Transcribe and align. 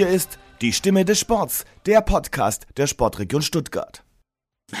Hier 0.00 0.08
ist 0.08 0.38
die 0.62 0.72
Stimme 0.72 1.04
des 1.04 1.20
Sports, 1.20 1.66
der 1.84 2.00
Podcast 2.00 2.66
der 2.78 2.86
Sportregion 2.86 3.42
Stuttgart. 3.42 4.02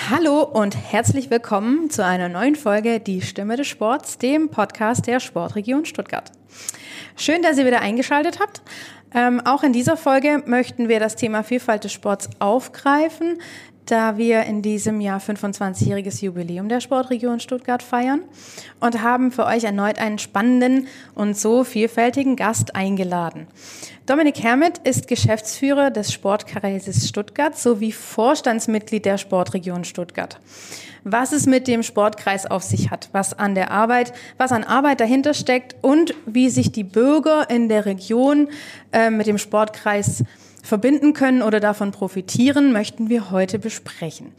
Hallo 0.08 0.42
und 0.44 0.74
herzlich 0.74 1.28
willkommen 1.28 1.90
zu 1.90 2.02
einer 2.02 2.30
neuen 2.30 2.56
Folge 2.56 3.00
Die 3.00 3.20
Stimme 3.20 3.58
des 3.58 3.66
Sports, 3.66 4.16
dem 4.16 4.48
Podcast 4.48 5.06
der 5.06 5.20
Sportregion 5.20 5.84
Stuttgart. 5.84 6.32
Schön, 7.16 7.42
dass 7.42 7.58
ihr 7.58 7.66
wieder 7.66 7.82
eingeschaltet 7.82 8.40
habt. 8.40 8.62
Ähm, 9.12 9.42
auch 9.44 9.62
in 9.62 9.74
dieser 9.74 9.98
Folge 9.98 10.42
möchten 10.46 10.88
wir 10.88 11.00
das 11.00 11.16
Thema 11.16 11.42
Vielfalt 11.42 11.84
des 11.84 11.92
Sports 11.92 12.30
aufgreifen 12.38 13.36
da 13.90 14.16
wir 14.16 14.44
in 14.44 14.62
diesem 14.62 15.00
Jahr 15.00 15.20
25-jähriges 15.20 16.22
Jubiläum 16.22 16.68
der 16.68 16.80
Sportregion 16.80 17.40
Stuttgart 17.40 17.82
feiern 17.82 18.22
und 18.78 19.02
haben 19.02 19.32
für 19.32 19.46
euch 19.46 19.64
erneut 19.64 19.98
einen 19.98 20.18
spannenden 20.18 20.86
und 21.14 21.36
so 21.36 21.64
vielfältigen 21.64 22.36
Gast 22.36 22.76
eingeladen. 22.76 23.48
Dominik 24.10 24.42
Hermet 24.42 24.78
ist 24.78 25.06
Geschäftsführer 25.06 25.92
des 25.92 26.12
Sportkreises 26.12 27.08
Stuttgart 27.08 27.56
sowie 27.56 27.92
Vorstandsmitglied 27.92 29.04
der 29.04 29.18
Sportregion 29.18 29.84
Stuttgart. 29.84 30.40
Was 31.04 31.30
es 31.30 31.46
mit 31.46 31.68
dem 31.68 31.84
Sportkreis 31.84 32.44
auf 32.44 32.64
sich 32.64 32.90
hat, 32.90 33.08
was 33.12 33.38
an 33.38 33.54
der 33.54 33.70
Arbeit, 33.70 34.12
was 34.36 34.50
an 34.50 34.64
Arbeit 34.64 34.98
dahinter 34.98 35.32
steckt 35.32 35.76
und 35.80 36.12
wie 36.26 36.50
sich 36.50 36.72
die 36.72 36.82
Bürger 36.82 37.48
in 37.50 37.68
der 37.68 37.86
Region 37.86 38.48
äh, 38.90 39.10
mit 39.10 39.28
dem 39.28 39.38
Sportkreis 39.38 40.24
verbinden 40.60 41.12
können 41.12 41.40
oder 41.40 41.60
davon 41.60 41.92
profitieren, 41.92 42.72
möchten 42.72 43.10
wir 43.10 43.30
heute 43.30 43.60
besprechen. 43.60 44.32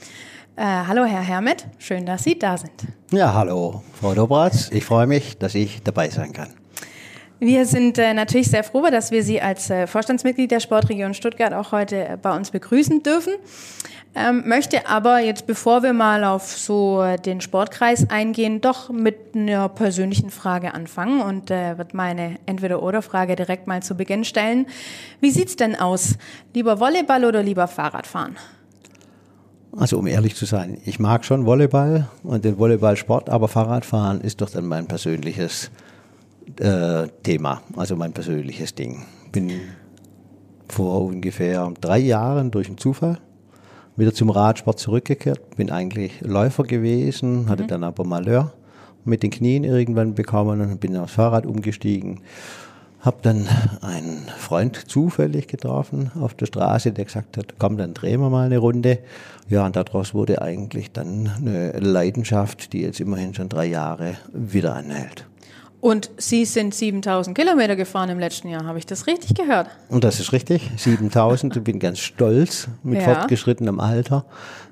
Äh, 0.57 0.63
hallo, 0.65 1.05
Herr 1.05 1.21
Hermet, 1.21 1.65
schön, 1.77 2.05
dass 2.05 2.25
Sie 2.25 2.37
da 2.37 2.57
sind. 2.57 2.73
Ja, 3.13 3.33
hallo, 3.33 3.83
Frau 4.01 4.13
Dobratz. 4.13 4.69
Ich 4.73 4.83
freue 4.83 5.07
mich, 5.07 5.37
dass 5.37 5.55
ich 5.55 5.81
dabei 5.81 6.09
sein 6.09 6.33
kann. 6.33 6.60
Wir 7.43 7.65
sind 7.65 7.97
äh, 7.97 8.13
natürlich 8.13 8.51
sehr 8.51 8.63
froh, 8.63 8.85
dass 8.91 9.09
wir 9.09 9.23
Sie 9.23 9.41
als 9.41 9.71
äh, 9.71 9.87
Vorstandsmitglied 9.87 10.51
der 10.51 10.59
Sportregion 10.59 11.15
Stuttgart 11.15 11.53
auch 11.53 11.71
heute 11.71 12.07
äh, 12.07 12.17
bei 12.21 12.35
uns 12.35 12.51
begrüßen 12.51 13.01
dürfen. 13.01 13.33
Ähm, 14.13 14.43
möchte 14.47 14.87
aber 14.87 15.21
jetzt, 15.21 15.47
bevor 15.47 15.81
wir 15.81 15.91
mal 15.91 16.23
auf 16.23 16.55
so 16.55 17.01
äh, 17.01 17.17
den 17.17 17.41
Sportkreis 17.41 18.07
eingehen, 18.11 18.61
doch 18.61 18.91
mit 18.91 19.33
einer 19.33 19.69
persönlichen 19.69 20.29
Frage 20.29 20.75
anfangen 20.75 21.19
und 21.19 21.49
äh, 21.49 21.79
wird 21.79 21.95
meine 21.95 22.37
Entweder-Oder-Frage 22.45 23.35
direkt 23.35 23.65
mal 23.65 23.81
zu 23.81 23.95
Beginn 23.95 24.23
stellen. 24.23 24.67
Wie 25.19 25.31
sieht's 25.31 25.55
denn 25.55 25.75
aus? 25.75 26.19
Lieber 26.53 26.79
Volleyball 26.79 27.25
oder 27.25 27.41
lieber 27.41 27.67
Fahrradfahren? 27.67 28.35
Also 29.75 29.97
um 29.97 30.05
ehrlich 30.05 30.35
zu 30.35 30.45
sein, 30.45 30.77
ich 30.85 30.99
mag 30.99 31.25
schon 31.25 31.47
Volleyball 31.47 32.07
und 32.21 32.45
den 32.45 32.59
Volleyballsport, 32.59 33.31
aber 33.31 33.47
Fahrradfahren 33.47 34.21
ist 34.21 34.41
doch 34.41 34.51
dann 34.51 34.67
mein 34.67 34.85
persönliches 34.85 35.71
äh, 36.59 37.07
Thema, 37.23 37.61
also 37.75 37.95
mein 37.95 38.13
persönliches 38.13 38.75
Ding. 38.75 39.03
Bin 39.31 39.51
vor 40.67 41.03
ungefähr 41.05 41.71
drei 41.79 41.99
Jahren 41.99 42.51
durch 42.51 42.67
einen 42.67 42.77
Zufall 42.77 43.19
wieder 43.95 44.13
zum 44.13 44.29
Radsport 44.29 44.79
zurückgekehrt. 44.79 45.55
Bin 45.57 45.69
eigentlich 45.69 46.21
Läufer 46.21 46.63
gewesen, 46.63 47.49
hatte 47.49 47.63
mhm. 47.63 47.67
dann 47.67 47.83
aber 47.83 48.03
Malheur 48.03 48.53
mit 49.03 49.23
den 49.23 49.31
Knien 49.31 49.63
irgendwann 49.63 50.13
bekommen 50.13 50.61
und 50.61 50.79
bin 50.79 50.95
aufs 50.97 51.13
Fahrrad 51.13 51.45
umgestiegen. 51.45 52.21
Hab 52.99 53.23
dann 53.23 53.47
einen 53.81 54.27
Freund 54.37 54.75
zufällig 54.75 55.47
getroffen 55.47 56.11
auf 56.19 56.35
der 56.35 56.45
Straße, 56.45 56.91
der 56.91 57.05
gesagt 57.05 57.35
hat, 57.35 57.55
komm, 57.57 57.77
dann 57.77 57.95
drehen 57.95 58.21
wir 58.21 58.29
mal 58.29 58.45
eine 58.45 58.59
Runde. 58.59 58.99
Ja, 59.49 59.65
und 59.65 59.75
daraus 59.75 60.13
wurde 60.13 60.41
eigentlich 60.41 60.91
dann 60.91 61.31
eine 61.37 61.71
Leidenschaft, 61.79 62.73
die 62.73 62.81
jetzt 62.81 62.99
immerhin 62.99 63.33
schon 63.33 63.49
drei 63.49 63.65
Jahre 63.65 64.17
wieder 64.33 64.75
anhält. 64.75 65.25
Und 65.81 66.11
Sie 66.17 66.45
sind 66.45 66.75
7000 66.75 67.35
Kilometer 67.35 67.75
gefahren 67.75 68.11
im 68.11 68.19
letzten 68.19 68.47
Jahr, 68.49 68.65
habe 68.65 68.77
ich 68.77 68.85
das 68.85 69.07
richtig 69.07 69.33
gehört? 69.33 69.67
Und 69.89 70.03
das 70.03 70.19
ist 70.19 70.31
richtig, 70.31 70.69
7000. 70.77 71.57
Ich 71.57 71.63
bin 71.63 71.79
ganz 71.79 71.97
stolz 71.97 72.67
mit 72.83 73.01
ja. 73.01 73.15
fortgeschrittenem 73.15 73.79
Alter, 73.79 74.25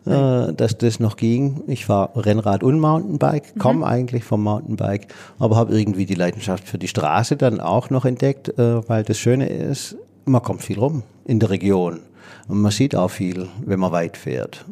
äh, 0.05 0.53
dass 0.53 0.77
das 0.77 0.99
noch 0.99 1.17
ging. 1.17 1.63
Ich 1.65 1.87
fahre 1.87 2.25
Rennrad 2.25 2.61
und 2.61 2.79
Mountainbike, 2.79 3.57
komme 3.57 3.79
mhm. 3.79 3.83
eigentlich 3.85 4.23
vom 4.23 4.43
Mountainbike, 4.43 5.07
aber 5.39 5.55
habe 5.55 5.77
irgendwie 5.77 6.05
die 6.05 6.13
Leidenschaft 6.13 6.67
für 6.67 6.77
die 6.77 6.87
Straße 6.87 7.37
dann 7.37 7.59
auch 7.59 7.89
noch 7.89 8.05
entdeckt, 8.05 8.49
äh, 8.59 8.87
weil 8.87 9.03
das 9.03 9.17
Schöne 9.17 9.49
ist, 9.49 9.95
man 10.25 10.43
kommt 10.43 10.61
viel 10.61 10.77
rum 10.77 11.01
in 11.25 11.39
der 11.39 11.49
Region. 11.49 12.01
Und 12.47 12.61
man 12.61 12.71
sieht 12.71 12.95
auch 12.95 13.09
viel, 13.09 13.47
wenn 13.65 13.79
man 13.79 13.91
weit 13.91 14.15
fährt. 14.15 14.63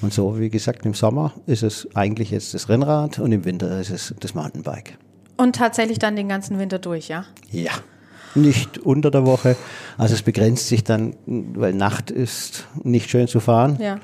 Und 0.00 0.14
so, 0.14 0.38
wie 0.38 0.48
gesagt, 0.48 0.86
im 0.86 0.94
Sommer 0.94 1.32
ist 1.46 1.62
es 1.62 1.86
eigentlich 1.94 2.30
jetzt 2.30 2.54
das 2.54 2.70
Rennrad 2.70 3.18
und 3.18 3.32
im 3.32 3.44
Winter 3.44 3.78
ist 3.78 3.90
es 3.90 4.14
das 4.20 4.34
Mountainbike. 4.34 4.96
Und 5.42 5.56
tatsächlich 5.56 5.98
dann 5.98 6.14
den 6.14 6.28
ganzen 6.28 6.60
Winter 6.60 6.78
durch, 6.78 7.08
ja? 7.08 7.24
Ja. 7.50 7.72
Nicht 8.36 8.78
unter 8.78 9.10
der 9.10 9.26
Woche. 9.26 9.56
Also 9.98 10.14
es 10.14 10.22
begrenzt 10.22 10.68
sich 10.68 10.84
dann, 10.84 11.16
weil 11.26 11.74
Nacht 11.74 12.12
ist 12.12 12.68
nicht 12.84 13.10
schön 13.10 13.26
zu 13.26 13.40
fahren. 13.40 13.76
Ja. 13.80 13.98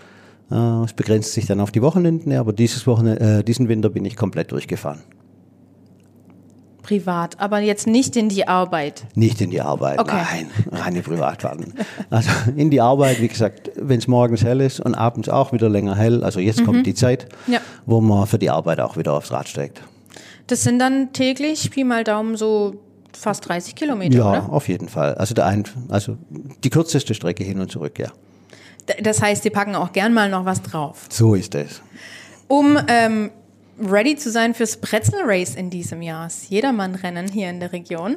Äh, 0.51 0.85
es 0.85 0.95
begrenzt 0.95 1.33
sich 1.35 1.47
dann 1.47 1.61
auf 1.61 1.71
die 1.71 1.81
Wochenenden, 1.81 2.33
aber 2.33 2.53
dieses 2.53 2.89
Wochenende, 2.89 3.39
äh, 3.39 3.45
diesen 3.45 3.69
Winter 3.69 3.89
bin 3.89 4.05
ich 4.05 4.17
komplett 4.17 4.51
durchgefahren. 4.51 5.03
Privat, 6.83 7.39
aber 7.39 7.61
jetzt 7.61 7.87
nicht 7.87 8.17
in 8.17 8.29
die 8.29 8.49
Arbeit. 8.49 9.05
Nicht 9.15 9.41
in 9.41 9.51
die 9.51 9.61
Arbeit, 9.61 10.01
okay. 10.01 10.17
nein, 10.33 10.51
reine 10.73 11.03
Privatfahrten. 11.03 11.75
Also 12.11 12.31
in 12.57 12.71
die 12.71 12.81
Arbeit, 12.81 13.21
wie 13.21 13.29
gesagt, 13.29 13.71
wenn 13.77 13.99
es 13.99 14.09
morgens 14.09 14.43
hell 14.43 14.61
ist 14.61 14.81
und 14.81 14.97
abends 14.97 15.29
auch 15.29 15.53
wieder 15.53 15.69
länger 15.69 15.95
hell, 15.95 16.25
also 16.25 16.41
jetzt 16.41 16.63
mhm. 16.63 16.65
kommt 16.65 16.87
die 16.87 16.95
Zeit, 16.95 17.29
ja. 17.47 17.61
wo 17.87 18.01
man 18.01 18.27
für 18.27 18.39
die 18.41 18.51
Arbeit 18.51 18.81
auch 18.81 18.97
wieder 18.97 19.13
aufs 19.13 19.31
Rad 19.31 19.49
steigt. 19.49 19.83
Das 20.49 20.63
sind 20.63 20.79
dann 20.79 21.13
täglich, 21.13 21.71
Pi 21.71 21.85
mal 21.85 22.05
Daumen, 22.05 22.37
so 22.37 22.75
fast 23.13 23.49
30 23.49 23.75
Kilometer, 23.75 24.17
ja, 24.17 24.29
oder? 24.29 24.53
auf 24.53 24.69
jeden 24.69 24.89
Fall. 24.89 25.15
Also, 25.15 25.35
der 25.35 25.47
ein, 25.47 25.65
also 25.89 26.17
die 26.65 26.71
kürzeste 26.71 27.15
Strecke 27.15 27.45
hin 27.45 27.61
und 27.61 27.71
zurück, 27.71 27.99
ja. 27.99 28.09
Das 29.03 29.21
heißt, 29.21 29.43
Sie 29.43 29.51
packen 29.51 29.75
auch 29.75 29.93
gern 29.93 30.15
mal 30.15 30.31
noch 30.31 30.45
was 30.45 30.63
drauf. 30.63 31.07
So 31.11 31.35
ist 31.35 31.55
es. 31.55 31.83
Um 32.49 32.79
ähm, 32.89 33.31
ready 33.79 34.17
zu 34.17 34.31
sein 34.31 34.55
fürs 34.55 34.79
Pretzel 34.79 35.21
Race 35.25 35.55
in 35.55 35.69
diesem 35.69 36.01
Jahr, 36.01 36.25
das 36.25 36.49
Jedermann-Rennen 36.49 37.29
hier 37.29 37.51
in 37.51 37.61
der 37.61 37.73
Region. 37.73 38.17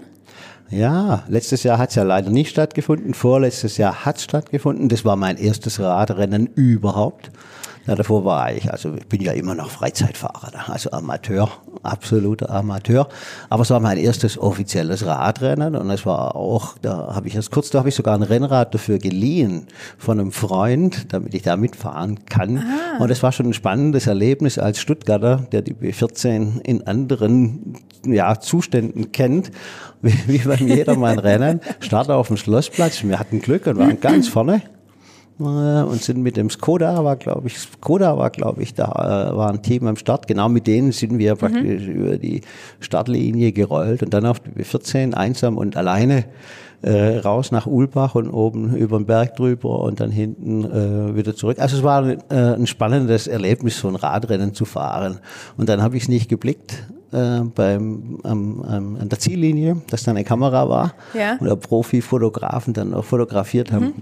Ja, 0.69 1.25
letztes 1.28 1.63
Jahr 1.63 1.78
hat 1.78 1.90
es 1.90 1.96
ja 1.96 2.03
leider 2.03 2.30
nicht 2.30 2.50
stattgefunden. 2.50 3.13
Vorletztes 3.13 3.75
Jahr 3.75 4.06
hat 4.06 4.18
es 4.18 4.24
stattgefunden. 4.24 4.88
Das 4.88 5.03
war 5.03 5.18
mein 5.18 5.38
erstes 5.38 5.81
Radrennen 5.81 6.48
überhaupt. 6.48 7.30
Ja, 7.88 7.96
davor 7.96 8.24
war 8.25 8.53
ich, 8.53 8.72
also 8.72 8.94
ich 8.94 9.08
bin 9.08 9.22
ja 9.22 9.31
immer 9.31 9.56
noch 9.56 9.72
Freizeitfahrer, 9.72 10.69
also 10.72 10.92
Amateur, 10.92 11.50
absoluter 11.81 12.52
Amateur. 12.52 13.08
Aber 13.50 13.64
es 13.64 13.72
war 13.72 13.80
mein 13.80 13.97
erstes 13.97 14.38
offizielles 14.38 15.03
Radrennen 15.06 15.75
und 15.75 15.90
es 15.90 16.06
war 16.06 16.36
auch, 16.36 16.78
da 16.80 17.16
habe 17.16 17.28
ich 17.28 17.36
erst 17.36 17.50
kurz, 17.50 17.72
da 17.72 17.80
habe 17.80 17.90
ich 17.90 17.96
sogar 17.96 18.14
ein 18.14 18.22
Rennrad 18.22 18.75
dafür 18.75 19.00
geliehen 19.00 19.66
von 19.97 20.19
einem 20.19 20.31
Freund, 20.31 21.12
damit 21.12 21.34
ich 21.34 21.42
da 21.42 21.58
mitfahren 21.58 22.25
kann. 22.25 22.59
Ah. 22.59 23.03
Und 23.03 23.09
es 23.09 23.24
war 23.24 23.31
schon 23.31 23.47
ein 23.47 23.53
spannendes 23.53 24.06
Erlebnis 24.06 24.59
als 24.59 24.80
Stuttgarter, 24.80 25.48
der 25.52 25.63
die 25.63 25.74
B14 25.74 26.62
in 26.62 26.86
anderen 26.86 27.78
ja, 28.06 28.40
Zuständen 28.40 29.12
kennt, 29.12 29.52
wie, 30.03 30.13
wie 30.28 30.38
beim 30.38 30.68
jedermann 30.68 31.18
Rennen. 31.18 31.62
Start 31.80 32.12
auf 32.12 32.28
dem 32.28 32.38
Schlossplatz, 32.38 33.03
wir 33.03 33.18
hatten 33.18 33.42
Glück 33.42 33.66
und 33.66 33.78
waren 33.78 34.00
ganz 34.00 34.28
vorne 34.28 34.62
und 35.44 36.02
sind 36.02 36.22
mit 36.22 36.38
dem 36.38 36.50
Skoda, 36.50 37.03
war 37.03 37.16
glaube 37.16 37.47
ich, 37.47 37.57
Skoda 37.57 38.18
war 38.18 38.29
glaube 38.29 38.62
ich, 38.63 38.74
da 38.74 39.31
äh, 39.31 39.35
war 39.35 39.50
ein 39.50 39.62
Team 39.62 39.88
am 39.88 39.96
Start. 39.96 40.28
Genau 40.28 40.50
mit 40.50 40.68
denen 40.68 40.91
sind 40.91 41.18
wir 41.18 41.35
praktisch 41.35 41.88
mhm. 41.88 41.94
über 41.94 42.18
die 42.18 42.41
Startlinie 42.79 43.51
gerollt 43.51 44.03
und 44.03 44.13
dann 44.13 44.25
auf 44.25 44.40
die 44.40 44.63
14 44.63 45.13
einsam 45.13 45.57
und 45.57 45.77
alleine 45.77 46.25
äh, 46.81 47.18
raus 47.18 47.51
nach 47.51 47.68
Ulbach 47.68 48.15
und 48.15 48.30
oben 48.30 48.75
über 48.75 48.98
den 48.98 49.06
Berg 49.06 49.36
drüber 49.36 49.81
und 49.81 50.00
dann 50.00 50.12
hinten 50.12 50.65
äh, 50.65 51.15
wieder 51.15 51.36
zurück. 51.36 51.60
Also 51.60 51.77
es 51.77 51.83
war 51.83 52.07
äh, 52.07 52.18
ein 52.30 52.68
spannendes 52.68 53.27
Erlebnis, 53.27 53.80
so 53.80 53.88
ein 53.88 53.95
Radrennen 53.95 54.54
zu 54.54 54.65
fahren. 54.65 55.19
Und 55.57 55.69
dann 55.69 55.81
habe 55.81 55.98
ich 55.98 56.04
es 56.04 56.10
nicht 56.10 56.30
geblickt 56.30 56.88
äh, 57.12 57.42
beim, 57.42 58.19
am, 58.24 58.62
am, 58.63 58.95
an 58.95 59.10
der 59.10 59.19
Ziellinie, 59.19 59.81
dass 59.89 60.04
da 60.04 60.12
eine 60.12 60.24
Kamera 60.24 60.69
war 60.69 60.94
ja. 61.13 61.38
und 61.39 61.48
der 61.48 61.56
Profi-Fotografen 61.56 62.74
dann 62.74 62.94
auch 62.94 63.06
fotografiert 63.06 63.71
haben. 63.71 63.86
Mhm. 63.86 63.94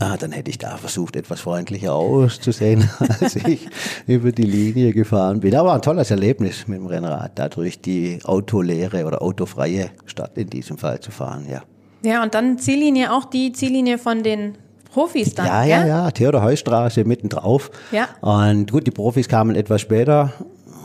Ah, 0.00 0.16
dann 0.16 0.32
hätte 0.32 0.50
ich 0.50 0.58
da 0.58 0.76
versucht, 0.76 1.16
etwas 1.16 1.40
freundlicher 1.40 1.92
auszusehen, 1.94 2.88
als 3.20 3.36
ich 3.36 3.68
über 4.06 4.32
die 4.32 4.42
Linie 4.42 4.92
gefahren 4.92 5.40
bin. 5.40 5.54
Aber 5.56 5.72
ein 5.72 5.82
tolles 5.82 6.10
Erlebnis 6.10 6.68
mit 6.68 6.78
dem 6.78 6.86
Rennrad, 6.86 7.38
da 7.38 7.48
durch 7.48 7.80
die 7.80 8.20
autoleere 8.24 9.04
oder 9.04 9.22
autofreie 9.22 9.90
Stadt 10.06 10.38
in 10.38 10.48
diesem 10.50 10.78
Fall 10.78 11.00
zu 11.00 11.10
fahren, 11.10 11.46
ja. 11.50 11.62
Ja, 12.02 12.22
und 12.22 12.34
dann 12.34 12.58
Ziellinie, 12.58 13.12
auch 13.12 13.24
die 13.24 13.52
Ziellinie 13.52 13.98
von 13.98 14.22
den 14.22 14.56
Profis 14.92 15.34
dann, 15.34 15.46
Ja, 15.46 15.64
ja, 15.64 15.86
ja, 15.86 16.10
Theodor 16.10 16.42
Heustraße 16.42 17.04
mitten 17.04 17.28
drauf. 17.28 17.70
Ja. 17.90 18.08
Und 18.20 18.70
gut, 18.70 18.86
die 18.86 18.92
Profis 18.92 19.28
kamen 19.28 19.56
etwas 19.56 19.80
später, 19.80 20.32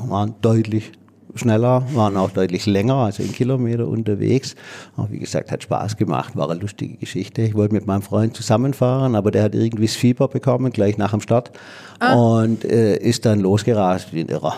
waren 0.07 0.35
deutlich 0.41 0.91
schneller, 1.35 1.85
waren 1.93 2.17
auch 2.17 2.31
deutlich 2.31 2.65
länger, 2.65 2.95
also 2.95 3.23
in 3.23 3.31
Kilometer 3.31 3.87
unterwegs. 3.87 4.55
Aber 4.95 5.09
wie 5.11 5.19
gesagt, 5.19 5.51
hat 5.51 5.63
Spaß 5.63 5.97
gemacht, 5.97 6.35
war 6.35 6.49
eine 6.49 6.59
lustige 6.59 6.95
Geschichte. 6.97 7.41
Ich 7.41 7.55
wollte 7.55 7.73
mit 7.73 7.87
meinem 7.87 8.01
Freund 8.01 8.35
zusammenfahren, 8.35 9.15
aber 9.15 9.31
der 9.31 9.43
hat 9.43 9.55
irgendwie 9.55 9.85
das 9.85 9.95
Fieber 9.95 10.27
bekommen, 10.27 10.71
gleich 10.71 10.97
nach 10.97 11.11
dem 11.11 11.21
Start. 11.21 11.51
Ah. 11.99 12.13
Und 12.13 12.65
äh, 12.65 12.97
ist 12.97 13.25
dann 13.25 13.39
losgerast 13.39 14.13
wie 14.13 14.21
ein 14.21 14.29
Irrer. 14.29 14.55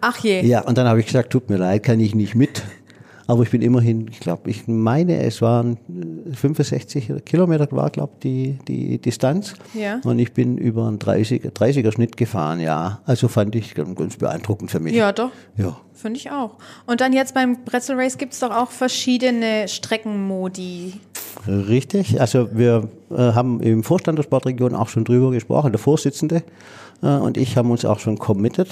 Ach 0.00 0.16
je. 0.18 0.42
Ja, 0.42 0.60
und 0.62 0.78
dann 0.78 0.86
habe 0.86 1.00
ich 1.00 1.06
gesagt, 1.06 1.30
tut 1.30 1.50
mir 1.50 1.56
leid, 1.56 1.82
kann 1.82 2.00
ich 2.00 2.14
nicht 2.14 2.34
mit. 2.34 2.62
Aber 3.28 3.42
ich 3.42 3.50
bin 3.50 3.60
immerhin, 3.60 4.08
ich 4.10 4.20
glaube, 4.20 4.48
ich 4.48 4.66
meine, 4.66 5.22
es 5.22 5.42
waren 5.42 5.76
65 6.32 7.12
Kilometer 7.26 7.68
war, 7.72 7.90
glaube 7.90 8.14
ich, 8.14 8.20
die, 8.20 8.58
die 8.66 8.98
Distanz. 8.98 9.52
Ja. 9.74 10.00
Und 10.02 10.18
ich 10.18 10.32
bin 10.32 10.56
über 10.56 10.88
einen 10.88 10.98
30, 10.98 11.42
30er 11.42 11.92
Schnitt 11.92 12.16
gefahren, 12.16 12.58
ja. 12.58 13.02
Also 13.04 13.28
fand 13.28 13.54
ich 13.54 13.74
ganz 13.74 14.16
beeindruckend 14.16 14.70
für 14.70 14.80
mich. 14.80 14.94
Ja, 14.94 15.12
doch. 15.12 15.30
Ja. 15.58 15.76
Finde 15.92 16.18
ich 16.18 16.30
auch. 16.30 16.56
Und 16.86 17.02
dann 17.02 17.12
jetzt 17.12 17.34
beim 17.34 17.64
Pretzel 17.66 17.96
Race 18.00 18.16
gibt 18.16 18.32
es 18.32 18.40
doch 18.40 18.50
auch 18.50 18.70
verschiedene 18.70 19.68
Streckenmodi. 19.68 20.94
Richtig. 21.46 22.18
Also 22.22 22.48
wir 22.56 22.88
äh, 23.10 23.14
haben 23.16 23.60
im 23.60 23.84
Vorstand 23.84 24.16
der 24.18 24.22
Sportregion 24.22 24.74
auch 24.74 24.88
schon 24.88 25.04
drüber 25.04 25.32
gesprochen. 25.32 25.70
Der 25.72 25.78
Vorsitzende 25.78 26.44
äh, 27.02 27.08
und 27.08 27.36
ich 27.36 27.58
haben 27.58 27.70
uns 27.70 27.84
auch 27.84 27.98
schon 27.98 28.18
committed. 28.18 28.68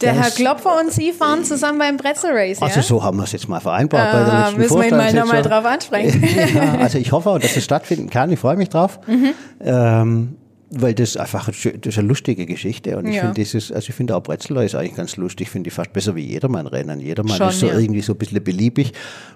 Der 0.00 0.14
Das- 0.14 0.22
Herr 0.22 0.30
Klopfer 0.30 0.78
und 0.80 0.92
Sie 0.92 1.12
fahren 1.12 1.44
zusammen 1.44 1.78
beim 1.78 1.96
Pretzel 1.96 2.30
Race, 2.32 2.60
Also 2.62 2.76
ja? 2.76 2.82
so 2.82 3.02
haben 3.02 3.18
wir 3.18 3.24
es 3.24 3.32
jetzt 3.32 3.48
mal 3.48 3.60
vereinbart 3.60 4.12
bei 4.12 4.18
der 4.24 4.32
Ah, 4.32 4.50
müssen 4.52 4.78
wir 4.80 4.88
ihn 4.88 4.96
mal 4.96 5.12
nochmal 5.12 5.42
drauf 5.42 5.64
ansprechen. 5.64 6.24
ja, 6.54 6.74
also 6.78 6.98
ich 6.98 7.12
hoffe 7.12 7.30
auch, 7.30 7.38
dass 7.38 7.56
es 7.56 7.64
stattfinden 7.64 8.08
kann. 8.08 8.30
Ich 8.32 8.38
freue 8.38 8.56
mich 8.56 8.68
drauf. 8.70 8.98
Mhm. 9.06 9.30
Ähm, 9.60 10.36
weil 10.72 10.94
das 10.94 11.16
einfach 11.16 11.46
das 11.46 11.64
ist 11.66 11.98
eine 11.98 12.06
lustige 12.06 12.46
Geschichte 12.46 12.96
und 12.96 13.06
ich 13.08 13.16
Ja. 13.16 13.22
finde 13.22 13.34
dieses, 13.34 13.72
also 13.72 13.88
ich 13.88 13.94
finde 13.96 14.14
auch 14.14 14.22
Bretzler 14.22 14.62
ist 14.62 14.76
eigentlich 14.76 14.94
ganz 14.94 15.16
lustig, 15.16 15.50
finde 15.50 15.66
ich 15.66 15.74
fast 15.74 15.92
besser 15.92 16.14
wie 16.14 16.20
Jedermann-Rennen. 16.24 17.00
Jedermann 17.00 17.36
Schon, 17.38 17.48
ist 17.48 17.58
so 17.58 17.66
ja. 17.66 17.76
irgendwie 17.76 18.02
so 18.02 18.12
ein 18.12 18.18
bisschen 18.18 18.42
beliebig. 18.44 18.92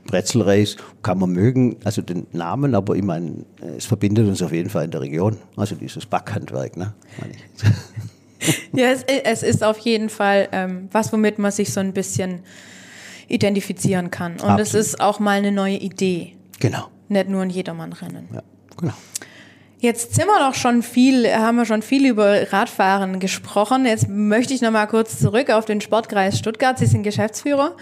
Brezel 0.06 0.42
Race 0.42 0.76
kann 1.02 1.18
man 1.18 1.30
mögen, 1.30 1.74
also 1.82 2.02
den 2.02 2.28
Namen, 2.32 2.76
aber 2.76 2.94
ich 2.94 3.02
meine, 3.02 3.44
es 3.76 3.84
verbindet 3.84 4.28
uns 4.28 4.42
auf 4.42 4.52
jeden 4.52 4.70
Fall 4.70 4.84
in 4.84 4.92
der 4.92 5.00
Region. 5.00 5.36
Also 5.56 5.74
dieses 5.74 6.06
Backhandwerk, 6.06 6.76
ne? 6.76 6.94
Ja, 8.72 8.90
es, 8.90 9.04
es 9.04 9.42
ist 9.42 9.62
auf 9.62 9.78
jeden 9.78 10.08
Fall 10.08 10.48
ähm, 10.52 10.88
was, 10.90 11.12
womit 11.12 11.38
man 11.38 11.52
sich 11.52 11.72
so 11.72 11.80
ein 11.80 11.92
bisschen 11.92 12.40
identifizieren 13.28 14.10
kann. 14.10 14.32
Und 14.32 14.60
es 14.60 14.74
Absolut. 14.74 14.86
ist 14.86 15.00
auch 15.00 15.20
mal 15.20 15.38
eine 15.38 15.52
neue 15.52 15.76
Idee. 15.76 16.36
Genau. 16.60 16.88
Nicht 17.08 17.28
nur 17.28 17.42
ein 17.42 17.50
Jedermann-Rennen. 17.50 18.28
Ja, 18.32 18.42
genau. 18.76 18.94
Jetzt 19.78 20.14
sind 20.14 20.26
wir 20.26 20.38
doch 20.38 20.54
schon 20.54 20.82
viel, 20.82 21.30
haben 21.30 21.56
wir 21.56 21.66
schon 21.66 21.82
viel 21.82 22.06
über 22.06 22.52
Radfahren 22.52 23.20
gesprochen. 23.20 23.84
Jetzt 23.84 24.08
möchte 24.08 24.54
ich 24.54 24.62
noch 24.62 24.70
mal 24.70 24.86
kurz 24.86 25.18
zurück 25.18 25.50
auf 25.50 25.66
den 25.66 25.80
Sportkreis 25.82 26.38
Stuttgart. 26.38 26.78
Sie 26.78 26.86
sind 26.86 27.02
Geschäftsführer. 27.02 27.76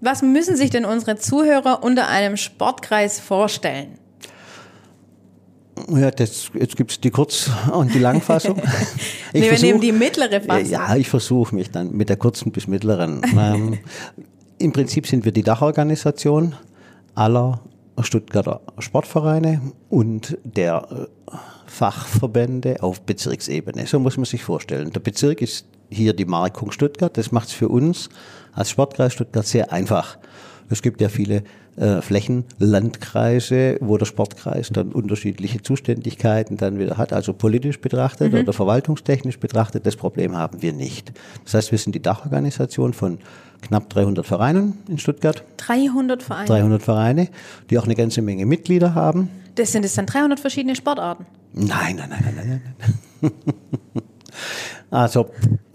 Was 0.00 0.22
müssen 0.22 0.56
sich 0.56 0.70
denn 0.70 0.84
unsere 0.84 1.16
Zuhörer 1.16 1.84
unter 1.84 2.08
einem 2.08 2.36
Sportkreis 2.36 3.20
vorstellen? 3.20 3.98
Ja, 5.88 6.10
das, 6.10 6.50
jetzt 6.54 6.76
gibt's 6.76 7.00
die 7.00 7.10
Kurz- 7.10 7.50
und 7.72 7.92
die 7.94 7.98
Langfassung. 7.98 8.60
Ich 9.32 9.42
Nee, 9.42 9.50
wir 9.50 9.58
nehmen 9.58 9.58
versuch- 9.58 9.80
die 9.80 9.92
mittlere 9.92 10.40
Fassung. 10.40 10.70
Ja, 10.70 10.96
ich 10.96 11.08
versuche 11.08 11.54
mich 11.54 11.70
dann 11.70 11.92
mit 11.94 12.08
der 12.08 12.16
kurzen 12.16 12.52
bis 12.52 12.66
mittleren. 12.66 13.20
ähm, 13.38 13.78
Im 14.58 14.72
Prinzip 14.72 15.06
sind 15.06 15.24
wir 15.26 15.32
die 15.32 15.42
Dachorganisation 15.42 16.54
aller 17.14 17.60
Stuttgarter 18.00 18.60
Sportvereine 18.78 19.60
und 19.90 20.38
der 20.44 21.08
äh, 21.30 21.36
Fachverbände 21.66 22.82
auf 22.82 23.02
Bezirksebene. 23.02 23.86
So 23.86 23.98
muss 23.98 24.16
man 24.16 24.24
sich 24.24 24.42
vorstellen. 24.42 24.90
Der 24.92 25.00
Bezirk 25.00 25.42
ist 25.42 25.66
hier 25.90 26.14
die 26.14 26.24
Markung 26.24 26.70
Stuttgart. 26.72 27.16
Das 27.16 27.32
macht 27.32 27.48
es 27.48 27.54
für 27.54 27.68
uns 27.68 28.08
als 28.52 28.70
Sportkreis 28.70 29.12
Stuttgart 29.12 29.46
sehr 29.46 29.72
einfach. 29.72 30.18
Es 30.70 30.80
gibt 30.82 31.00
ja 31.00 31.08
viele 31.08 31.42
äh, 31.76 32.00
Flächenlandkreise, 32.00 33.78
wo 33.80 33.98
der 33.98 34.06
Sportkreis 34.06 34.70
dann 34.70 34.92
unterschiedliche 34.92 35.62
Zuständigkeiten 35.62 36.56
dann 36.56 36.78
wieder 36.78 36.96
hat, 36.96 37.12
also 37.12 37.32
politisch 37.32 37.80
betrachtet 37.80 38.32
oder 38.32 38.52
verwaltungstechnisch 38.52 39.38
betrachtet. 39.38 39.86
Das 39.86 39.96
Problem 39.96 40.36
haben 40.36 40.62
wir 40.62 40.72
nicht. 40.72 41.12
Das 41.44 41.54
heißt, 41.54 41.72
wir 41.72 41.78
sind 41.78 41.94
die 41.94 42.02
Dachorganisation 42.02 42.92
von 42.92 43.18
knapp 43.60 43.90
300 43.90 44.26
Vereinen 44.26 44.78
in 44.88 44.98
Stuttgart, 44.98 45.44
300 45.58 46.22
Vereine. 46.22 46.46
300 46.46 46.82
Vereine, 46.82 47.28
die 47.70 47.78
auch 47.78 47.84
eine 47.84 47.94
ganze 47.94 48.22
Menge 48.22 48.46
Mitglieder 48.46 48.94
haben. 48.94 49.28
Das 49.54 49.72
sind 49.72 49.84
es 49.84 49.94
dann 49.94 50.06
300 50.06 50.40
verschiedene 50.40 50.76
Sportarten. 50.76 51.26
Nein, 51.52 51.96
nein, 51.96 52.08
nein, 52.10 52.22
nein, 52.24 52.34
nein. 52.36 52.62
nein. 53.20 53.32
Also, 54.90 55.26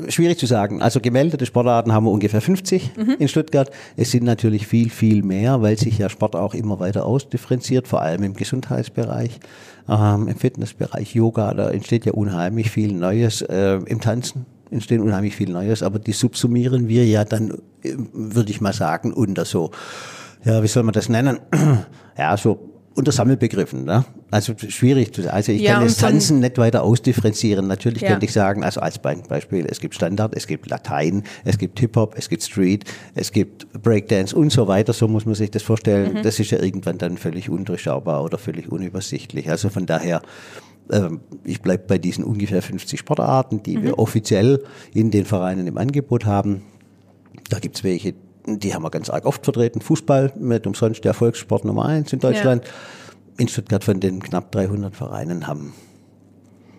schwierig 0.07 0.39
zu 0.39 0.45
sagen. 0.45 0.81
Also, 0.81 0.99
gemeldete 0.99 1.45
Sportarten 1.45 1.93
haben 1.93 2.05
wir 2.05 2.11
ungefähr 2.11 2.41
50 2.41 2.91
in 3.19 3.27
Stuttgart. 3.27 3.69
Es 3.97 4.11
sind 4.11 4.23
natürlich 4.23 4.67
viel, 4.67 4.89
viel 4.89 5.23
mehr, 5.23 5.61
weil 5.61 5.77
sich 5.77 5.97
ja 5.97 6.09
Sport 6.09 6.35
auch 6.35 6.53
immer 6.53 6.79
weiter 6.79 7.05
ausdifferenziert, 7.05 7.87
vor 7.87 8.01
allem 8.01 8.23
im 8.23 8.33
Gesundheitsbereich, 8.33 9.39
ähm, 9.89 10.27
im 10.27 10.35
Fitnessbereich, 10.35 11.13
Yoga, 11.13 11.53
da 11.53 11.69
entsteht 11.69 12.05
ja 12.05 12.13
unheimlich 12.13 12.71
viel 12.71 12.93
Neues. 12.93 13.41
Äh, 13.41 13.79
Im 13.85 13.99
Tanzen 13.99 14.45
entsteht 14.71 15.01
unheimlich 15.01 15.35
viel 15.35 15.49
Neues, 15.49 15.83
aber 15.83 15.99
die 15.99 16.13
subsumieren 16.13 16.87
wir 16.87 17.05
ja 17.05 17.25
dann, 17.25 17.51
äh, 17.83 17.95
würde 18.13 18.51
ich 18.51 18.61
mal 18.61 18.73
sagen, 18.73 19.13
unter 19.13 19.45
so, 19.45 19.71
ja, 20.43 20.63
wie 20.63 20.67
soll 20.67 20.83
man 20.83 20.93
das 20.93 21.09
nennen? 21.09 21.39
Ja, 22.17 22.35
so 22.35 22.70
unter 22.93 23.11
Sammelbegriffen. 23.13 23.85
Ne? 23.85 24.03
Also 24.31 24.53
schwierig 24.57 25.13
zu 25.13 25.21
sagen. 25.21 25.33
Also 25.35 25.51
ich 25.53 25.61
Ja, 25.61 25.73
kann 25.75 25.83
und 25.83 25.89
das 25.91 25.99
von- 25.99 26.09
Tanzen 26.09 26.39
nicht 26.41 26.57
weiter 26.57 26.83
ausdifferenzieren. 26.83 27.67
Natürlich 27.67 28.01
Ja. 28.01 28.09
könnte 28.09 28.25
ich 28.25 28.33
sagen, 28.33 28.63
also 28.63 28.81
als 28.81 28.99
Be- 28.99 29.23
Beispiel, 29.29 29.65
es 29.65 29.79
gibt 29.79 29.95
Standard, 29.95 30.35
es 30.35 30.45
gibt 30.45 30.69
Latein, 30.69 31.23
es 31.45 31.57
gibt 31.57 31.79
Hip-Hop, 31.79 32.15
es 32.17 32.27
gibt 32.27 32.43
Street, 32.43 32.83
es 33.15 33.31
gibt 33.31 33.71
Breakdance 33.81 34.35
und 34.35 34.51
so 34.51 34.67
weiter. 34.67 34.91
So 34.93 35.07
muss 35.07 35.25
man 35.25 35.35
sich 35.35 35.51
das 35.51 35.63
vorstellen. 35.63 36.15
Mhm. 36.15 36.23
Das 36.23 36.39
ist 36.39 36.51
ja 36.51 36.61
irgendwann 36.61 36.97
dann 36.97 37.17
völlig 37.17 37.49
undurchschaubar 37.49 38.23
oder 38.23 38.37
völlig 38.37 38.69
unübersichtlich. 38.69 39.49
Also 39.49 39.69
von 39.69 39.85
daher, 39.85 40.21
ähm, 40.91 41.21
ich 41.45 41.61
bleibe 41.61 41.83
bei 41.87 41.97
diesen 41.97 42.25
ungefähr 42.25 42.61
50 42.61 42.99
Sportarten, 42.99 43.63
die 43.63 43.77
Mhm. 43.77 43.83
wir 43.83 43.99
offiziell 43.99 44.63
in 44.93 45.11
den 45.11 45.23
Vereinen 45.25 45.65
im 45.67 45.77
Angebot 45.77 46.25
haben. 46.25 46.63
Da 47.49 47.59
gibt's 47.59 47.83
welche, 47.85 48.13
die 48.45 48.73
haben 48.73 48.83
wir 48.83 48.89
ganz 48.89 49.09
arg 49.09 49.25
oft 49.25 49.43
vertreten. 49.43 49.81
Fußball 49.81 50.33
mit 50.37 50.65
umsonst 50.67 51.03
der 51.03 51.13
Volkssport 51.13 51.65
Nummer 51.65 51.85
eins 51.85 52.13
in 52.13 52.19
Deutschland. 52.19 52.63
In 53.37 53.47
Stuttgart 53.47 53.83
von 53.83 53.99
den 53.99 54.21
knapp 54.21 54.51
300 54.51 54.95
Vereinen 54.95 55.47
haben 55.47 55.73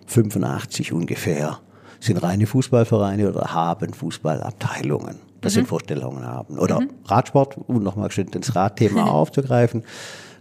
85 0.07 0.93
ungefähr 0.93 1.61
sind 2.01 2.23
reine 2.23 2.47
Fußballvereine 2.47 3.29
oder 3.29 3.55
haben 3.55 3.95
Fußballabteilungen. 3.95 5.21
Das 5.41 5.55
sind 5.55 5.67
Vorstellungen 5.67 6.25
haben. 6.25 6.59
Oder 6.59 6.81
Radsport, 7.05 7.59
um 7.67 7.83
nochmal 7.83 8.11
schön 8.11 8.29
das 8.31 8.55
Radthema 8.55 9.05
aufzugreifen. 9.11 9.83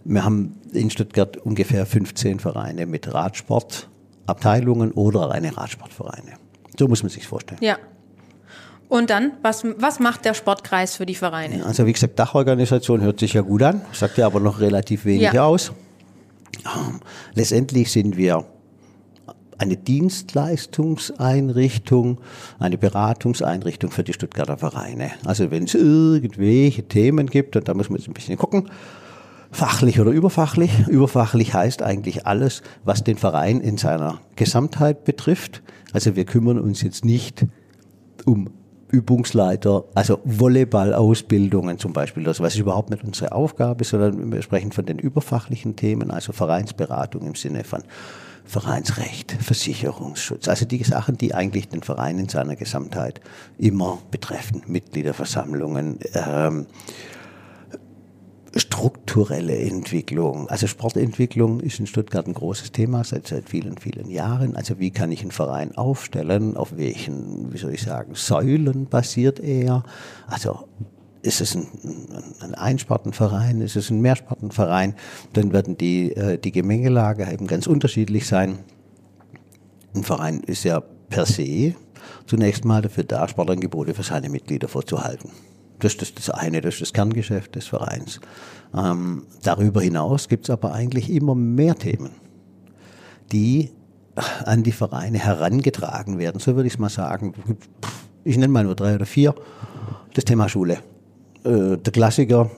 Wir 0.03 0.23
haben 0.23 0.59
in 0.71 0.89
Stuttgart 0.89 1.37
ungefähr 1.37 1.85
15 1.85 2.39
Vereine 2.39 2.85
mit 2.85 3.11
Radsportabteilungen 3.13 4.91
oder 4.91 5.29
reine 5.29 5.55
Radsportvereine. 5.55 6.33
So 6.77 6.87
muss 6.87 7.03
man 7.03 7.09
sich 7.09 7.27
vorstellen. 7.27 7.59
Ja. 7.61 7.77
Und 8.91 9.09
dann, 9.09 9.31
was, 9.41 9.63
was 9.77 9.99
macht 10.01 10.25
der 10.25 10.33
Sportkreis 10.33 10.97
für 10.97 11.05
die 11.05 11.15
Vereine? 11.15 11.65
Also 11.65 11.85
wie 11.85 11.93
gesagt, 11.93 12.19
Dachorganisation 12.19 12.99
hört 12.99 13.21
sich 13.21 13.31
ja 13.31 13.39
gut 13.41 13.63
an, 13.63 13.79
sagt 13.93 14.17
ja 14.17 14.25
aber 14.25 14.41
noch 14.41 14.59
relativ 14.59 15.05
wenig 15.05 15.31
Ja. 15.31 15.45
aus. 15.45 15.71
Ähm, 16.65 16.99
Letztendlich 17.33 17.89
sind 17.89 18.17
wir 18.17 18.43
eine 19.57 19.77
Dienstleistungseinrichtung, 19.77 22.19
eine 22.59 22.77
Beratungseinrichtung 22.77 23.91
für 23.91 24.03
die 24.03 24.11
Stuttgarter 24.11 24.57
Vereine. 24.57 25.11
Also 25.23 25.51
wenn 25.51 25.63
es 25.63 25.73
irgendwelche 25.73 26.83
Themen 26.83 27.27
gibt, 27.27 27.55
und 27.55 27.69
da 27.69 27.73
muss 27.73 27.89
man 27.89 27.97
jetzt 27.97 28.09
ein 28.09 28.13
bisschen 28.13 28.37
gucken, 28.37 28.69
fachlich 29.51 30.01
oder 30.01 30.11
überfachlich. 30.11 30.85
Überfachlich 30.89 31.53
heißt 31.53 31.81
eigentlich 31.81 32.27
alles, 32.27 32.61
was 32.83 33.05
den 33.05 33.15
Verein 33.15 33.61
in 33.61 33.77
seiner 33.77 34.19
Gesamtheit 34.35 35.05
betrifft. 35.05 35.63
Also 35.93 36.17
wir 36.17 36.25
kümmern 36.25 36.59
uns 36.59 36.81
jetzt 36.81 37.05
nicht 37.05 37.45
um 38.25 38.49
Übungsleiter, 38.91 39.85
also 39.95 40.19
Volleyball-Ausbildungen 40.25 41.79
zum 41.79 41.93
Beispiel, 41.93 42.23
das 42.23 42.39
was 42.39 42.55
überhaupt 42.55 42.89
nicht 42.89 43.03
unsere 43.03 43.31
Aufgabe, 43.31 43.81
ist, 43.81 43.89
sondern 43.89 44.31
wir 44.31 44.41
sprechen 44.41 44.71
von 44.71 44.85
den 44.85 44.99
überfachlichen 44.99 45.75
Themen, 45.75 46.11
also 46.11 46.33
Vereinsberatung 46.33 47.25
im 47.25 47.35
Sinne 47.35 47.63
von 47.63 47.83
Vereinsrecht, 48.43 49.31
Versicherungsschutz, 49.31 50.47
also 50.47 50.65
die 50.65 50.83
Sachen, 50.83 51.17
die 51.17 51.33
eigentlich 51.33 51.69
den 51.69 51.83
Verein 51.83 52.19
in 52.19 52.27
seiner 52.27 52.55
Gesamtheit 52.55 53.21
immer 53.57 53.99
betreffen, 54.11 54.63
Mitgliederversammlungen, 54.67 55.99
ähm, 56.13 56.65
strukturelle 58.55 59.57
Entwicklung. 59.57 60.49
Also 60.49 60.67
Sportentwicklung 60.67 61.61
ist 61.61 61.79
in 61.79 61.87
Stuttgart 61.87 62.27
ein 62.27 62.33
großes 62.33 62.71
Thema 62.71 63.03
seit, 63.03 63.27
seit 63.27 63.49
vielen, 63.49 63.77
vielen 63.77 64.09
Jahren. 64.09 64.55
Also 64.55 64.79
wie 64.79 64.91
kann 64.91 65.11
ich 65.11 65.21
einen 65.21 65.31
Verein 65.31 65.77
aufstellen? 65.77 66.57
Auf 66.57 66.75
welchen, 66.75 67.53
wie 67.53 67.57
soll 67.57 67.73
ich 67.73 67.81
sagen, 67.81 68.13
Säulen 68.15 68.87
basiert 68.87 69.39
er? 69.39 69.83
Also 70.27 70.67
ist 71.21 71.39
es 71.39 71.55
ein, 71.55 71.67
ein 72.41 72.55
Einspartenverein? 72.55 73.61
Ist 73.61 73.75
es 73.75 73.89
ein 73.89 74.01
Mehrspartenverein? 74.01 74.95
Dann 75.33 75.53
werden 75.53 75.77
die, 75.77 76.15
äh, 76.15 76.37
die 76.37 76.51
Gemengelage 76.51 77.31
eben 77.31 77.47
ganz 77.47 77.67
unterschiedlich 77.67 78.27
sein. 78.27 78.59
Ein 79.95 80.03
Verein 80.03 80.41
ist 80.41 80.63
ja 80.63 80.81
per 81.09 81.25
se 81.25 81.75
zunächst 82.25 82.65
mal 82.65 82.81
dafür 82.81 83.03
da, 83.03 83.27
Sportangebote 83.27 83.93
für 83.93 84.03
seine 84.03 84.29
Mitglieder 84.29 84.67
vorzuhalten. 84.67 85.31
Das 85.81 85.95
ist 85.95 86.17
das 86.17 86.29
eine, 86.29 86.61
das 86.61 86.75
ist 86.75 86.81
das 86.81 86.93
Kerngeschäft 86.93 87.55
des 87.55 87.67
Vereins. 87.67 88.21
Ähm, 88.73 89.23
darüber 89.43 89.81
hinaus 89.81 90.29
gibt 90.29 90.45
es 90.45 90.49
aber 90.49 90.73
eigentlich 90.73 91.11
immer 91.11 91.35
mehr 91.35 91.75
Themen, 91.75 92.11
die 93.31 93.71
an 94.45 94.63
die 94.63 94.71
Vereine 94.71 95.19
herangetragen 95.19 96.19
werden. 96.19 96.39
So 96.39 96.55
würde 96.55 96.67
ich 96.67 96.73
es 96.73 96.79
mal 96.79 96.89
sagen. 96.89 97.33
Ich 98.23 98.37
nenne 98.37 98.53
mal 98.53 98.63
nur 98.63 98.75
drei 98.75 98.95
oder 98.95 99.07
vier. 99.07 99.33
Das 100.13 100.25
Thema 100.25 100.47
Schule. 100.47 100.79
Äh, 101.43 101.77
der 101.77 101.91
Klassiker, 101.91 102.51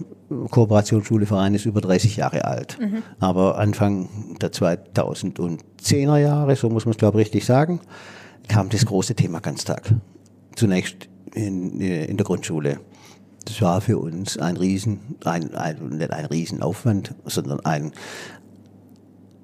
Kooperationsschule 0.50 1.25
Verein 1.25 1.53
ist 1.53 1.65
über 1.65 1.80
30 1.80 2.18
Jahre 2.18 2.46
alt. 2.46 2.77
Mhm. 2.82 3.03
Aber 3.20 3.58
Anfang 3.58 4.10
der 4.42 4.51
2010er 4.51 6.18
Jahre, 6.18 6.56
so 6.56 6.70
muss 6.70 6.86
man 6.86 6.92
es 6.92 6.98
glaube 6.98 7.22
ich 7.22 7.27
richtig 7.27 7.46
sagen, 7.46 7.80
kam 8.50 8.70
das 8.70 8.86
große 8.86 9.15
Thema 9.15 9.39
Ganztag. 9.39 9.94
Zunächst 10.56 11.08
in, 11.34 11.80
in 11.80 12.18
der 12.18 12.25
Grundschule. 12.25 12.80
Das 13.46 13.62
war 13.62 13.82
für 13.82 13.98
uns 13.98 14.38
ein 14.38 14.58
Riesen, 14.58 15.16
ein, 15.26 15.54
ein, 15.56 15.90
nicht 15.90 16.12
ein 16.12 16.26
Riesenaufwand, 16.26 17.14
sondern 17.26 17.60
ein, 17.62 17.92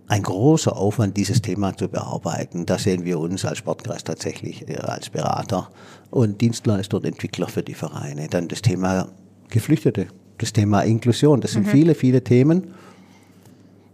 ein 0.07 0.23
großer 0.23 0.75
Aufwand, 0.75 1.17
dieses 1.17 1.41
Thema 1.41 1.75
zu 1.75 1.87
bearbeiten. 1.87 2.65
Da 2.65 2.77
sehen 2.77 3.05
wir 3.05 3.19
uns 3.19 3.45
als 3.45 3.59
Sportkreis 3.59 4.03
tatsächlich 4.03 4.67
äh, 4.67 4.77
als 4.77 5.09
Berater 5.09 5.69
und 6.09 6.41
Dienstleister 6.41 6.97
und 6.97 7.05
Entwickler 7.05 7.47
für 7.47 7.63
die 7.63 7.73
Vereine. 7.73 8.27
Dann 8.27 8.47
das 8.47 8.61
Thema 8.61 9.09
Geflüchtete, 9.49 10.07
das 10.37 10.53
Thema 10.53 10.81
Inklusion. 10.81 11.41
Das 11.41 11.51
sind 11.51 11.67
mhm. 11.67 11.71
viele, 11.71 11.95
viele 11.95 12.23
Themen. 12.23 12.73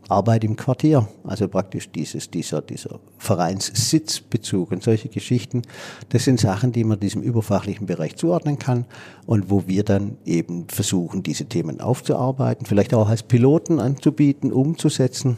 Arbeit 0.07 0.43
im 0.43 0.55
Quartier, 0.55 1.07
also 1.23 1.47
praktisch 1.47 1.89
dieses, 1.91 2.29
dieser, 2.29 2.61
dieser 2.61 2.99
Vereinssitzbezug 3.17 4.71
und 4.71 4.83
solche 4.83 5.09
Geschichten, 5.09 5.63
das 6.09 6.25
sind 6.25 6.39
Sachen, 6.39 6.71
die 6.71 6.83
man 6.83 6.99
diesem 6.99 7.21
überfachlichen 7.21 7.87
Bereich 7.87 8.15
zuordnen 8.15 8.59
kann 8.59 8.85
und 9.25 9.49
wo 9.49 9.67
wir 9.67 9.83
dann 9.83 10.17
eben 10.25 10.67
versuchen, 10.69 11.23
diese 11.23 11.45
Themen 11.45 11.81
aufzuarbeiten, 11.81 12.65
vielleicht 12.65 12.93
auch 12.93 13.09
als 13.09 13.23
Piloten 13.23 13.79
anzubieten, 13.79 14.51
umzusetzen 14.53 15.37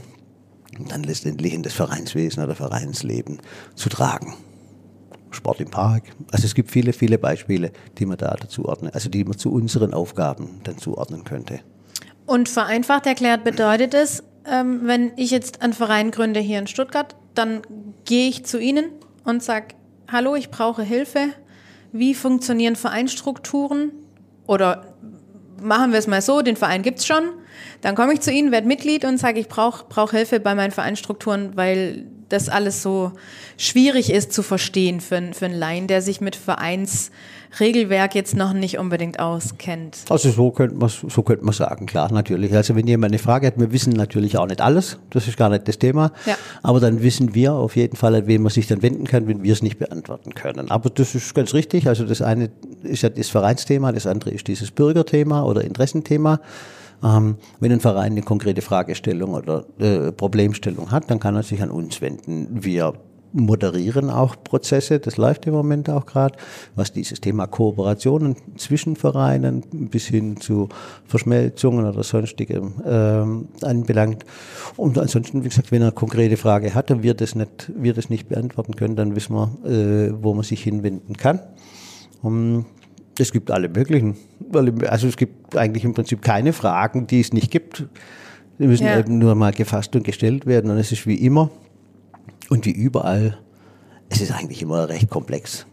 und 0.78 0.92
dann 0.92 1.04
letztendlich 1.04 1.54
in 1.54 1.64
das 1.64 1.74
Vereinswesen 1.74 2.44
oder 2.44 2.56
Vereinsleben 2.56 3.40
zu 3.76 3.90
tragen. 3.90 4.34
Sport 5.32 5.62
im 5.62 5.70
Park. 5.70 6.04
Also 6.32 6.46
es 6.46 6.56
gibt 6.56 6.72
viele, 6.72 6.94
viele 6.94 7.18
Beispiele, 7.18 7.72
die 7.98 8.06
man 8.06 8.18
da 8.18 8.36
dazu 8.36 8.66
ordnen, 8.66 8.92
also 8.94 9.10
die 9.10 9.24
man 9.24 9.38
zu 9.38 9.52
unseren 9.52 9.94
Aufgaben 9.94 10.62
dann 10.64 10.78
zuordnen 10.78 11.24
könnte. 11.24 11.60
Und 12.26 12.50
vereinfacht 12.50 13.06
erklärt 13.06 13.46
bedeutet 13.46 13.94
es, 13.94 14.24
ähm, 14.50 14.82
wenn 14.84 15.12
ich 15.18 15.32
jetzt 15.32 15.62
einen 15.62 15.74
Verein 15.74 16.12
gründe 16.12 16.40
hier 16.40 16.60
in 16.60 16.68
Stuttgart, 16.68 17.16
dann 17.36 17.62
gehe 18.06 18.30
ich 18.30 18.46
zu 18.46 18.60
Ihnen 18.60 18.86
und 19.24 19.44
sage, 19.44 19.76
hallo, 20.12 20.36
ich 20.36 20.50
brauche 20.50 20.84
Hilfe. 20.84 21.30
Wie 21.92 22.14
funktionieren 22.14 22.76
Vereinstrukturen? 22.76 23.92
Oder 24.46 24.96
machen 25.62 25.92
wir 25.92 26.00
es 26.00 26.08
mal 26.08 26.22
so, 26.22 26.42
den 26.42 26.56
Verein 26.56 26.82
gibt 26.82 27.00
es 27.00 27.08
schon. 27.08 27.24
Dann 27.82 27.96
komme 27.96 28.14
ich 28.14 28.22
zu 28.22 28.32
Ihnen, 28.32 28.52
werde 28.52 28.68
Mitglied 28.68 29.06
und 29.06 29.18
sage, 29.18 29.40
ich 29.40 29.48
brauche 29.48 29.86
brauch 29.86 30.12
Hilfe 30.12 30.40
bei 30.40 30.56
meinen 30.56 30.72
Vereinstrukturen, 30.72 31.56
weil 31.56 32.08
das 32.30 32.50
alles 32.50 32.82
so 32.82 33.12
schwierig 33.58 34.12
ist 34.12 34.34
zu 34.34 34.44
verstehen 34.44 35.02
für, 35.02 35.34
für 35.34 35.46
einen 35.46 35.58
Laien, 35.58 35.88
der 35.88 36.02
sich 36.02 36.22
mit 36.22 36.36
Vereinsregelwerk 36.36 38.16
jetzt 38.16 38.36
noch 38.36 38.54
nicht 38.54 38.78
unbedingt 38.78 39.20
auskennt. 39.20 39.98
Also 40.10 40.30
so 40.32 40.52
könnte 40.52 40.76
man 40.76 40.90
so 40.90 41.24
könnte 41.24 41.46
man 41.46 41.54
sagen, 41.54 41.86
klar, 41.86 42.12
natürlich. 42.12 42.54
Also 42.54 42.76
wenn 42.76 42.88
jemand 42.88 43.12
eine 43.12 43.20
Frage 43.20 43.48
hat, 43.48 43.60
wir 43.60 43.72
wissen 43.72 43.94
natürlich 43.94 44.38
auch 44.38 44.48
nicht 44.48 44.62
alles, 44.62 45.00
das 45.10 45.28
ist 45.28 45.38
gar 45.38 45.50
nicht 45.50 45.68
das 45.68 45.80
Thema, 45.80 46.12
ja. 46.26 46.36
aber 46.64 46.80
dann 46.80 47.02
wissen 47.02 47.34
wir 47.34 47.54
auf 47.54 47.76
jeden 47.76 47.96
Fall, 47.96 48.16
an 48.16 48.28
wen 48.28 48.42
man 48.42 48.52
sich 48.52 48.68
dann 48.68 48.82
wenden 48.82 49.06
kann, 49.06 49.28
wenn 49.28 49.44
wir 49.44 49.54
es 49.54 49.62
nicht 49.62 49.80
beantworten 49.80 50.34
können. 50.34 50.70
Aber 50.70 50.90
das 50.90 51.16
ist 51.16 51.34
ganz 51.34 51.54
richtig, 51.54 51.88
also 51.88 52.06
das 52.06 52.22
eine 52.22 52.50
ist 52.84 53.04
ja 53.04 53.10
das 53.10 53.30
Vereinsthema, 53.30 53.92
das 53.92 54.06
andere 54.06 54.32
ist 54.32 54.48
dieses 54.48 54.72
Bürgerthema 54.72 55.44
oder 55.44 55.64
Interessenthema. 55.64 56.42
Ähm, 57.04 57.36
wenn 57.60 57.72
ein 57.72 57.80
Verein 57.80 58.14
eine 58.14 58.22
konkrete 58.22 58.62
Fragestellung 58.62 59.34
oder 59.34 59.66
äh, 59.80 60.12
Problemstellung 60.12 60.92
hat, 60.92 61.10
dann 61.12 61.20
kann 61.20 61.36
er 61.36 61.44
sich 61.44 61.62
an 61.62 61.70
uns 61.70 62.02
wenden. 62.02 62.48
Wir 62.52 62.94
moderieren 63.34 64.10
auch 64.10 64.36
Prozesse, 64.44 65.00
das 65.00 65.18
läuft 65.18 65.46
im 65.46 65.54
Moment 65.54 65.90
auch 65.90 66.06
gerade, 66.06 66.38
was 66.76 66.92
dieses 66.92 67.22
Thema 67.22 67.46
Kooperationen 67.48 68.36
zwischen 68.58 68.96
Vereinen 68.96 69.64
bis 69.90 70.08
hin 70.08 70.38
zu 70.38 70.70
Verschmelzungen 71.06 71.86
oder 71.86 72.04
sonstigem 72.04 72.74
ähm, 72.86 73.50
anbelangt. 73.62 74.26
Und 74.76 74.98
ansonsten, 74.98 75.44
wie 75.44 75.50
gesagt, 75.50 75.72
wenn 75.72 75.82
er 75.82 75.88
eine 75.88 75.92
konkrete 75.96 76.38
Frage 76.38 76.74
hat 76.74 76.90
und 76.92 77.04
wir 77.04 77.14
das 77.14 77.36
nicht, 77.36 77.72
wir 77.76 77.94
das 77.94 78.10
nicht 78.10 78.30
beantworten 78.30 78.76
können, 78.76 78.96
dann 78.96 79.16
wissen 79.16 79.36
wir, 79.36 79.52
äh, 79.66 80.14
wo 80.22 80.34
man 80.34 80.44
sich 80.44 80.64
hinwenden 80.64 81.16
kann. 81.18 81.40
Um, 82.24 82.66
es 83.20 83.32
gibt 83.32 83.52
alle 83.52 83.70
möglichen. 83.70 84.16
Also 84.88 85.08
es 85.08 85.18
gibt 85.18 85.56
eigentlich 85.56 85.84
im 85.84 85.94
Prinzip 85.94 86.22
keine 86.22 86.54
Fragen, 86.54 87.08
die 87.08 87.20
es 87.20 87.34
nicht 87.34 87.52
gibt. 87.52 87.86
Die 88.60 88.68
müssen 88.68 88.86
ja. 88.86 88.98
eben 88.98 89.18
nur 89.18 89.36
mal 89.36 89.52
gefasst 89.52 89.96
und 89.96 90.04
gestellt 90.04 90.46
werden. 90.46 90.72
Und 90.72 90.78
es 90.78 90.92
ist 90.92 91.06
wie 91.06 91.16
immer 91.16 91.52
und 92.50 92.66
wie 92.66 92.72
überall, 92.72 93.38
es 94.10 94.22
ist 94.22 94.32
eigentlich 94.32 94.62
immer 94.62 94.90
recht 94.90 95.10
komplex. 95.10 95.66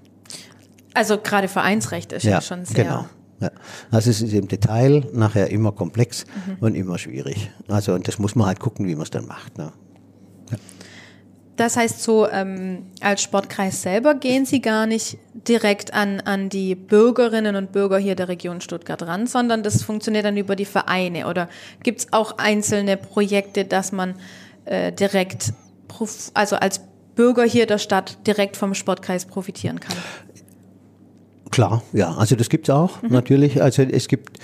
Also 0.93 1.19
gerade 1.19 1.49
Vereinsrecht 1.49 2.13
ist 2.13 2.25
ja, 2.25 2.33
ja 2.33 2.41
schon 2.41 2.65
sehr. 2.65 2.85
Genau. 2.85 3.05
Ja. 3.41 3.51
Also 3.91 4.11
es 4.11 4.23
ist 4.23 4.33
im 4.33 4.49
Detail 4.49 5.07
nachher 5.13 5.51
immer 5.51 5.73
komplex 5.73 6.25
mhm. 6.47 6.57
und 6.61 6.75
immer 6.75 6.99
schwierig. 6.99 7.51
Also 7.69 7.95
und 7.95 8.07
das 8.07 8.19
muss 8.19 8.35
man 8.35 8.47
halt 8.47 8.61
gucken, 8.61 8.87
wie 8.87 8.95
man 8.95 9.03
es 9.03 9.11
dann 9.11 9.27
macht. 9.27 9.59
Ne? 9.59 9.73
Das 11.57 11.77
heißt, 11.77 12.03
so 12.03 12.29
ähm, 12.29 12.87
als 13.01 13.23
Sportkreis 13.23 13.83
selber 13.83 14.15
gehen 14.15 14.45
Sie 14.45 14.61
gar 14.61 14.87
nicht 14.87 15.19
direkt 15.35 15.95
an, 15.95 16.21
an 16.21 16.49
die 16.49 16.75
Bürgerinnen 16.75 17.55
und 17.55 17.71
Bürger 17.71 17.99
hier 17.99 18.17
der 18.17 18.29
Region 18.29 18.61
Stuttgart 18.61 19.03
ran, 19.03 19.27
sondern 19.27 19.63
das 19.63 19.83
funktioniert 19.83 20.25
dann 20.25 20.37
über 20.37 20.57
die 20.57 20.65
Vereine. 20.65 21.29
Oder 21.29 21.49
gibt 21.83 22.01
es 22.01 22.13
auch 22.13 22.39
einzelne 22.39 22.97
Projekte, 22.97 23.65
dass 23.65 23.93
man 23.93 24.15
äh, 24.65 24.91
direkt, 24.91 25.53
also 26.35 26.57
als 26.57 26.81
Bürger 27.15 27.45
hier 27.45 27.67
der 27.67 27.79
Stadt 27.79 28.27
direkt 28.27 28.57
vom 28.57 28.75
Sportkreis 28.75 29.25
profitieren 29.25 29.79
kann? 29.79 29.97
Klar, 31.51 31.83
ja, 31.93 32.13
also 32.17 32.35
das 32.35 32.49
gibt 32.49 32.69
es 32.69 32.75
auch 32.75 33.01
mhm. 33.03 33.11
natürlich. 33.11 33.63
Also 33.63 33.83
es 33.83 34.09
gibt 34.09 34.41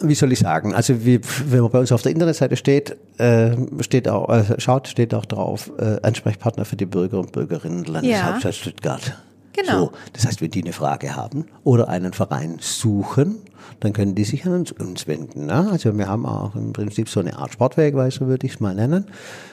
wie 0.00 0.14
soll 0.14 0.32
ich 0.32 0.40
sagen, 0.40 0.74
also 0.74 1.04
wie, 1.04 1.20
wenn 1.46 1.60
man 1.60 1.70
bei 1.70 1.78
uns 1.78 1.92
auf 1.92 2.02
der 2.02 2.12
Internetseite 2.12 2.56
steht, 2.56 2.96
äh, 3.18 3.56
steht 3.80 4.08
auch, 4.08 4.28
äh, 4.28 4.60
schaut, 4.60 4.88
steht 4.88 5.14
auch 5.14 5.24
drauf, 5.24 5.70
äh, 5.78 6.00
Ansprechpartner 6.02 6.64
für 6.64 6.76
die 6.76 6.86
Bürger 6.86 7.18
und 7.18 7.32
Bürgerinnen 7.32 7.84
der 7.84 7.94
Landeshauptstadt 7.94 8.44
ja. 8.44 8.52
Stuttgart. 8.52 9.16
Genau. 9.54 9.78
So, 9.78 9.92
das 10.12 10.26
heißt, 10.26 10.40
wenn 10.42 10.50
die 10.50 10.62
eine 10.62 10.72
Frage 10.72 11.14
haben 11.14 11.46
oder 11.62 11.88
einen 11.88 12.12
Verein 12.12 12.56
suchen, 12.60 13.36
dann 13.80 13.92
können 13.92 14.14
die 14.14 14.24
sich 14.24 14.44
an 14.46 14.66
uns, 14.78 15.06
wenden. 15.06 15.46
Ne? 15.46 15.68
Also 15.70 15.96
wir 15.96 16.08
haben 16.08 16.26
auch 16.26 16.56
im 16.56 16.72
Prinzip 16.72 17.08
so 17.08 17.20
eine 17.20 17.38
Art 17.38 17.52
Sportwegweiser, 17.52 18.26
würde 18.26 18.46
ich 18.46 18.54
es 18.54 18.60
mal 18.60 18.74
nennen, 18.74 19.06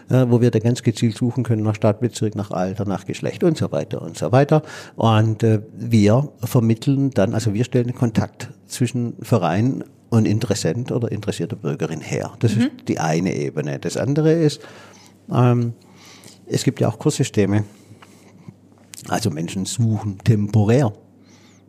äh, 0.10 0.25
wo 0.27 0.41
wir 0.41 0.50
da 0.50 0.60
ganz 0.60 0.81
gezielt 0.81 1.15
suchen 1.17 1.43
können 1.43 1.63
nach 1.63 1.75
Stadtbezirk, 1.75 2.36
nach 2.36 2.50
Alter, 2.50 2.86
nach 2.86 3.05
Geschlecht 3.05 3.43
und 3.43 3.57
so 3.57 3.71
weiter 3.71 4.01
und 4.01 4.17
so 4.17 4.31
weiter. 4.31 4.63
Und 4.95 5.43
äh, 5.43 5.62
wir 5.74 6.29
vermitteln 6.43 7.12
dann, 7.12 7.36
also 7.36 7.53
wir 7.53 7.63
stellen 7.63 7.93
Kontakt 7.93 8.50
zwischen 8.65 9.13
Verein 9.21 9.83
und 10.12 10.25
Interessent 10.27 10.91
oder 10.91 11.12
interessierte 11.12 11.56
Bürgerin 11.56 12.01
her. 12.01 12.34
Das 12.39 12.56
mhm. 12.56 12.62
ist 12.62 12.72
die 12.88 13.00
eine 13.00 13.34
Ebene. 13.34 13.80
Das 13.80 13.98
andere 13.98 14.34
ist, 14.34 14.62
ähm, 15.32 15.74
es 16.46 16.63
gibt 16.63 16.82
ja 16.82 16.89
auch 16.89 17.00
Kurssysteme. 17.00 17.63
Also 19.08 19.32
Menschen 19.32 19.65
suchen 19.65 20.20
temporär 20.24 20.94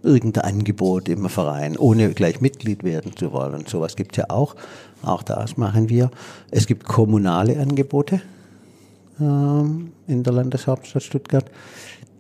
irgendein 0.03 0.45
Angebot 0.45 1.09
im 1.09 1.29
Verein, 1.29 1.77
ohne 1.77 2.13
gleich 2.15 2.41
Mitglied 2.41 2.83
werden 2.83 3.17
zu 3.17 3.33
wollen. 3.33 3.65
Sowas 3.67 3.95
gibt 3.95 4.13
es 4.13 4.17
ja 4.19 4.25
auch. 4.29 4.57
Auch 5.03 5.23
das 5.23 5.57
machen 5.57 5.89
wir. 5.89 6.11
Es 6.51 6.67
gibt 6.67 6.85
kommunale 6.85 7.59
Angebote 7.61 8.21
ähm, 9.21 9.93
in 10.09 10.25
der 10.25 10.33
Landeshauptstadt 10.33 11.05
Stuttgart, 11.05 11.49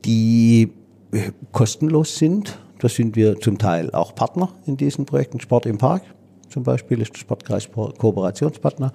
die 0.05 0.73
äh, 1.11 1.33
kostenlos 1.51 2.17
sind 2.17 2.59
da 2.83 2.89
sind 2.89 3.15
wir 3.15 3.39
zum 3.39 3.59
Teil 3.59 3.91
auch 3.93 4.13
Partner 4.15 4.49
in 4.67 4.77
diesen 4.77 5.07
Projekten. 5.07 5.39
Sport 5.39 5.67
im 5.67 5.79
Park 5.79 6.03
zum 6.49 6.65
Beispiel 6.65 7.01
ist 7.01 7.15
der 7.15 7.19
Sportkreis 7.21 7.69
Kooperationspartner 7.73 8.93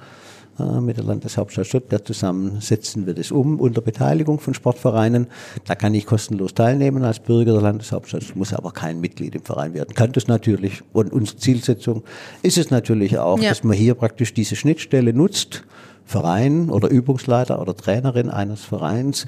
äh, 0.60 0.82
mit 0.82 0.98
der 0.98 1.06
Landeshauptstadt 1.06 1.68
Stuttgart. 1.68 2.06
Zusammen 2.06 2.60
setzen 2.60 3.08
wir 3.08 3.14
das 3.14 3.32
um 3.32 3.62
unter 3.62 3.80
Beteiligung 3.80 4.40
von 4.40 4.54
Sportvereinen. 4.54 5.28
Da 5.66 5.76
kann 5.76 5.96
ich 5.96 6.06
kostenlos 6.06 6.54
teilnehmen 6.54 7.06
als 7.06 7.20
Bürger 7.20 7.54
der 7.54 7.62
Landeshauptstadt, 7.62 8.36
muss 8.36 8.54
aber 8.54 8.72
kein 8.72 9.00
Mitglied 9.00 9.36
im 9.36 9.44
Verein 9.44 9.74
werden. 9.74 9.96
Kann 9.96 10.12
das 10.12 10.28
natürlich. 10.28 10.84
Und 10.92 11.14
unsere 11.14 11.38
Zielsetzung 11.38 12.04
ist 12.44 12.58
es 12.58 12.70
natürlich 12.70 13.18
auch, 13.18 13.40
ja. 13.40 13.50
dass 13.50 13.64
man 13.64 13.78
hier 13.78 13.96
praktisch 13.96 14.34
diese 14.34 14.58
Schnittstelle 14.58 15.14
nutzt. 15.14 15.64
Verein 16.04 16.70
oder 16.70 16.90
Übungsleiter 16.90 17.62
oder 17.62 17.76
Trainerin 17.76 18.30
eines 18.30 18.64
Vereins 18.64 19.26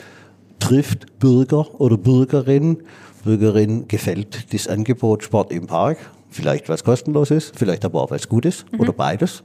trifft 0.60 1.20
Bürger 1.20 1.80
oder 1.80 1.98
Bürgerin 1.98 2.84
Bürgerin 3.23 3.88
gefällt 3.88 4.53
das 4.53 4.67
Angebot 4.67 5.23
Sport 5.23 5.51
im 5.51 5.67
Park, 5.67 5.97
vielleicht 6.29 6.69
weil 6.69 6.75
es 6.75 6.83
kostenlos 6.83 7.31
ist, 7.31 7.57
vielleicht 7.57 7.85
aber 7.85 8.01
auch 8.01 8.11
weil 8.11 8.19
es 8.19 8.29
gut 8.29 8.45
ist 8.45 8.71
mhm. 8.71 8.81
oder 8.81 8.93
beides 8.93 9.43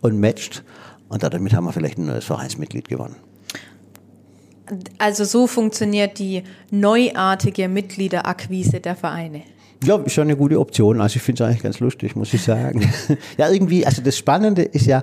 und 0.00 0.18
matcht. 0.18 0.62
Und 1.08 1.22
damit 1.22 1.52
haben 1.52 1.64
wir 1.64 1.72
vielleicht 1.72 1.98
ein 1.98 2.06
neues 2.06 2.24
Vereinsmitglied 2.24 2.88
gewonnen. 2.88 3.16
Also 4.98 5.24
so 5.24 5.46
funktioniert 5.46 6.18
die 6.18 6.44
neuartige 6.70 7.68
Mitgliederakquise 7.68 8.80
der 8.80 8.94
Vereine. 8.94 9.42
Ja, 9.82 9.96
ist 9.96 10.12
schon 10.12 10.24
eine 10.24 10.36
gute 10.36 10.60
Option. 10.60 11.00
Also 11.00 11.16
ich 11.16 11.22
finde 11.22 11.42
es 11.42 11.48
eigentlich 11.48 11.62
ganz 11.62 11.80
lustig, 11.80 12.14
muss 12.14 12.32
ich 12.32 12.42
sagen. 12.42 12.88
ja, 13.38 13.50
irgendwie, 13.50 13.86
also 13.86 14.02
das 14.02 14.16
Spannende 14.16 14.62
ist 14.62 14.86
ja, 14.86 15.02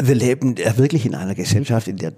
wir 0.00 0.14
leben 0.14 0.54
ja 0.56 0.76
wirklich 0.76 1.06
in 1.06 1.14
einer 1.14 1.34
Gesellschaft, 1.34 1.88
in 1.88 1.96
der 1.96 2.12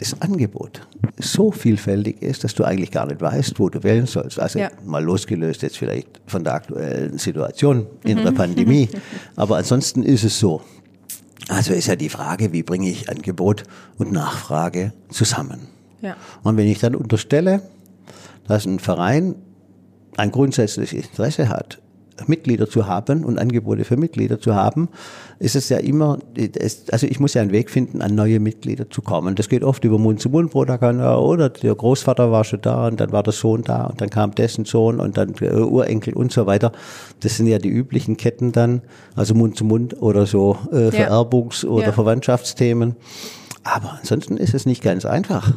das 0.00 0.20
Angebot 0.22 0.80
so 1.18 1.52
vielfältig 1.52 2.22
ist, 2.22 2.42
dass 2.42 2.54
du 2.54 2.64
eigentlich 2.64 2.90
gar 2.90 3.06
nicht 3.06 3.20
weißt, 3.20 3.58
wo 3.58 3.68
du 3.68 3.82
wählen 3.82 4.06
sollst. 4.06 4.40
Also 4.40 4.58
Ja. 4.58 4.70
mal 4.84 5.04
losgelöst 5.04 5.62
jetzt 5.62 5.76
vielleicht 5.76 6.20
von 6.26 6.42
der 6.42 6.54
aktuellen 6.54 7.18
Situation 7.18 7.86
in 8.04 8.16
der 8.22 8.32
Pandemie. 8.32 8.88
Aber 9.36 9.58
ansonsten 9.58 10.02
ist 10.02 10.24
es 10.24 10.38
so. 10.38 10.62
Also 11.48 11.74
ist 11.74 11.88
ja 11.88 11.96
die 11.96 12.08
Frage, 12.08 12.52
wie 12.52 12.62
bringe 12.62 12.88
ich 12.88 13.10
Angebot 13.10 13.64
und 13.98 14.12
Nachfrage 14.12 14.92
zusammen? 15.10 15.68
Ja. 16.00 16.16
Und 16.42 16.56
wenn 16.56 16.66
ich 16.66 16.78
dann 16.78 16.94
unterstelle, 16.94 17.62
dass 18.48 18.64
ein 18.64 18.78
Verein 18.78 19.34
ein 20.16 20.30
grundsätzliches 20.30 20.92
Interesse 21.04 21.48
hat, 21.50 21.78
Mitglieder 22.26 22.68
zu 22.68 22.86
haben 22.86 23.24
und 23.24 23.38
Angebote 23.38 23.84
für 23.84 23.96
Mitglieder 23.96 24.40
zu 24.40 24.54
haben, 24.54 24.88
ist 25.40 25.56
es 25.56 25.70
ja 25.70 25.78
immer, 25.78 26.18
es- 26.36 26.88
also 26.90 27.06
ich 27.06 27.18
muss 27.18 27.32
ja 27.34 27.40
einen 27.42 27.50
Weg 27.50 27.70
finden, 27.70 28.02
an 28.02 28.14
neue 28.14 28.38
Mitglieder 28.40 28.88
zu 28.90 29.00
kommen. 29.02 29.34
Das 29.34 29.48
geht 29.48 29.64
oft 29.64 29.82
über 29.84 29.98
Mund-zu-Mund-Propaganda 29.98 31.16
oder 31.16 31.48
der 31.48 31.74
Großvater 31.74 32.30
war 32.30 32.44
schon 32.44 32.60
da 32.60 32.86
und 32.88 33.00
dann 33.00 33.10
war 33.10 33.22
der 33.22 33.32
Sohn 33.32 33.62
da 33.62 33.86
und 33.86 34.00
dann 34.02 34.10
kam 34.10 34.34
dessen 34.34 34.66
Sohn 34.66 35.00
und 35.00 35.16
dann 35.16 35.32
der 35.32 35.56
Urenkel 35.66 36.12
und 36.14 36.30
so 36.30 36.44
weiter. 36.46 36.72
Das 37.20 37.38
sind 37.38 37.46
ja 37.46 37.58
die 37.58 37.70
üblichen 37.70 38.18
Ketten 38.18 38.52
dann, 38.52 38.82
also 39.16 39.34
Mund-zu-Mund 39.34 40.00
oder 40.02 40.26
so 40.26 40.58
äh, 40.72 40.90
Vererbungs- 40.90 41.64
oder 41.66 41.86
Ja. 41.86 41.92
Verwandtschaftsthemen. 41.92 42.96
Aber 43.64 43.98
ansonsten 43.98 44.36
ist 44.36 44.52
es 44.54 44.66
nicht 44.66 44.82
ganz 44.82 45.06
einfach, 45.06 45.54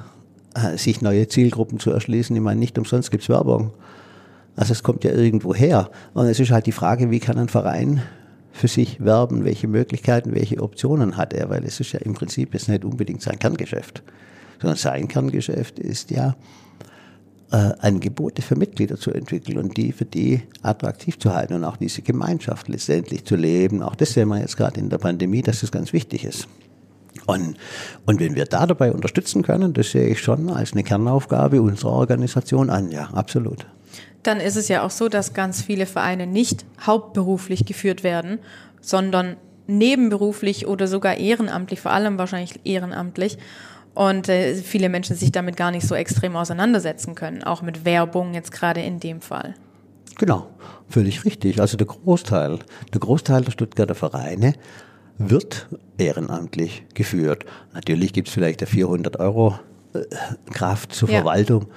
äh, 0.55 0.77
sich 0.77 1.01
neue 1.01 1.27
Zielgruppen 1.27 1.79
zu 1.79 1.91
erschließen. 1.91 2.33
Ich 2.35 2.41
meine, 2.41 2.59
nicht 2.59 2.77
umsonst 2.77 3.11
gibt's 3.11 3.27
Werbung. 3.27 3.71
Also 4.55 4.71
es 4.71 4.81
kommt 4.83 5.03
ja 5.03 5.11
irgendwo 5.11 5.53
her. 5.53 5.89
Und 6.13 6.27
es 6.27 6.39
ist 6.39 6.51
halt 6.51 6.67
die 6.67 6.71
Frage, 6.71 7.11
wie 7.11 7.19
kann 7.19 7.37
ein 7.37 7.49
Verein 7.49 8.01
für 8.53 8.67
sich 8.67 9.03
werben, 9.03 9.43
welche 9.43 9.67
Möglichkeiten, 9.67 10.33
welche 10.33 10.61
Optionen 10.61 11.17
hat 11.17 11.33
er, 11.33 11.49
weil 11.49 11.65
es 11.65 11.79
ist 11.79 11.91
ja 11.91 11.99
im 11.99 12.13
Prinzip 12.13 12.53
jetzt 12.53 12.69
nicht 12.69 12.85
unbedingt 12.85 13.21
sein 13.21 13.39
Kerngeschäft, 13.39 14.03
sondern 14.61 14.77
sein 14.77 15.07
Kerngeschäft 15.07 15.79
ist 15.79 16.11
ja, 16.11 16.35
äh, 17.51 17.73
Angebote 17.79 18.41
für 18.41 18.55
Mitglieder 18.55 18.97
zu 18.97 19.11
entwickeln 19.11 19.57
und 19.57 19.75
die 19.75 19.91
für 19.91 20.05
die 20.05 20.43
attraktiv 20.61 21.19
zu 21.19 21.33
halten 21.33 21.55
und 21.55 21.63
auch 21.63 21.77
diese 21.77 22.03
Gemeinschaft 22.03 22.67
letztendlich 22.67 23.25
zu 23.25 23.35
leben. 23.35 23.81
Auch 23.81 23.95
das 23.95 24.13
sehen 24.13 24.29
wir 24.29 24.39
jetzt 24.39 24.55
gerade 24.55 24.79
in 24.79 24.89
der 24.89 24.99
Pandemie, 24.99 25.41
dass 25.41 25.61
das 25.61 25.71
ganz 25.71 25.91
wichtig 25.91 26.23
ist. 26.23 26.47
Und, 27.25 27.57
und 28.05 28.19
wenn 28.19 28.35
wir 28.35 28.45
da 28.45 28.65
dabei 28.65 28.91
unterstützen 28.91 29.43
können, 29.43 29.73
das 29.73 29.91
sehe 29.91 30.07
ich 30.09 30.19
schon 30.19 30.49
als 30.49 30.73
eine 30.73 30.83
Kernaufgabe 30.83 31.61
unserer 31.61 31.91
Organisation 31.91 32.69
an, 32.69 32.91
ja, 32.91 33.05
absolut. 33.13 33.65
Dann 34.23 34.39
ist 34.39 34.55
es 34.55 34.67
ja 34.67 34.83
auch 34.83 34.89
so, 34.89 35.09
dass 35.09 35.33
ganz 35.33 35.61
viele 35.61 35.85
Vereine 35.85 36.27
nicht 36.27 36.65
hauptberuflich 36.85 37.65
geführt 37.65 38.03
werden, 38.03 38.39
sondern 38.81 39.37
nebenberuflich 39.67 40.67
oder 40.67 40.87
sogar 40.87 41.17
ehrenamtlich, 41.17 41.81
vor 41.81 41.91
allem 41.91 42.17
wahrscheinlich 42.17 42.59
ehrenamtlich. 42.63 43.37
Und 43.93 44.27
äh, 44.27 44.55
viele 44.55 44.89
Menschen 44.89 45.15
sich 45.15 45.31
damit 45.31 45.55
gar 45.55 45.71
nicht 45.71 45.87
so 45.87 45.93
extrem 45.93 46.35
auseinandersetzen 46.35 47.15
können, 47.15 47.43
auch 47.43 47.61
mit 47.61 47.85
Werbung 47.85 48.33
jetzt 48.33 48.51
gerade 48.51 48.81
in 48.81 48.99
dem 48.99 49.21
Fall. 49.21 49.53
Genau, 50.17 50.47
völlig 50.89 51.25
richtig. 51.25 51.61
Also 51.61 51.77
der 51.77 51.87
Großteil, 51.87 52.59
der 52.91 52.99
Großteil 52.99 53.43
der 53.43 53.51
Stuttgarter 53.51 53.95
Vereine 53.95 54.53
wird 55.17 55.67
ehrenamtlich 55.97 56.85
geführt. 56.93 57.45
Natürlich 57.73 58.13
gibt 58.13 58.27
es 58.27 58.33
vielleicht 58.33 58.61
eine 58.61 58.67
400 58.67 59.19
Euro 59.19 59.59
äh, 59.93 59.99
Kraft 60.51 60.93
zur 60.93 61.09
Ja. 61.09 61.19
Verwaltung 61.19 61.67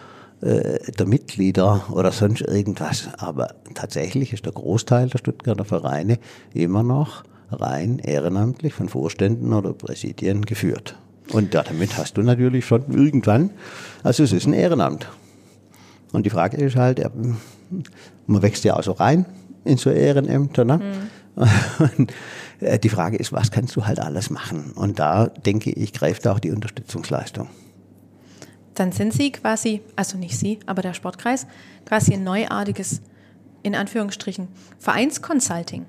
äh, 0.46 0.92
der 0.92 1.06
Mitglieder 1.06 1.86
oder 1.90 2.12
sonst 2.12 2.42
irgendwas. 2.42 3.08
Aber 3.18 3.54
tatsächlich 3.74 4.32
ist 4.32 4.44
der 4.44 4.52
Großteil 4.52 5.08
der 5.08 5.18
Stuttgarter 5.18 5.64
Vereine 5.64 6.18
immer 6.54 6.82
noch 6.82 7.24
rein 7.50 7.98
ehrenamtlich 7.98 8.72
von 8.72 8.88
Vorständen 8.88 9.52
oder 9.52 9.72
Präsidien 9.72 10.44
geführt. 10.44 10.96
Und 11.32 11.54
damit 11.54 11.98
hast 11.98 12.16
du 12.16 12.22
natürlich 12.22 12.64
schon 12.64 12.84
irgendwann, 12.92 13.50
also 14.04 14.22
es 14.22 14.32
ist 14.32 14.46
ein 14.46 14.52
Ehrenamt. 14.52 15.08
Und 16.12 16.26
die 16.26 16.30
Frage 16.30 16.56
ist 16.58 16.76
halt, 16.76 17.02
man 18.26 18.42
wächst 18.42 18.62
ja 18.64 18.76
auch 18.76 18.84
so 18.84 18.92
rein 18.92 19.26
in 19.64 19.76
so 19.76 19.90
Ehrenämter. 19.90 20.64
Ne? 20.64 20.80
Und 21.98 22.12
äh, 22.60 22.78
die 22.78 22.88
Frage 22.88 23.16
ist, 23.16 23.32
was 23.32 23.50
kannst 23.50 23.74
du 23.74 23.84
halt 23.84 23.98
alles 23.98 24.30
machen? 24.30 24.72
Und 24.76 25.00
da 25.00 25.26
denke 25.26 25.70
ich, 25.70 25.92
greift 25.92 26.26
auch 26.28 26.38
die 26.38 26.52
Unterstützungsleistung. 26.52 27.48
Dann 28.76 28.92
sind 28.92 29.12
Sie 29.12 29.32
quasi, 29.32 29.82
also 29.96 30.18
nicht 30.18 30.38
Sie, 30.38 30.60
aber 30.66 30.82
der 30.82 30.94
Sportkreis, 30.94 31.46
quasi 31.86 32.12
ein 32.14 32.24
neuartiges, 32.24 33.00
in 33.62 33.74
Anführungsstrichen, 33.74 34.48
Vereinsconsulting. 34.78 35.86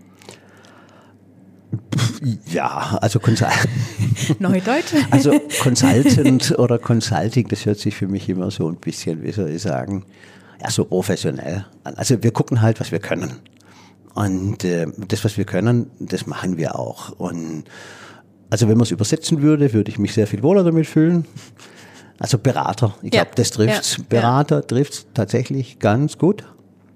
Ja, 2.47 2.97
also, 3.01 3.19
Consul 3.19 3.49
Neudeutsch? 4.39 4.93
also 5.11 5.39
Consultant 5.61 6.57
oder 6.57 6.79
Consulting, 6.79 7.47
das 7.49 7.65
hört 7.65 7.77
sich 7.77 7.95
für 7.95 8.07
mich 8.07 8.29
immer 8.29 8.49
so 8.51 8.69
ein 8.69 8.77
bisschen, 8.77 9.21
wie 9.21 9.31
soll 9.31 9.49
ich 9.49 9.61
sagen, 9.61 10.05
ja, 10.61 10.71
so 10.71 10.85
professionell 10.85 11.65
an. 11.83 11.95
Also 11.95 12.23
wir 12.23 12.31
gucken 12.31 12.61
halt, 12.61 12.79
was 12.79 12.91
wir 12.91 12.99
können. 12.99 13.33
Und 14.15 14.63
äh, 14.63 14.87
das, 15.07 15.23
was 15.25 15.37
wir 15.37 15.45
können, 15.45 15.91
das 15.99 16.25
machen 16.25 16.57
wir 16.57 16.79
auch. 16.79 17.11
Und 17.19 17.65
also 18.49 18.67
wenn 18.67 18.77
man 18.77 18.83
es 18.83 18.91
übersetzen 18.91 19.41
würde, 19.41 19.73
würde 19.73 19.91
ich 19.91 19.99
mich 19.99 20.13
sehr 20.13 20.25
viel 20.25 20.41
wohler 20.41 20.63
damit 20.63 20.87
fühlen. 20.87 21.25
Also 22.19 22.37
Berater, 22.37 22.95
ich 23.01 23.13
Ja, 23.13 23.23
glaube, 23.23 23.35
das 23.35 23.51
trifft 23.51 23.97
ja, 23.97 24.03
Berater 24.09 24.65
trifft 24.65 25.13
tatsächlich 25.13 25.79
ganz 25.79 26.17
gut, 26.17 26.43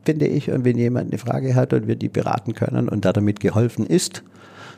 finde 0.04 0.28
ich. 0.28 0.50
Und 0.52 0.66
wenn 0.66 0.78
jemand 0.78 1.12
eine 1.12 1.18
Frage 1.18 1.56
hat 1.56 1.74
und 1.74 1.88
wir 1.88 1.96
die 1.96 2.10
beraten 2.10 2.54
können 2.56 2.90
und 2.90 3.06
da 3.06 3.14
damit 3.14 3.40
geholfen 3.40 3.86
ist, 3.86 4.24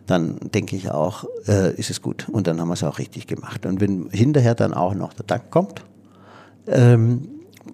dann 0.05 0.37
denke 0.53 0.75
ich 0.75 0.91
auch, 0.91 1.25
äh, 1.47 1.73
ist 1.75 1.89
es 1.89 2.01
gut. 2.01 2.27
Und 2.29 2.47
dann 2.47 2.59
haben 2.59 2.67
wir 2.67 2.73
es 2.73 2.83
auch 2.83 2.99
richtig 2.99 3.27
gemacht. 3.27 3.65
Und 3.65 3.79
wenn 3.79 4.09
hinterher 4.11 4.53
dann 4.55 4.73
auch 4.73 4.93
noch 4.93 5.13
der 5.13 5.25
Dank 5.25 5.49
kommt, 5.49 5.81
ähm, 6.67 7.29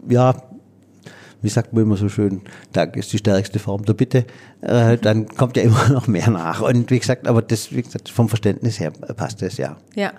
ja, 0.07 0.35
wie 1.41 1.49
sagt 1.49 1.73
man 1.73 1.83
immer 1.83 1.97
so 1.97 2.09
schön, 2.09 2.41
Dank 2.73 2.95
ist 2.97 3.13
die 3.13 3.17
stärkste 3.17 3.59
Form 3.59 3.85
der 3.85 3.93
Bitte, 3.93 4.25
äh, 4.61 4.97
dann 4.97 5.27
kommt 5.27 5.57
ja 5.57 5.63
immer 5.63 5.89
noch 5.93 6.07
mehr 6.07 6.29
nach. 6.29 6.61
Und 6.61 6.91
wie 6.91 6.99
gesagt, 6.99 7.27
aber 7.27 7.41
das, 7.41 7.73
wie 7.73 7.81
gesagt, 7.81 8.09
vom 8.09 8.29
Verständnis 8.29 8.79
her 8.79 8.91
passt 8.91 9.41
das 9.41 9.57
ja. 9.57 9.77
Ja. 9.95 10.11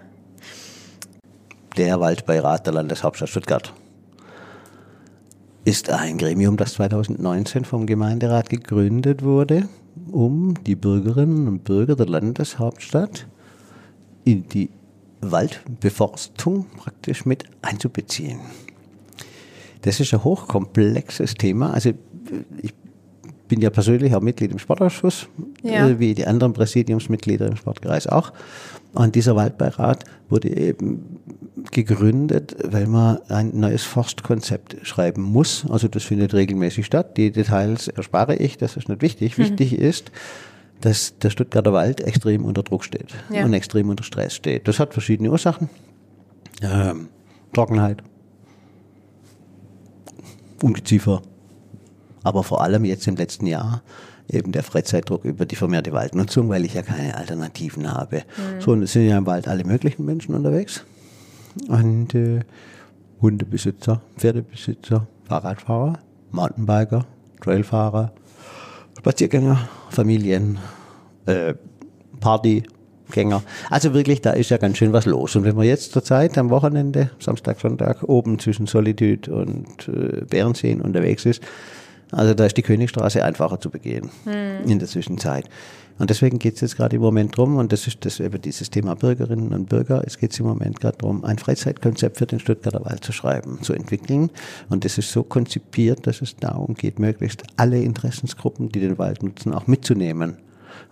Der 1.76 2.00
Waldbeirat 2.00 2.66
der 2.66 2.74
Landeshauptstadt 2.74 3.28
Stuttgart 3.28 3.72
ist 5.64 5.90
ein 5.90 6.18
Gremium, 6.18 6.56
das 6.56 6.74
2019 6.74 7.64
vom 7.64 7.86
Gemeinderat 7.86 8.48
gegründet 8.50 9.22
wurde, 9.22 9.68
um 10.10 10.54
die 10.64 10.74
Bürgerinnen 10.74 11.46
und 11.46 11.64
Bürger 11.64 11.96
der 11.96 12.06
Landeshauptstadt 12.06 13.26
in 14.24 14.48
die 14.48 14.70
Waldbeforstung 15.20 16.66
praktisch 16.76 17.24
mit 17.26 17.44
einzubeziehen. 17.62 18.40
Das 19.82 20.00
ist 20.00 20.12
ein 20.12 20.24
hochkomplexes 20.24 21.34
Thema. 21.34 21.72
Also 21.72 21.92
ich 22.62 22.74
bin 23.48 23.60
ja 23.60 23.70
persönlich 23.70 24.14
auch 24.14 24.20
Mitglied 24.20 24.52
im 24.52 24.58
Sportausschuss, 24.58 25.28
Ja. 25.62 25.88
äh, 25.88 25.98
wie 25.98 26.14
die 26.14 26.26
anderen 26.26 26.52
Präsidiumsmitglieder 26.52 27.46
im 27.46 27.56
Sportkreis 27.56 28.06
auch. 28.06 28.32
Und 28.92 29.14
dieser 29.14 29.36
Waldbeirat 29.36 30.04
wurde 30.28 30.48
eben 30.56 31.18
gegründet, 31.70 32.56
weil 32.64 32.86
man 32.86 33.18
ein 33.28 33.50
neues 33.58 33.84
Forstkonzept 33.84 34.76
schreiben 34.86 35.22
muss. 35.22 35.64
Also 35.68 35.88
das 35.88 36.04
findet 36.04 36.34
regelmäßig 36.34 36.86
statt. 36.86 37.16
Die 37.16 37.30
Details 37.30 37.88
erspare 37.88 38.36
ich, 38.36 38.56
das 38.58 38.76
ist 38.76 38.88
nicht 38.88 39.02
wichtig. 39.02 39.38
Wichtig 39.38 39.72
ist, 39.78 40.10
dass 40.80 41.18
der 41.18 41.30
Stuttgarter 41.30 41.72
Wald 41.72 42.00
extrem 42.00 42.44
unter 42.44 42.62
Druck 42.62 42.84
steht 42.84 43.14
Ja. 43.30 43.44
und 43.44 43.52
extrem 43.52 43.88
unter 43.90 44.04
Stress 44.04 44.34
steht. 44.34 44.66
Das 44.68 44.78
hat 44.78 44.92
verschiedene 44.92 45.30
Ursachen. 45.30 45.68
Ähm, 46.62 47.08
Trockenheit, 47.52 48.02
Ungeziefer, 50.62 51.22
aber 52.22 52.42
vor 52.44 52.60
allem 52.62 52.84
jetzt 52.84 53.06
im 53.08 53.16
letzten 53.16 53.46
Jahr 53.46 53.82
eben 54.28 54.52
der 54.52 54.62
Freizeitdruck 54.62 55.24
über 55.24 55.46
die 55.46 55.56
vermehrte 55.56 55.92
Waldnutzung, 55.92 56.48
weil 56.50 56.64
ich 56.64 56.74
ja 56.74 56.82
keine 56.82 57.16
Alternativen 57.16 57.90
habe. 57.92 58.22
So, 58.60 58.72
und 58.72 58.82
es 58.82 58.92
sind 58.92 59.08
ja 59.08 59.16
im 59.18 59.26
Wald 59.26 59.48
alle 59.48 59.64
möglichen 59.64 60.04
Menschen 60.04 60.34
unterwegs. 60.34 60.84
Und 61.68 62.14
äh, 62.14 62.40
Hundebesitzer, 63.20 64.00
Pferdebesitzer, 64.16 65.06
Fahrradfahrer, 65.24 65.98
Mountainbiker, 66.30 67.06
Trailfahrer, 67.40 68.12
Spaziergänger, 68.98 69.68
Familien, 69.90 70.58
äh, 71.26 71.54
Partygänger. 72.20 73.42
Also 73.70 73.94
wirklich, 73.94 74.20
da 74.20 74.32
ist 74.32 74.50
ja 74.50 74.58
ganz 74.58 74.78
schön 74.78 74.92
was 74.92 75.06
los. 75.06 75.36
Und 75.36 75.44
wenn 75.44 75.56
man 75.56 75.66
jetzt 75.66 75.92
zur 75.92 76.04
Zeit 76.04 76.36
am 76.38 76.50
Wochenende, 76.50 77.10
Samstag, 77.18 77.60
Sonntag, 77.60 78.02
oben 78.02 78.38
zwischen 78.38 78.66
Solitude 78.66 79.32
und 79.32 79.88
äh, 79.88 80.24
Bärenseen 80.24 80.80
unterwegs 80.80 81.24
ist, 81.24 81.42
also 82.12 82.34
da 82.34 82.46
ist 82.46 82.56
die 82.56 82.62
Königstraße 82.62 83.24
einfacher 83.24 83.60
zu 83.60 83.70
begehen 83.70 84.10
in 84.66 84.80
der 84.80 84.88
Zwischenzeit. 84.88 85.48
Und 86.00 86.08
deswegen 86.08 86.38
geht 86.38 86.54
es 86.54 86.62
jetzt 86.62 86.76
gerade 86.78 86.96
im 86.96 87.02
Moment 87.02 87.36
drum, 87.36 87.56
und 87.56 87.72
das 87.72 87.86
ist 87.86 88.06
das 88.06 88.20
eben 88.20 88.40
dieses 88.40 88.70
Thema 88.70 88.96
Bürgerinnen 88.96 89.52
und 89.52 89.68
Bürger, 89.68 90.02
es 90.06 90.16
geht 90.16 90.38
im 90.40 90.46
Moment 90.46 90.80
gerade 90.80 90.96
darum, 90.96 91.26
ein 91.26 91.36
Freizeitkonzept 91.36 92.16
für 92.16 92.24
den 92.24 92.40
Stuttgarter 92.40 92.82
Wald 92.86 93.04
zu 93.04 93.12
schreiben, 93.12 93.58
zu 93.60 93.74
entwickeln. 93.74 94.30
Und 94.70 94.86
das 94.86 94.96
ist 94.96 95.12
so 95.12 95.22
konzipiert, 95.22 96.06
dass 96.06 96.22
es 96.22 96.36
darum 96.36 96.72
geht, 96.72 96.98
möglichst 96.98 97.42
alle 97.58 97.82
Interessensgruppen, 97.82 98.70
die 98.70 98.80
den 98.80 98.96
Wald 98.96 99.22
nutzen, 99.22 99.52
auch 99.52 99.66
mitzunehmen. 99.66 100.38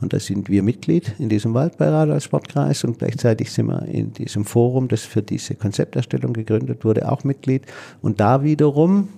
Und 0.02 0.12
da 0.12 0.20
sind 0.20 0.50
wir 0.50 0.62
Mitglied 0.62 1.14
in 1.18 1.30
diesem 1.30 1.54
Waldbeirat 1.54 2.10
als 2.10 2.24
Sportkreis 2.24 2.84
und 2.84 2.98
gleichzeitig 2.98 3.50
sind 3.50 3.68
wir 3.68 3.86
in 3.86 4.12
diesem 4.12 4.44
Forum, 4.44 4.88
das 4.88 5.04
für 5.04 5.22
diese 5.22 5.54
Konzepterstellung 5.54 6.34
gegründet 6.34 6.84
wurde, 6.84 7.10
auch 7.10 7.24
Mitglied. 7.24 7.62
Und 8.02 8.20
da 8.20 8.42
wiederum 8.42 9.08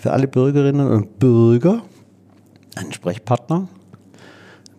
für 0.00 0.10
alle 0.10 0.26
Bürgerinnen 0.26 0.90
und 0.90 1.20
Bürger 1.20 1.80
einen 2.74 2.92
Sprechpartner 2.92 3.68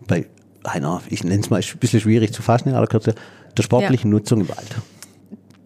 bei 0.06 0.26
einer, 0.64 1.02
ich 1.08 1.24
nenne 1.24 1.40
es 1.40 1.50
mal 1.50 1.60
ein 1.60 1.78
bisschen 1.78 2.00
schwierig 2.00 2.32
zu 2.32 2.42
fassen 2.42 2.70
in 2.70 2.74
aller 2.74 2.86
Kürze, 2.86 3.14
der 3.56 3.62
sportlichen 3.62 4.10
ja. 4.10 4.18
Nutzung 4.18 4.40
im 4.40 4.48
Wald. 4.48 4.76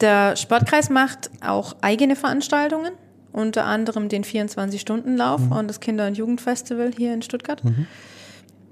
Der 0.00 0.36
Sportkreis 0.36 0.90
macht 0.90 1.30
auch 1.40 1.76
eigene 1.80 2.14
Veranstaltungen, 2.16 2.92
unter 3.32 3.64
anderem 3.64 4.08
den 4.08 4.24
24-Stunden-Lauf 4.24 5.40
mhm. 5.40 5.52
und 5.52 5.68
das 5.68 5.80
Kinder- 5.80 6.06
und 6.06 6.16
Jugendfestival 6.16 6.92
hier 6.96 7.12
in 7.12 7.22
Stuttgart. 7.22 7.64
Mhm. 7.64 7.86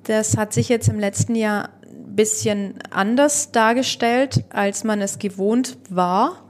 Das 0.05 0.37
hat 0.37 0.53
sich 0.53 0.69
jetzt 0.69 0.89
im 0.89 1.01
letzten 1.01 1.35
Jahr 1.35 1.71
ein 1.83 2.15
bisschen 2.15 2.75
anders 2.91 3.51
dargestellt, 3.51 4.45
als 4.51 4.85
man 4.85 5.01
es 5.01 5.19
gewohnt 5.19 5.79
war. 5.91 6.43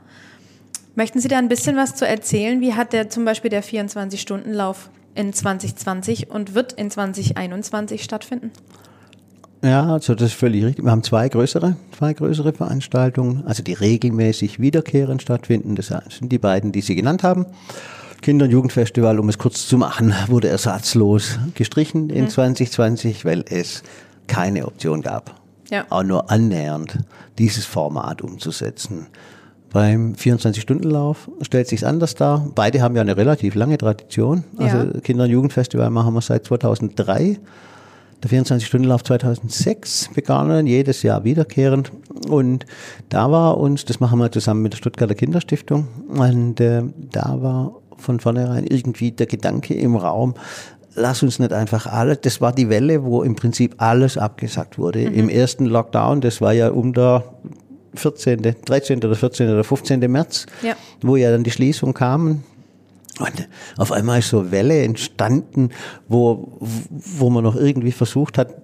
Möchten 0.95 1.21
Sie 1.21 1.29
da 1.29 1.39
ein 1.39 1.49
bisschen 1.49 1.77
was 1.77 1.95
zu 1.95 2.07
erzählen? 2.07 2.61
Wie 2.61 2.75
hat 2.75 2.93
der 2.93 3.09
zum 3.09 3.25
Beispiel 3.25 3.51
der 3.51 3.63
24-Stunden-Lauf 3.63 4.91
in 5.15 5.33
2020 5.33 6.31
und 6.31 6.55
wird 6.55 6.75
in 6.75 6.91
2021 6.91 8.03
stattfinden? 8.03 8.53
Ja, 9.67 9.93
also 9.93 10.15
das 10.15 10.31
ist 10.31 10.39
völlig 10.39 10.65
richtig. 10.65 10.85
Wir 10.85 10.91
haben 10.93 11.03
zwei 11.03 11.29
größere, 11.29 11.77
zwei 11.97 12.13
größere 12.13 12.53
Veranstaltungen, 12.53 13.43
also 13.47 13.63
die 13.63 13.73
regelmäßig 13.73 14.61
wiederkehrend 14.61 15.23
stattfinden. 15.23 15.75
Das 15.75 15.89
sind 15.89 16.31
die 16.31 16.39
beiden, 16.39 16.71
die 16.71 16.83
Sie 16.83 16.95
genannt 16.95 17.23
haben. 17.25 17.47
Kinder- 18.23 18.45
und 18.45 18.53
Jugendfestival, 18.53 19.19
um 19.19 19.29
es 19.29 19.39
kurz 19.39 19.67
zu 19.67 19.77
machen, 19.77 20.15
wurde 20.29 20.49
ersatzlos 20.49 21.39
gestrichen 21.55 22.11
in 22.11 22.25
mhm. 22.25 22.31
2020, 22.31 23.25
weil 23.25 23.45
es 23.49 23.83
keine 24.27 24.67
Option 24.67 25.03
gab, 25.03 25.35
ja. 25.71 25.85
auch 25.91 26.03
nur 26.03 26.31
annähernd 26.31 26.99
dieses 27.39 27.67
Format 27.67 28.23
umzusetzen. 28.23 29.09
Beim 29.73 30.15
24-Stunden-Lauf 30.15 31.29
stellt 31.43 31.69
sich 31.69 31.85
anders 31.85 32.15
dar. 32.15 32.49
Beide 32.55 32.81
haben 32.81 32.95
ja 32.95 33.03
eine 33.03 33.17
relativ 33.17 33.55
lange 33.57 33.77
Tradition. 33.77 34.45
Also 34.57 34.79
ja. 34.79 35.01
Kinder- 35.01 35.25
und 35.25 35.31
Jugendfestival 35.31 35.91
machen 35.91 36.15
wir 36.15 36.21
seit 36.21 36.47
2003. 36.47 37.39
Der 38.23 38.31
24-Stunden-Lauf 38.31 39.05
2006 39.05 40.11
begann 40.15 40.67
jedes 40.67 41.03
Jahr 41.03 41.25
wiederkehrend. 41.25 41.93
Und 42.29 42.67
da 43.09 43.31
war 43.31 43.59
uns, 43.59 43.85
das 43.85 44.01
machen 44.01 44.19
wir 44.19 44.33
zusammen 44.33 44.63
mit 44.63 44.73
der 44.73 44.79
Stuttgarter 44.79 45.15
Kinderstiftung, 45.15 45.89
und 46.09 46.61
äh, 46.61 46.83
da 47.13 47.37
war 47.41 47.77
von 47.99 48.21
vornherein 48.21 48.67
irgendwie 48.67 49.13
der 49.13 49.27
Gedanke 49.27 49.75
im 49.75 49.97
Raum, 49.97 50.35
lass 50.95 51.23
uns 51.23 51.39
nicht 51.39 51.53
einfach 51.53 51.87
alles, 51.87 52.21
das 52.23 52.41
war 52.41 52.53
die 52.53 52.69
Welle, 52.69 53.05
wo 53.05 53.23
im 53.23 53.37
Prinzip 53.37 53.75
alles 53.79 54.19
abgesagt 54.19 54.79
wurde. 54.79 55.11
Mhm. 55.11 55.15
Im 55.15 55.29
ersten 55.29 55.67
Lockdown, 55.67 56.21
das 56.21 56.41
war 56.41 56.53
ja 56.53 56.71
um 56.71 56.93
der 56.93 57.25
14., 57.95 58.43
13. 58.65 58.99
oder 58.99 59.15
14. 59.15 59.51
oder 59.51 59.65
15. 59.65 60.01
März, 60.11 60.47
ja. 60.63 60.75
wo 61.03 61.17
ja 61.17 61.31
dann 61.31 61.45
die 61.45 61.51
Schließung 61.51 61.95
kam. 61.95 62.43
Und 63.19 63.49
auf 63.79 63.93
einmal 63.93 64.19
ist 64.19 64.29
so 64.29 64.51
Welle 64.51 64.83
entstanden, 64.83 65.71
wo, 66.09 66.59
wo 66.61 67.31
man 67.31 67.45
noch 67.45 67.57
irgendwie 67.57 67.93
versucht 67.93 68.37
hat, 68.37 68.55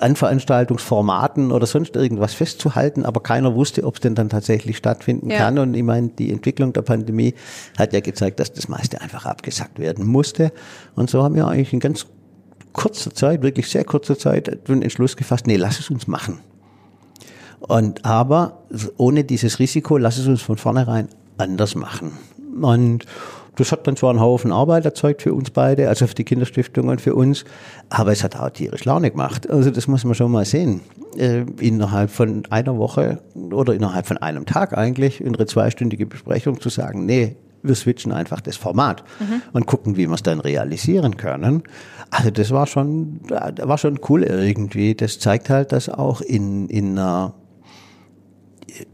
an 0.00 0.16
Veranstaltungsformaten 0.16 1.52
oder 1.52 1.66
sonst 1.66 1.94
irgendwas 1.94 2.34
festzuhalten, 2.34 3.04
aber 3.04 3.22
keiner 3.22 3.54
wusste, 3.54 3.84
ob 3.84 3.94
es 3.94 4.00
denn 4.00 4.14
dann 4.14 4.28
tatsächlich 4.28 4.76
stattfinden 4.76 5.30
ja. 5.30 5.38
kann. 5.38 5.58
Und 5.58 5.74
ich 5.74 5.82
meine, 5.82 6.08
die 6.08 6.32
Entwicklung 6.32 6.72
der 6.72 6.82
Pandemie 6.82 7.34
hat 7.78 7.92
ja 7.92 8.00
gezeigt, 8.00 8.40
dass 8.40 8.52
das 8.52 8.68
meiste 8.68 9.00
einfach 9.00 9.26
abgesagt 9.26 9.78
werden 9.78 10.06
musste. 10.06 10.52
Und 10.96 11.10
so 11.10 11.22
haben 11.22 11.36
wir 11.36 11.46
eigentlich 11.46 11.72
in 11.72 11.80
ganz 11.80 12.06
kurzer 12.72 13.14
Zeit, 13.14 13.42
wirklich 13.42 13.68
sehr 13.68 13.84
kurzer 13.84 14.18
Zeit, 14.18 14.68
den 14.68 14.82
Entschluss 14.82 15.16
gefasst, 15.16 15.46
nee, 15.46 15.56
lass 15.56 15.78
es 15.78 15.90
uns 15.90 16.08
machen. 16.08 16.40
Und 17.60 18.04
aber 18.04 18.64
ohne 18.96 19.24
dieses 19.24 19.58
Risiko, 19.58 19.96
lass 19.96 20.18
es 20.18 20.26
uns 20.26 20.42
von 20.42 20.58
vornherein 20.58 21.08
anders 21.38 21.76
machen. 21.76 22.12
Und 22.60 23.06
das 23.56 23.72
hat 23.72 23.86
dann 23.86 23.96
zwar 23.96 24.10
einen 24.10 24.20
Haufen 24.20 24.52
Arbeit 24.52 24.84
erzeugt 24.84 25.22
für 25.22 25.34
uns 25.34 25.50
beide, 25.50 25.88
also 25.88 26.06
für 26.06 26.14
die 26.14 26.24
Kinderstiftung 26.24 26.88
und 26.88 27.00
für 27.00 27.14
uns, 27.14 27.44
aber 27.88 28.12
es 28.12 28.24
hat 28.24 28.36
auch 28.36 28.50
tierisch 28.50 28.84
Laune 28.84 29.10
gemacht. 29.10 29.48
Also 29.48 29.70
das 29.70 29.86
muss 29.88 30.04
man 30.04 30.14
schon 30.14 30.32
mal 30.32 30.44
sehen. 30.44 30.80
Äh, 31.16 31.44
innerhalb 31.60 32.10
von 32.10 32.42
einer 32.50 32.76
Woche 32.76 33.20
oder 33.34 33.74
innerhalb 33.74 34.06
von 34.06 34.18
einem 34.18 34.46
Tag 34.46 34.76
eigentlich 34.76 35.20
in 35.20 35.34
eine 35.34 35.46
zweistündige 35.46 36.06
Besprechung 36.06 36.60
zu 36.60 36.68
sagen, 36.68 37.06
nee, 37.06 37.36
wir 37.62 37.74
switchen 37.74 38.12
einfach 38.12 38.40
das 38.40 38.56
Format 38.56 39.02
mhm. 39.20 39.42
und 39.52 39.66
gucken, 39.66 39.96
wie 39.96 40.06
wir 40.06 40.14
es 40.14 40.22
dann 40.22 40.40
realisieren 40.40 41.16
können. 41.16 41.62
Also 42.10 42.30
das 42.30 42.50
war 42.50 42.66
schon, 42.66 43.20
war 43.28 43.78
schon 43.78 43.98
cool 44.08 44.22
irgendwie. 44.22 44.94
Das 44.94 45.18
zeigt 45.18 45.48
halt, 45.50 45.72
dass 45.72 45.88
auch 45.88 46.20
in, 46.20 46.68
in 46.68 46.98
einer 46.98 47.34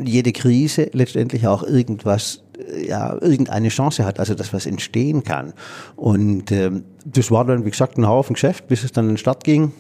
jede 0.03 0.33
Krise 0.33 0.91
letztendlich 0.93 1.47
auch 1.47 1.63
irgendwas, 1.63 2.43
ja, 2.87 3.17
irgendeine 3.21 3.69
Chance 3.69 4.05
hat, 4.05 4.19
also 4.19 4.35
dass 4.35 4.53
was 4.53 4.67
entstehen 4.67 5.25
kann. 5.25 5.53
Und 5.97 6.53
ähm, 6.53 6.85
das 7.05 7.31
war 7.31 7.45
dann, 7.45 7.65
wie 7.65 7.71
gesagt, 7.71 7.99
ein 7.99 8.07
Haufen 8.07 8.35
Geschäft, 8.35 8.69
bis 8.69 8.85
es 8.85 8.93
dann 8.93 9.07
in 9.07 9.13
den 9.13 9.19
Start 9.19 9.45
ging. 9.45 9.73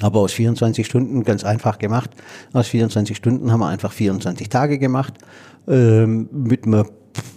Aber 0.00 0.20
aus 0.20 0.32
24 0.32 0.84
Stunden 0.84 1.22
ganz 1.22 1.44
einfach 1.44 1.78
gemacht. 1.78 2.10
Aus 2.52 2.66
24 2.68 3.16
Stunden 3.16 3.52
haben 3.52 3.60
wir 3.60 3.68
einfach 3.68 3.92
24 3.92 4.48
Tage 4.48 4.78
gemacht. 4.78 5.14
Ähm, 5.68 6.28
mit 6.32 6.66
einem 6.66 6.86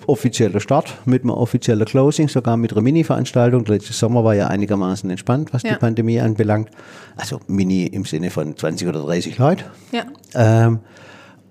offiziellen 0.08 0.60
Start, 0.60 0.98
mit 1.06 1.24
einem 1.24 1.32
offiziellen 1.32 1.86
Closing, 1.86 2.30
sogar 2.30 2.58
mit 2.58 2.72
einer 2.72 2.82
Mini-Veranstaltung. 2.82 3.66
Letztes 3.66 4.00
Sommer 4.00 4.24
war 4.24 4.34
ja 4.34 4.48
einigermaßen 4.48 5.10
entspannt, 5.10 5.54
was 5.54 5.64
ja. 5.64 5.74
die 5.74 5.80
Pandemie 5.80 6.20
anbelangt. 6.20 6.70
Also 7.16 7.40
Mini 7.48 7.86
im 7.86 8.06
Sinne 8.06 8.30
von 8.30 8.56
20 8.56 8.88
oder 8.88 9.02
30 9.02 9.38
Leute. 9.38 9.66
Ja. 9.92 10.06
Ähm, 10.34 10.80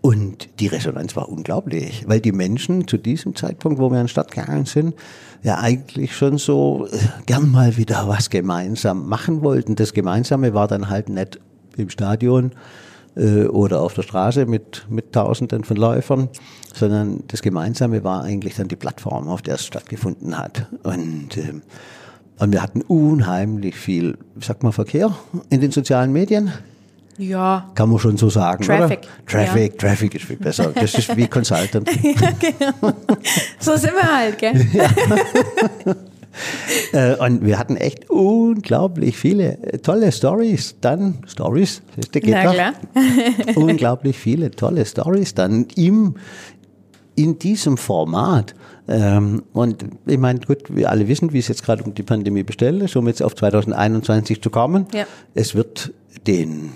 und 0.07 0.61
die 0.61 0.69
Resonanz 0.69 1.17
war 1.17 1.29
unglaublich, 1.29 2.05
weil 2.07 2.21
die 2.21 2.31
Menschen 2.31 2.87
zu 2.87 2.97
diesem 2.97 3.35
Zeitpunkt, 3.35 3.81
wo 3.81 3.91
wir 3.91 3.99
in 3.99 4.07
die 4.07 4.13
Stadt 4.13 4.31
gegangen 4.31 4.65
sind, 4.65 4.95
ja 5.43 5.59
eigentlich 5.59 6.15
schon 6.15 6.39
so 6.39 6.87
äh, 6.87 6.99
gern 7.27 7.51
mal 7.51 7.77
wieder 7.77 8.07
was 8.07 8.31
gemeinsam 8.31 9.09
machen 9.09 9.43
wollten. 9.43 9.75
Das 9.75 9.95
Gemeinsame 9.95 10.55
war 10.55 10.69
dann 10.69 10.91
halt 10.91 11.09
nicht 11.09 11.41
im 11.77 11.91
Stadion 11.91 12.53
äh, 13.17 13.47
oder 13.47 13.81
auf 13.81 13.95
der 13.95 14.03
Straße 14.03 14.47
mit, 14.47 14.87
mit 14.89 15.13
Tausenden 15.13 15.65
von 15.65 15.77
Läufern, 15.77 16.29
sondern 16.73 17.25
das 17.27 17.43
Gemeinsame 17.43 18.05
war 18.05 18.23
eigentlich 18.23 18.55
dann 18.55 18.69
die 18.69 18.77
Plattform, 18.77 19.27
auf 19.27 19.43
der 19.43 19.57
es 19.57 19.67
stattgefunden 19.67 20.39
hat. 20.39 20.67
Und, 20.85 21.37
äh, 21.37 21.55
und 22.39 22.53
wir 22.53 22.63
hatten 22.63 22.83
unheimlich 22.83 23.75
viel, 23.75 24.19
sag 24.41 24.63
mal, 24.63 24.71
Verkehr 24.71 25.17
in 25.51 25.61
den 25.61 25.73
sozialen 25.73 26.13
Medien. 26.13 26.53
Ja. 27.19 27.71
Kann 27.75 27.89
man 27.89 27.99
schon 27.99 28.17
so 28.17 28.29
sagen, 28.29 28.65
Traffic. 28.65 28.99
oder? 29.01 29.09
Traffic, 29.27 29.73
ja. 29.73 29.89
Traffic 29.89 30.15
ist 30.15 30.25
viel 30.25 30.37
besser. 30.37 30.73
Das 30.75 30.95
ist 30.95 31.17
wie 31.17 31.27
Consultant. 31.29 31.89
ja, 32.03 32.31
genau. 32.39 32.93
So 33.59 33.77
sind 33.77 33.95
wir 33.95 34.17
halt, 34.17 34.39
gell? 34.39 34.67
Ja. 36.93 37.13
Äh, 37.13 37.17
und 37.17 37.47
wir 37.47 37.59
hatten 37.59 37.77
echt 37.77 38.11
unglaublich 38.11 39.17
viele 39.17 39.59
tolle 39.83 40.13
Stories. 40.13 40.77
Dann 40.81 41.19
Stories, 41.27 41.83
das 41.97 42.07
ist 42.07 42.15
der 42.15 42.23
Na 42.27 42.53
klar. 42.53 42.73
unglaublich 43.57 44.19
viele 44.19 44.51
tolle 44.51 44.85
Stories 44.85 45.35
dann 45.35 45.67
im 45.77 46.17
in 47.15 47.39
diesem 47.39 47.79
Format. 47.79 48.55
Ähm, 48.87 49.45
und 49.55 49.87
ich 50.05 50.19
meine, 50.19 50.41
gut, 50.41 50.65
wir 50.69 50.91
alle 50.91 51.09
wissen, 51.09 51.33
wie 51.33 51.39
es 51.39 51.49
jetzt 51.49 51.65
gerade 51.65 51.83
um 51.83 51.95
die 51.95 52.03
Pandemie 52.03 52.43
bestellt 52.43 52.83
ist, 52.83 52.95
um 52.97 53.09
jetzt 53.09 53.23
auf 53.23 53.35
2021 53.35 54.43
zu 54.43 54.51
kommen. 54.51 54.87
Ja. 54.93 55.07
Es 55.35 55.55
wird 55.55 55.95
den 56.27 56.73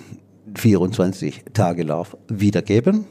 24 0.56 1.44
Tage 1.52 1.82
Lauf 1.82 2.16
wiedergeben. 2.28 3.04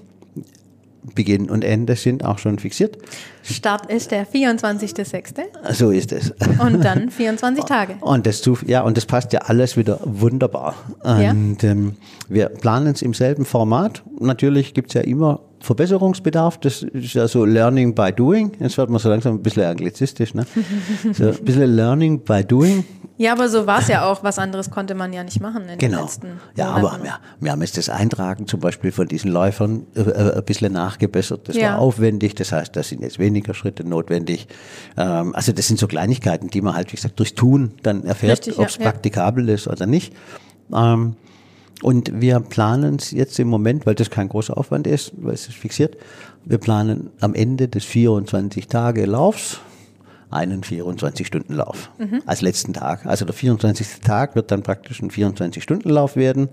Beginn 1.15 1.49
und 1.49 1.63
Ende 1.63 1.95
sind 1.95 2.25
auch 2.25 2.37
schon 2.37 2.59
fixiert. 2.59 2.97
Start 3.41 3.91
ist 3.91 4.11
der 4.11 4.27
24.06. 4.27 5.73
So 5.73 5.91
ist 5.91 6.11
es. 6.11 6.33
Und 6.59 6.83
dann 6.83 7.09
24 7.09 7.63
Tage. 7.63 7.95
Und 8.01 8.27
das, 8.27 8.47
ja, 8.67 8.81
und 8.81 8.97
das 8.97 9.05
passt 9.05 9.33
ja 9.33 9.39
alles 9.41 9.77
wieder 9.77 9.99
wunderbar. 10.03 10.75
Und 11.01 11.63
ja. 11.63 11.71
ähm, 11.71 11.95
wir 12.27 12.49
planen 12.49 12.93
es 12.93 13.01
im 13.01 13.13
selben 13.13 13.45
Format. 13.45 14.03
Natürlich 14.19 14.73
gibt 14.73 14.89
es 14.89 14.93
ja 14.95 15.01
immer 15.01 15.39
Verbesserungsbedarf. 15.61 16.57
Das 16.59 16.83
ist 16.83 17.13
ja 17.13 17.27
so 17.27 17.45
Learning 17.45 17.93
by 17.93 18.11
Doing. 18.11 18.51
Jetzt 18.59 18.77
wird 18.77 18.89
man 18.89 18.99
so 18.99 19.09
langsam 19.09 19.35
ein 19.35 19.43
bisschen 19.43 19.63
anglizistisch. 19.63 20.33
Ne? 20.33 20.45
So 21.13 21.27
ein 21.29 21.43
bisschen 21.43 21.75
Learning 21.75 22.19
by 22.23 22.43
Doing. 22.43 22.85
Ja, 23.17 23.33
aber 23.33 23.49
so 23.49 23.67
war 23.67 23.79
es 23.79 23.89
ja 23.89 24.05
auch. 24.09 24.23
Was 24.23 24.39
anderes 24.39 24.71
konnte 24.71 24.95
man 24.95 25.11
ja 25.11 25.23
nicht 25.23 25.41
machen 25.41 25.67
in 25.67 25.77
genau. 25.77 25.97
den 25.97 26.05
letzten 26.05 26.27
Ja, 26.55 26.71
aber 26.71 26.99
wir, 27.03 27.19
wir 27.41 27.51
haben 27.51 27.61
jetzt 27.61 27.77
das 27.77 27.89
Eintragen 27.89 28.47
zum 28.47 28.61
Beispiel 28.61 28.93
von 28.93 29.09
diesen 29.09 29.31
Läufern 29.31 29.85
äh, 29.95 30.01
äh, 30.01 30.37
ein 30.37 30.43
bisschen 30.45 30.71
nachgebessert. 30.71 31.49
Das 31.49 31.55
ja. 31.57 31.73
war 31.73 31.79
aufwendig. 31.79 32.35
Das 32.35 32.53
heißt, 32.53 32.75
da 32.75 32.81
sind 32.81 33.01
jetzt 33.01 33.19
weniger 33.19 33.53
Schritte 33.53 33.83
notwendig. 33.83 34.47
Ähm, 34.95 35.35
also 35.35 35.51
das 35.51 35.67
sind 35.67 35.79
so 35.79 35.87
Kleinigkeiten, 35.87 36.49
die 36.49 36.61
man 36.61 36.75
halt, 36.75 36.93
wie 36.93 36.95
gesagt, 36.95 37.19
durchs 37.19 37.35
Tun 37.35 37.73
dann 37.83 38.05
erfährt, 38.05 38.47
ob 38.57 38.67
es 38.67 38.77
ja, 38.77 38.83
praktikabel 38.83 39.49
ja. 39.49 39.55
ist 39.55 39.67
oder 39.67 39.85
nicht. 39.85 40.13
Ähm, 40.73 41.15
und 41.81 42.21
wir 42.21 42.39
planen 42.39 42.95
es 42.95 43.11
jetzt 43.11 43.39
im 43.39 43.47
Moment, 43.47 43.85
weil 43.85 43.95
das 43.95 44.09
kein 44.09 44.29
großer 44.29 44.57
Aufwand 44.57 44.87
ist, 44.87 45.13
weil 45.17 45.33
es 45.33 45.47
ist 45.47 45.57
fixiert. 45.57 45.97
Wir 46.45 46.57
planen 46.57 47.09
am 47.21 47.33
Ende 47.33 47.67
des 47.67 47.85
24 47.85 48.67
Tage 48.67 49.05
Laufs 49.05 49.61
einen 50.29 50.61
24-Stunden-Lauf 50.61 51.89
als 52.25 52.41
letzten 52.41 52.73
Tag. 52.73 53.05
Also 53.05 53.25
der 53.25 53.33
24. 53.33 54.01
Tag 54.01 54.35
wird 54.35 54.51
dann 54.51 54.61
praktisch 54.61 55.01
ein 55.01 55.09
24-Stunden-Lauf 55.09 56.15
werden. 56.15 56.49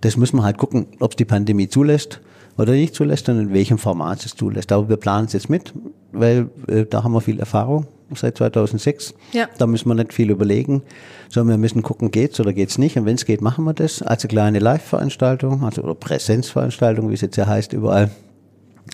Das 0.00 0.16
müssen 0.16 0.38
wir 0.38 0.42
halt 0.42 0.58
gucken, 0.58 0.86
ob 0.98 1.12
es 1.12 1.16
die 1.16 1.24
Pandemie 1.24 1.68
zulässt 1.68 2.20
oder 2.56 2.72
nicht 2.72 2.94
zulässt 2.94 3.28
und 3.28 3.38
in 3.38 3.52
welchem 3.52 3.78
Format 3.78 4.24
es 4.24 4.34
zulässt. 4.34 4.72
Aber 4.72 4.88
wir 4.88 4.96
planen 4.96 5.26
es 5.26 5.32
jetzt 5.32 5.48
mit, 5.48 5.72
weil 6.12 6.48
äh, 6.66 6.86
da 6.86 7.04
haben 7.04 7.12
wir 7.12 7.20
viel 7.20 7.38
Erfahrung 7.38 7.86
seit 8.16 8.38
2006. 8.38 9.14
Ja. 9.32 9.48
Da 9.58 9.66
müssen 9.66 9.88
wir 9.88 9.94
nicht 9.94 10.12
viel 10.12 10.30
überlegen, 10.30 10.82
sondern 11.28 11.56
wir 11.56 11.60
müssen 11.60 11.82
gucken, 11.82 12.10
geht's 12.10 12.40
oder 12.40 12.52
geht's 12.52 12.78
nicht. 12.78 12.96
Und 12.96 13.06
wenn 13.06 13.16
es 13.16 13.24
geht, 13.24 13.40
machen 13.40 13.64
wir 13.64 13.74
das 13.74 14.02
als 14.02 14.24
eine 14.24 14.28
kleine 14.28 14.58
Live-Veranstaltung, 14.58 15.64
also 15.64 15.82
oder 15.82 15.94
Präsenzveranstaltung, 15.94 17.10
wie 17.10 17.14
es 17.14 17.20
jetzt 17.20 17.36
ja 17.36 17.46
heißt, 17.46 17.72
überall. 17.72 18.10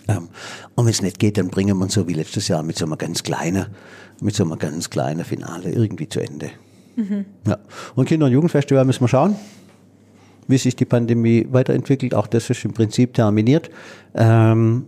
Ähm, 0.07 0.29
und 0.75 0.85
wenn 0.85 0.91
es 0.91 1.01
nicht 1.01 1.19
geht, 1.19 1.37
dann 1.37 1.49
bringen 1.49 1.77
wir 1.77 1.83
uns 1.83 1.93
so 1.93 2.07
wie 2.07 2.13
letztes 2.13 2.47
Jahr 2.47 2.63
mit 2.63 2.77
so 2.77 2.85
einer 2.85 2.97
ganz 2.97 3.23
kleinen, 3.23 3.67
mit 4.21 4.35
so 4.35 4.43
einer 4.43 4.57
ganz 4.57 4.89
kleinen 4.89 5.25
Finale 5.25 5.71
irgendwie 5.71 6.07
zu 6.07 6.19
Ende. 6.19 6.51
Ja. 7.47 7.57
Und 7.95 8.07
Kinder- 8.07 8.25
und 8.25 8.31
Jugendfestival 8.31 8.85
müssen 8.85 9.01
wir 9.01 9.07
schauen, 9.07 9.35
wie 10.47 10.57
sich 10.57 10.75
die 10.75 10.85
Pandemie 10.85 11.47
weiterentwickelt. 11.51 12.13
Auch 12.13 12.27
das 12.27 12.49
ist 12.49 12.65
im 12.65 12.73
Prinzip 12.73 13.13
terminiert. 13.13 13.69
Ähm, 14.13 14.85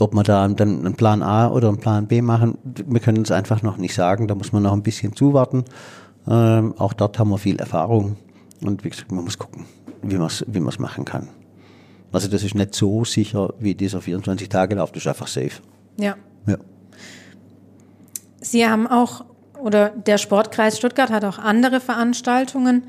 ob 0.00 0.14
wir 0.14 0.22
da 0.22 0.46
dann 0.48 0.84
einen 0.84 0.94
Plan 0.94 1.22
A 1.22 1.48
oder 1.48 1.68
einen 1.68 1.78
Plan 1.78 2.06
B 2.06 2.22
machen, 2.22 2.58
wir 2.64 3.00
können 3.00 3.22
es 3.22 3.30
einfach 3.30 3.62
noch 3.62 3.76
nicht 3.76 3.94
sagen. 3.94 4.28
Da 4.28 4.34
muss 4.34 4.52
man 4.52 4.62
noch 4.62 4.72
ein 4.72 4.82
bisschen 4.82 5.14
zuwarten. 5.14 5.64
Ähm, 6.28 6.74
auch 6.78 6.92
dort 6.92 7.18
haben 7.18 7.30
wir 7.30 7.38
viel 7.38 7.56
Erfahrung. 7.56 8.16
Und 8.62 8.84
wie 8.84 8.90
gesagt, 8.90 9.10
man 9.12 9.24
muss 9.24 9.38
gucken, 9.38 9.64
wie 10.02 10.16
man 10.16 10.26
es 10.26 10.44
wie 10.46 10.60
man's 10.60 10.78
machen 10.78 11.04
kann. 11.04 11.28
Also 12.12 12.28
das 12.28 12.42
ist 12.42 12.54
nicht 12.54 12.74
so 12.74 13.04
sicher 13.04 13.54
wie 13.58 13.74
dieser 13.74 14.00
24-Tage-Lauf, 14.00 14.92
das 14.92 15.04
ist 15.04 15.06
einfach 15.06 15.28
safe. 15.28 15.62
Ja. 15.96 16.16
Ja. 16.46 16.56
Sie 18.40 18.66
haben 18.66 18.86
auch, 18.86 19.24
oder 19.60 19.90
der 19.90 20.18
Sportkreis 20.18 20.78
Stuttgart 20.78 21.10
hat 21.10 21.24
auch 21.24 21.38
andere 21.38 21.80
Veranstaltungen 21.80 22.84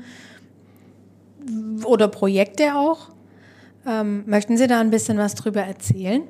oder 1.84 2.08
Projekte 2.08 2.74
auch. 2.74 3.10
Ähm, 3.86 4.24
möchten 4.26 4.56
Sie 4.56 4.66
da 4.66 4.80
ein 4.80 4.90
bisschen 4.90 5.18
was 5.18 5.34
drüber 5.34 5.62
erzählen? 5.62 6.22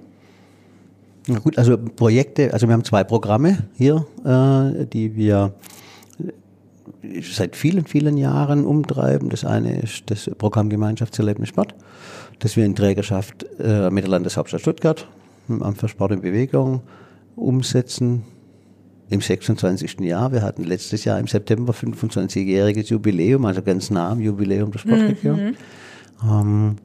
Na 1.28 1.38
gut, 1.38 1.56
also 1.58 1.78
Projekte, 1.78 2.52
also 2.52 2.66
wir 2.66 2.72
haben 2.72 2.84
zwei 2.84 3.04
Programme 3.04 3.64
hier, 3.74 4.06
äh, 4.24 4.86
die 4.86 5.14
wir 5.14 5.54
seit 7.22 7.56
vielen, 7.56 7.84
vielen 7.84 8.16
Jahren 8.16 8.64
umtreiben. 8.64 9.28
Das 9.28 9.44
eine 9.44 9.80
ist 9.80 10.10
das 10.10 10.30
Programm 10.36 10.68
Gemeinschaftserlebnis 10.68 11.50
Sport, 11.50 11.74
das 12.40 12.56
wir 12.56 12.64
in 12.64 12.74
Trägerschaft 12.74 13.46
äh, 13.60 13.90
mit 13.90 14.04
der 14.04 14.10
Landeshauptstadt 14.10 14.60
Stuttgart, 14.60 15.06
im 15.48 15.62
Amt 15.62 15.78
für 15.78 15.88
Sport 15.88 16.12
und 16.12 16.22
Bewegung, 16.22 16.82
umsetzen 17.36 18.24
im 19.10 19.20
26. 19.20 20.00
Jahr. 20.00 20.32
Wir 20.32 20.42
hatten 20.42 20.64
letztes 20.64 21.04
Jahr 21.04 21.18
im 21.18 21.26
September 21.26 21.72
25-jähriges 21.72 22.88
Jubiläum, 22.90 23.44
also 23.44 23.62
ganz 23.62 23.90
nah 23.90 24.10
am 24.10 24.20
Jubiläum 24.20 24.72
der 24.72 24.78
Sportregion. 24.78 25.56
Ähm, 26.24 26.76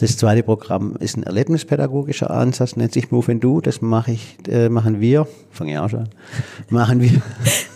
das 0.00 0.16
zweite 0.16 0.42
Programm 0.42 0.96
ist 0.96 1.16
ein 1.16 1.22
erlebnispädagogischer 1.22 2.30
Ansatz, 2.30 2.76
nennt 2.76 2.92
sich 2.92 3.10
Move 3.10 3.32
and 3.32 3.44
Do. 3.44 3.60
Das 3.60 3.80
mache 3.80 4.12
ich, 4.12 4.36
äh, 4.48 4.68
machen 4.68 5.00
wir, 5.00 5.28
fange 5.50 5.72
ich 5.72 5.78
auch 5.78 5.88
schon 5.88 6.00
an, 6.00 6.08
machen 6.68 7.00
wir. 7.00 7.22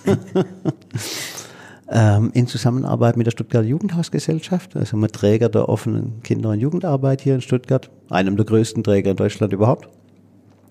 Ähm, 1.90 2.32
in 2.34 2.46
Zusammenarbeit 2.46 3.16
mit 3.16 3.26
der 3.26 3.30
Stuttgarter 3.30 3.66
Jugendhausgesellschaft, 3.66 4.76
also 4.76 4.94
einem 4.94 5.10
Träger 5.10 5.48
der 5.48 5.70
offenen 5.70 6.22
Kinder- 6.22 6.50
und 6.50 6.60
Jugendarbeit 6.60 7.22
hier 7.22 7.36
in 7.36 7.40
Stuttgart, 7.40 7.88
einem 8.10 8.36
der 8.36 8.44
größten 8.44 8.84
Träger 8.84 9.12
in 9.12 9.16
Deutschland 9.16 9.54
überhaupt, 9.54 9.88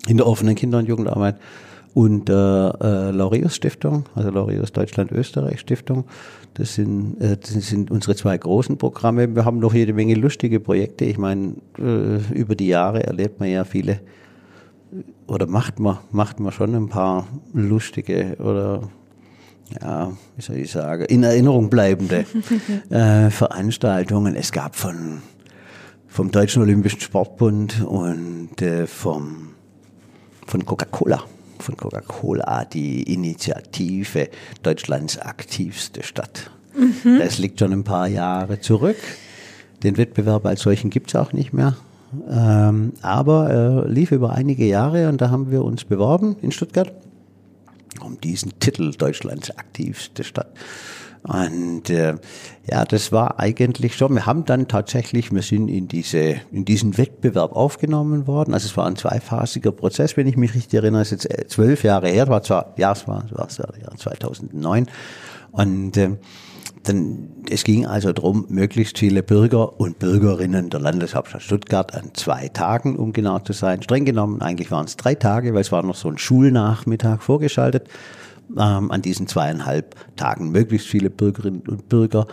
in 0.06 0.16
der 0.16 0.28
offenen 0.28 0.54
Kinder- 0.54 0.78
und 0.78 0.86
Jugendarbeit 0.86 1.34
und 1.98 2.28
der 2.28 2.78
äh, 2.80 3.10
Laureus 3.10 3.56
Stiftung, 3.56 4.04
also 4.14 4.30
Laureus 4.30 4.70
Deutschland-Österreich 4.70 5.58
Stiftung. 5.58 6.04
Das 6.54 6.74
sind, 6.74 7.20
äh, 7.20 7.36
das 7.36 7.50
sind 7.50 7.90
unsere 7.90 8.14
zwei 8.14 8.38
großen 8.38 8.78
Programme. 8.78 9.34
Wir 9.34 9.44
haben 9.44 9.58
noch 9.58 9.74
jede 9.74 9.92
Menge 9.92 10.14
lustige 10.14 10.60
Projekte. 10.60 11.06
Ich 11.06 11.18
meine, 11.18 11.54
äh, 11.76 12.18
über 12.32 12.54
die 12.54 12.68
Jahre 12.68 13.02
erlebt 13.02 13.40
man 13.40 13.48
ja 13.48 13.64
viele 13.64 13.98
oder 15.26 15.48
macht 15.48 15.80
man, 15.80 15.98
macht 16.12 16.38
man 16.38 16.52
schon 16.52 16.72
ein 16.76 16.88
paar 16.88 17.26
lustige 17.52 18.36
oder 18.38 18.82
ja, 19.82 20.12
wie 20.36 20.42
soll 20.42 20.56
ich 20.58 20.70
sagen, 20.70 21.04
in 21.06 21.24
Erinnerung 21.24 21.68
bleibende 21.68 22.26
äh, 22.90 23.28
Veranstaltungen. 23.28 24.36
Es 24.36 24.52
gab 24.52 24.76
von 24.76 25.20
vom 26.06 26.30
Deutschen 26.30 26.62
Olympischen 26.62 27.00
Sportbund 27.00 27.84
und 27.84 28.62
äh, 28.62 28.86
vom 28.86 29.48
von 30.46 30.64
Coca-Cola 30.64 31.24
von 31.62 31.76
Coca-Cola 31.76 32.64
die 32.64 33.02
Initiative 33.12 34.28
Deutschlands 34.62 35.18
aktivste 35.18 36.02
Stadt. 36.02 36.50
Das 37.18 37.38
liegt 37.38 37.58
schon 37.58 37.72
ein 37.72 37.84
paar 37.84 38.06
Jahre 38.06 38.60
zurück. 38.60 38.96
Den 39.82 39.96
Wettbewerb 39.96 40.46
als 40.46 40.62
solchen 40.62 40.90
gibt 40.90 41.08
es 41.08 41.16
auch 41.16 41.32
nicht 41.32 41.52
mehr. 41.52 41.76
Ähm, 42.28 42.92
aber 43.02 43.50
er 43.50 43.88
lief 43.88 44.12
über 44.12 44.32
einige 44.32 44.64
Jahre 44.64 45.08
und 45.08 45.20
da 45.20 45.30
haben 45.30 45.50
wir 45.50 45.64
uns 45.64 45.84
beworben 45.84 46.36
in 46.40 46.52
Stuttgart 46.52 46.92
um 48.00 48.20
diesen 48.20 48.58
Titel 48.60 48.92
Deutschlands 48.92 49.50
aktivste 49.50 50.24
Stadt. 50.24 50.48
Und 51.22 51.90
äh, 51.90 52.14
ja, 52.70 52.84
das 52.84 53.12
war 53.12 53.38
eigentlich 53.38 53.96
schon. 53.96 54.14
Wir 54.14 54.26
haben 54.26 54.44
dann 54.44 54.68
tatsächlich, 54.68 55.32
wir 55.32 55.42
sind 55.42 55.68
in 55.68 55.88
diese 55.88 56.36
in 56.52 56.64
diesen 56.64 56.96
Wettbewerb 56.96 57.52
aufgenommen 57.54 58.26
worden. 58.26 58.54
Also 58.54 58.66
es 58.66 58.76
war 58.76 58.86
ein 58.86 58.96
zweiphasiger 58.96 59.72
Prozess, 59.72 60.16
wenn 60.16 60.26
ich 60.26 60.36
mich 60.36 60.54
richtig 60.54 60.74
erinnere. 60.74 61.02
Es 61.02 61.12
ist 61.12 61.24
jetzt 61.24 61.38
äh, 61.38 61.46
zwölf 61.46 61.84
Jahre 61.84 62.08
her. 62.08 62.28
War 62.28 62.42
zwar, 62.42 62.74
ja, 62.76 62.92
es 62.92 63.06
war, 63.08 63.24
es 63.24 63.36
war, 63.36 63.46
es 63.46 63.58
war 63.58 63.70
ja 63.80 63.90
2009. 63.96 64.86
Und 65.50 65.96
äh, 65.96 66.10
dann, 66.84 67.28
es 67.50 67.64
ging 67.64 67.86
also 67.86 68.12
darum, 68.12 68.46
möglichst 68.48 68.98
viele 68.98 69.22
Bürger 69.22 69.78
und 69.80 69.98
Bürgerinnen 69.98 70.70
der 70.70 70.80
Landeshauptstadt 70.80 71.42
Stuttgart 71.42 71.94
an 71.94 72.10
zwei 72.14 72.48
Tagen, 72.48 72.96
um 72.96 73.12
genau 73.12 73.38
zu 73.40 73.52
sein. 73.52 73.82
Streng 73.82 74.04
genommen, 74.04 74.40
eigentlich 74.40 74.70
waren 74.70 74.86
es 74.86 74.96
drei 74.96 75.14
Tage, 75.14 75.54
weil 75.54 75.60
es 75.60 75.72
war 75.72 75.82
noch 75.82 75.96
so 75.96 76.08
ein 76.08 76.18
Schulnachmittag 76.18 77.22
vorgeschaltet. 77.22 77.88
Ähm, 78.56 78.90
an 78.90 79.02
diesen 79.02 79.26
zweieinhalb 79.26 79.94
Tagen 80.16 80.50
möglichst 80.50 80.88
viele 80.88 81.10
Bürgerinnen 81.10 81.62
und 81.68 81.88
Bürger 81.88 82.26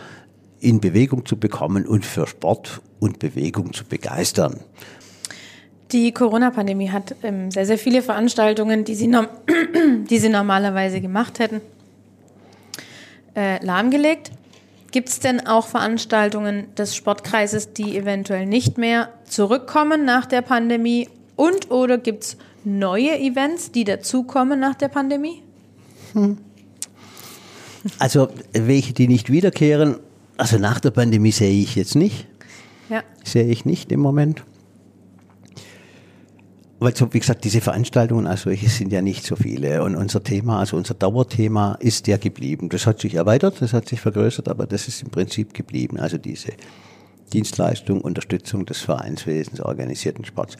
in 0.60 0.80
Bewegung 0.80 1.26
zu 1.26 1.36
bekommen 1.36 1.86
und 1.86 2.06
für 2.06 2.26
Sport 2.26 2.80
und 3.00 3.18
Bewegung 3.18 3.72
zu 3.74 3.84
begeistern. 3.84 4.60
Die 5.92 6.12
Corona-Pandemie 6.12 6.90
hat 6.90 7.14
ähm, 7.22 7.50
sehr, 7.50 7.66
sehr 7.66 7.78
viele 7.78 8.02
Veranstaltungen, 8.02 8.84
die 8.84 8.94
sie, 8.94 9.06
norm 9.06 9.28
die 10.10 10.18
sie 10.18 10.28
normalerweise 10.28 11.00
gemacht 11.00 11.38
hätten, 11.38 11.60
äh, 13.36 13.64
lahmgelegt. 13.64 14.32
Gibt 14.90 15.10
es 15.10 15.20
denn 15.20 15.46
auch 15.46 15.66
Veranstaltungen 15.66 16.74
des 16.76 16.96
Sportkreises, 16.96 17.74
die 17.74 17.96
eventuell 17.96 18.46
nicht 18.46 18.78
mehr 18.78 19.10
zurückkommen 19.24 20.04
nach 20.04 20.24
der 20.24 20.42
Pandemie? 20.42 21.08
Und 21.36 21.70
oder 21.70 21.98
gibt 21.98 22.24
es 22.24 22.36
neue 22.64 23.18
Events, 23.18 23.70
die 23.70 23.84
dazukommen 23.84 24.58
nach 24.58 24.74
der 24.74 24.88
Pandemie? 24.88 25.42
Also 27.98 28.28
welche, 28.52 28.92
die 28.92 29.08
nicht 29.08 29.30
wiederkehren, 29.30 29.96
also 30.36 30.58
nach 30.58 30.80
der 30.80 30.90
Pandemie 30.90 31.32
sehe 31.32 31.62
ich 31.62 31.76
jetzt 31.76 31.94
nicht. 31.94 32.26
Ja. 32.88 33.02
Sehe 33.24 33.46
ich 33.46 33.64
nicht 33.64 33.90
im 33.92 34.00
Moment. 34.00 34.44
Weil, 36.78 36.94
so, 36.94 37.12
wie 37.14 37.20
gesagt, 37.20 37.44
diese 37.44 37.62
Veranstaltungen 37.62 38.26
als 38.26 38.42
solche 38.42 38.68
sind 38.68 38.92
ja 38.92 39.00
nicht 39.00 39.24
so 39.24 39.34
viele. 39.34 39.82
Und 39.82 39.96
unser 39.96 40.22
Thema, 40.22 40.58
also 40.58 40.76
unser 40.76 40.92
Dauerthema 40.92 41.76
ist 41.80 42.06
ja 42.06 42.18
geblieben. 42.18 42.68
Das 42.68 42.86
hat 42.86 43.00
sich 43.00 43.14
erweitert, 43.14 43.62
das 43.62 43.72
hat 43.72 43.88
sich 43.88 44.00
vergrößert, 44.00 44.48
aber 44.48 44.66
das 44.66 44.86
ist 44.86 45.02
im 45.02 45.08
Prinzip 45.08 45.54
geblieben. 45.54 45.98
Also 45.98 46.18
diese 46.18 46.52
Dienstleistung, 47.32 48.02
Unterstützung 48.02 48.66
des 48.66 48.80
Vereinswesens, 48.82 49.60
organisierten 49.60 50.26
Sports. 50.26 50.56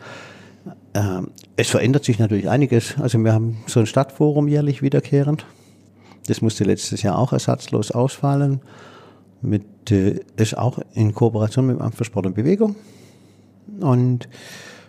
Ähm, 0.94 1.31
es 1.57 1.68
verändert 1.68 2.05
sich 2.05 2.18
natürlich 2.18 2.48
einiges. 2.48 2.98
Also 2.98 3.18
wir 3.18 3.33
haben 3.33 3.59
so 3.66 3.81
ein 3.81 3.87
Stadtforum 3.87 4.48
jährlich 4.48 4.83
wiederkehrend. 4.83 5.46
Das 6.26 6.40
musste 6.40 6.64
letztes 6.64 7.02
Jahr 7.02 7.18
auch 7.18 7.33
ersatzlos 7.33 7.90
ausfallen. 7.90 8.61
Mit, 9.42 9.90
äh, 9.90 10.20
ist 10.37 10.57
auch 10.57 10.79
in 10.94 11.14
Kooperation 11.14 11.66
mit 11.66 11.76
dem 11.76 11.83
Amt 11.83 11.94
für 11.94 12.05
Sport 12.05 12.26
und 12.26 12.35
Bewegung. 12.35 12.74
Und 13.81 14.29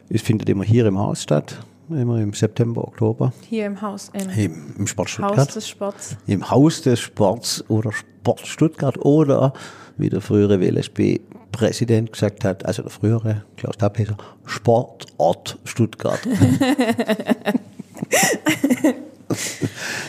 es 0.10 0.22
findet 0.22 0.50
immer 0.50 0.64
hier 0.64 0.86
im 0.86 0.98
Haus 0.98 1.24
statt, 1.24 1.60
immer 1.90 2.20
im 2.20 2.34
September, 2.34 2.88
Oktober. 2.88 3.32
Hier 3.50 3.66
im 3.66 3.82
Haus, 3.82 4.12
im 4.14 4.30
Im, 4.30 4.76
im 4.78 4.88
Sport 4.88 5.08
Haus 5.08 5.14
Stuttgart. 5.14 5.56
des 5.56 5.68
Sports. 5.68 6.18
Im 6.28 6.50
Haus 6.50 6.82
des 6.82 7.00
Sports 7.00 7.64
oder 7.70 7.92
Sport 7.92 8.46
Stuttgart 8.46 8.98
oder 9.06 9.54
wie 9.98 10.10
der 10.10 10.22
frühere 10.22 10.60
WLSB-Präsident 10.60 12.12
gesagt 12.12 12.44
hat, 12.44 12.66
also 12.66 12.82
der 12.84 12.92
frühere 12.92 13.44
Klaus 13.56 13.78
Tappeser, 13.78 14.18
Sportort 14.46 15.58
Stuttgart. 15.64 16.20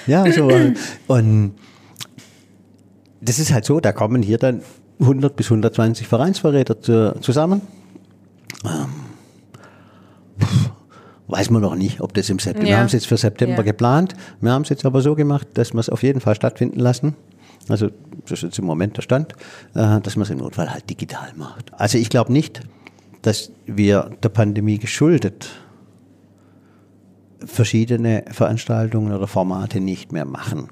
ja, 0.07 0.31
so. 0.33 0.51
Und 1.07 1.55
das 3.21 3.39
ist 3.39 3.53
halt 3.53 3.65
so, 3.65 3.81
da 3.81 3.93
kommen 3.93 4.23
hier 4.23 4.39
dann 4.39 4.63
100 5.01 5.37
bis 5.37 5.47
120 5.47 6.07
Vereinsverräter 6.07 6.81
zu, 6.81 7.15
zusammen. 7.21 7.63
Ähm, 8.65 8.89
weiß 11.29 11.51
man 11.51 11.63
noch 11.63 11.75
nicht, 11.75 12.01
ob 12.01 12.15
das 12.15 12.29
im 12.31 12.39
September. 12.39 12.67
Wir 12.67 12.73
Ja. 12.75 12.79
haben 12.79 12.87
es 12.87 12.93
jetzt 12.93 13.07
für 13.07 13.17
September 13.17 13.59
Ja. 13.59 13.63
geplant. 13.63 14.15
Wir 14.41 14.51
haben 14.53 14.63
es 14.63 14.69
jetzt 14.71 14.85
aber 14.85 15.01
so 15.03 15.15
gemacht, 15.15 15.47
dass 15.55 15.73
wir 15.73 15.81
es 15.81 15.89
auf 15.89 16.03
jeden 16.03 16.21
Fall 16.21 16.35
stattfinden 16.35 16.81
lassen. 16.81 17.15
Also 17.69 17.89
das 18.23 18.33
ist 18.39 18.43
jetzt 18.43 18.59
im 18.59 18.65
Moment 18.65 18.97
der 18.97 19.03
Stand, 19.03 19.35
äh, 19.75 20.01
dass 20.01 20.17
man 20.17 20.23
es 20.23 20.31
im 20.31 20.39
Notfall 20.39 20.73
halt 20.73 20.89
digital 20.89 21.29
macht. 21.37 21.71
Also 21.75 21.99
ich 21.99 22.09
glaube 22.09 22.33
nicht, 22.33 22.61
dass 23.23 23.51
wir 23.67 24.11
der 24.23 24.29
Pandemie 24.31 24.79
geschuldet 24.79 25.51
verschiedene 27.45 28.25
Veranstaltungen 28.31 29.13
oder 29.13 29.27
Formate 29.27 29.81
nicht 29.81 30.13
mehr 30.13 30.25
machen. 30.25 30.69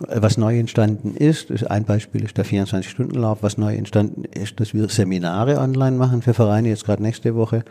Was 0.00 0.36
neu 0.38 0.58
entstanden 0.58 1.14
ist, 1.14 1.50
ist 1.50 1.70
ein 1.70 1.84
Beispiel 1.84 2.24
ist 2.24 2.36
der 2.36 2.44
24-Stunden-Lauf. 2.44 3.38
Was 3.42 3.58
neu 3.58 3.76
entstanden 3.76 4.24
ist, 4.24 4.58
dass 4.58 4.74
wir 4.74 4.88
Seminare 4.88 5.58
online 5.58 5.96
machen 5.96 6.20
für 6.20 6.34
Vereine. 6.34 6.68
Jetzt 6.68 6.84
gerade 6.84 7.00
nächste 7.02 7.36
Woche 7.36 7.64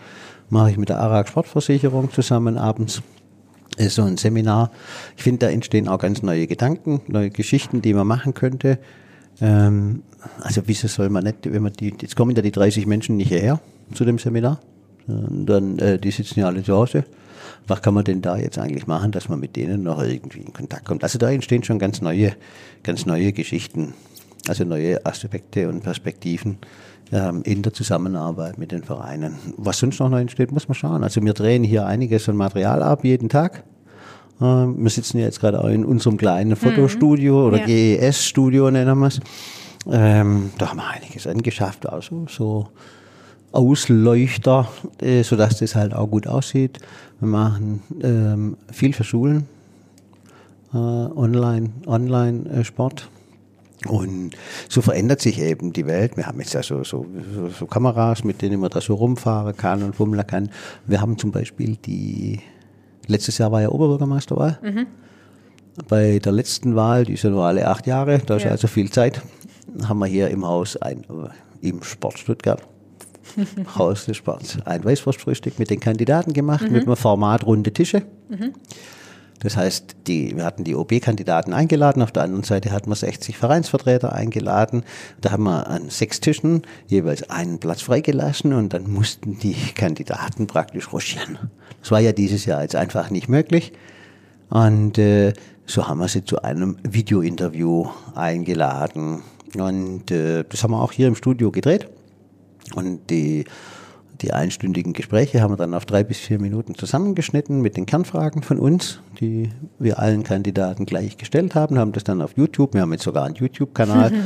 mache 0.53 0.71
ich 0.71 0.77
mit 0.77 0.89
der 0.89 0.99
ARAG 0.99 1.27
Sportversicherung 1.27 2.11
zusammen 2.11 2.57
abends 2.57 3.01
so 3.79 4.03
ein 4.03 4.17
Seminar. 4.17 4.71
Ich 5.17 5.23
finde, 5.23 5.47
da 5.47 5.51
entstehen 5.51 5.87
auch 5.87 5.97
ganz 5.97 6.21
neue 6.21 6.45
Gedanken, 6.45 7.01
neue 7.07 7.31
Geschichten, 7.31 7.81
die 7.81 7.95
man 7.95 8.05
machen 8.05 8.35
könnte. 8.35 8.77
Ähm, 9.41 10.03
also 10.41 10.61
wieso 10.67 10.87
soll 10.87 11.09
man 11.09 11.23
nicht, 11.23 11.51
wenn 11.51 11.63
man 11.63 11.73
die, 11.73 11.91
jetzt 11.99 12.15
kommen 12.15 12.35
ja 12.35 12.43
die 12.43 12.51
30 12.51 12.85
Menschen 12.85 13.17
nicht 13.17 13.29
hierher 13.29 13.59
zu 13.93 14.05
dem 14.05 14.19
Seminar, 14.19 14.59
und 15.07 15.47
dann 15.47 15.79
äh, 15.79 15.99
die 15.99 16.11
sitzen 16.11 16.39
ja 16.39 16.45
alle 16.45 16.63
zu 16.63 16.73
Hause. 16.73 17.03
Was 17.67 17.81
kann 17.81 17.95
man 17.95 18.05
denn 18.05 18.21
da 18.21 18.37
jetzt 18.37 18.57
eigentlich 18.57 18.87
machen, 18.87 19.11
dass 19.11 19.27
man 19.27 19.39
mit 19.39 19.55
denen 19.55 19.83
noch 19.83 20.01
irgendwie 20.01 20.39
in 20.39 20.53
Kontakt 20.53 20.85
kommt? 20.85 21.03
Also 21.03 21.17
da 21.17 21.29
entstehen 21.31 21.63
schon 21.63 21.79
ganz 21.79 21.99
neue, 21.99 22.33
ganz 22.83 23.05
neue 23.05 23.33
Geschichten, 23.33 23.95
also 24.47 24.63
neue 24.63 25.05
Aspekte 25.05 25.67
und 25.67 25.81
Perspektiven 25.81 26.59
in 27.11 27.61
der 27.61 27.73
Zusammenarbeit 27.73 28.57
mit 28.57 28.71
den 28.71 28.83
Vereinen. 28.83 29.35
Was 29.57 29.77
sonst 29.77 29.99
noch 29.99 30.09
neu 30.09 30.21
entsteht, 30.21 30.51
muss 30.51 30.67
man 30.67 30.73
schauen. 30.73 31.03
Also 31.03 31.21
wir 31.21 31.33
drehen 31.33 31.63
hier 31.63 31.85
einiges 31.85 32.27
an 32.27 32.35
Material 32.35 32.81
ab 32.81 33.03
jeden 33.03 33.29
Tag. 33.29 33.63
Ähm, 34.41 34.75
wir 34.83 34.89
sitzen 34.89 35.19
ja 35.19 35.25
jetzt 35.25 35.39
gerade 35.39 35.61
auch 35.63 35.67
in 35.67 35.85
unserem 35.85 36.17
kleinen 36.17 36.55
Fotostudio 36.55 37.47
oder 37.47 37.59
Ja. 37.59 37.65
GES-Studio 37.65 38.71
nennen 38.71 38.97
wir 38.97 39.07
es. 39.07 39.19
Ähm, 39.91 40.51
da 40.57 40.69
haben 40.69 40.77
wir 40.77 40.87
einiges 40.87 41.27
angeschafft, 41.27 41.87
also 41.87 42.25
so 42.29 42.67
Ausleuchter, 43.51 44.67
äh, 44.99 45.23
sodass 45.23 45.59
das 45.59 45.75
halt 45.75 45.93
auch 45.93 46.07
gut 46.07 46.25
aussieht. 46.25 46.79
Wir 47.19 47.27
machen 47.27 47.83
ähm, 48.01 48.57
viel 48.71 48.93
für 48.93 49.03
Schulen, 49.03 49.47
äh, 50.73 50.77
online, 50.77 51.69
online 51.85 52.49
äh, 52.49 52.63
Sport. 52.63 53.09
Und 53.87 54.31
so 54.69 54.81
verändert 54.81 55.21
sich 55.21 55.39
eben 55.39 55.73
die 55.73 55.85
Welt. 55.85 56.15
Wir 56.17 56.25
haben 56.25 56.39
jetzt 56.39 56.53
ja 56.53 56.63
so, 56.63 56.83
so, 56.83 57.05
so, 57.57 57.65
Kameras, 57.65 58.23
mit 58.23 58.41
denen 58.41 58.59
man 58.59 58.69
da 58.69 58.79
so 58.81 58.95
rumfahren 58.95 59.55
kann 59.57 59.83
und 59.83 59.95
fummeln 59.95 60.25
kann. 60.25 60.49
Wir 60.85 61.01
haben 61.01 61.17
zum 61.17 61.31
Beispiel 61.31 61.75
die, 61.85 62.39
letztes 63.07 63.37
Jahr 63.39 63.51
war 63.51 63.61
ja 63.61 63.69
Oberbürgermeisterwahl. 63.69 64.59
Bei 65.89 66.19
der 66.19 66.31
letzten 66.31 66.75
Wahl, 66.75 67.03
die 67.05 67.13
ist 67.13 67.23
ja 67.23 67.29
nur 67.29 67.43
alle 67.45 67.67
acht 67.67 67.87
Jahre, 67.87 68.19
da 68.19 68.35
ist 68.35 68.43
Ja. 68.43 68.51
also 68.51 68.67
viel 68.67 68.91
Zeit, 68.91 69.21
haben 69.87 69.99
wir 69.99 70.05
hier 70.05 70.29
im 70.29 70.45
Haus 70.45 70.77
ein, 70.77 71.03
im 71.61 71.81
Sport 71.81 72.19
Stuttgart, 72.19 72.61
Haus 73.75 74.05
des 74.05 74.17
Sports, 74.17 74.57
ein 74.65 74.83
Weißwurstfrühstück 74.85 75.57
mit 75.57 75.69
den 75.71 75.79
Kandidaten 75.79 76.33
gemacht, 76.33 76.69
mit 76.69 76.85
einem 76.85 76.95
Format 76.95 77.45
runde 77.45 77.73
Tische. 77.73 78.03
Das 79.43 79.57
heißt, 79.57 79.97
die, 80.07 80.35
wir 80.37 80.45
hatten 80.45 80.63
die 80.63 80.73
OB-Kandidaten 80.73 81.53
eingeladen, 81.53 82.01
auf 82.01 82.11
der 82.11 82.23
anderen 82.23 82.43
Seite 82.43 82.71
hatten 82.71 82.89
wir 82.89 82.95
60 82.95 83.37
Vereinsvertreter 83.37 84.13
eingeladen. 84.13 84.83
Da 85.19 85.31
haben 85.31 85.43
wir 85.43 85.67
an 85.67 85.89
sechs 85.89 86.21
Tischen 86.21 86.63
jeweils 86.87 87.29
einen 87.29 87.59
Platz 87.59 87.81
freigelassen 87.81 88.53
und 88.53 88.73
dann 88.73 88.89
mussten 88.89 89.37
die 89.37 89.55
Kandidaten 89.75 90.47
praktisch 90.47 90.91
ruschieren. 90.93 91.37
Das 91.81 91.91
war 91.91 91.99
ja 91.99 92.13
dieses 92.13 92.45
Jahr 92.45 92.61
jetzt 92.61 92.75
einfach 92.75 93.09
nicht 93.09 93.27
möglich. 93.27 93.73
Und 94.49 94.97
äh, 94.97 95.33
so 95.65 95.87
haben 95.87 95.99
wir 95.99 96.07
sie 96.07 96.23
zu 96.23 96.41
einem 96.41 96.77
Videointerview 96.83 97.87
eingeladen. 98.15 99.23
Und 99.57 100.09
äh, 100.11 100.45
das 100.47 100.63
haben 100.63 100.71
wir 100.71 100.81
auch 100.81 100.91
hier 100.91 101.07
im 101.07 101.15
Studio 101.15 101.51
gedreht. 101.51 101.89
Und 102.75 103.09
die, 103.09 103.45
die 104.23 104.33
einstündigen 104.33 104.93
Gespräche 104.93 105.41
haben 105.41 105.51
wir 105.51 105.57
dann 105.57 105.73
auf 105.73 105.85
drei 105.85 106.03
bis 106.03 106.17
vier 106.17 106.39
Minuten 106.39 106.75
zusammengeschnitten 106.75 107.61
mit 107.61 107.77
den 107.77 107.85
Kernfragen 107.85 108.41
von 108.41 108.57
uns, 108.57 108.99
die 109.19 109.49
wir 109.79 109.99
allen 109.99 110.23
Kandidaten 110.23 110.85
gleich 110.85 111.17
gestellt 111.17 111.53
haben, 111.53 111.77
haben 111.77 111.91
das 111.91 112.03
dann 112.05 112.21
auf 112.21 112.31
YouTube, 112.35 112.73
wir 112.73 112.81
haben 112.81 112.91
jetzt 112.93 113.03
sogar 113.03 113.25
einen 113.25 113.35
YouTube-Kanal. 113.35 114.11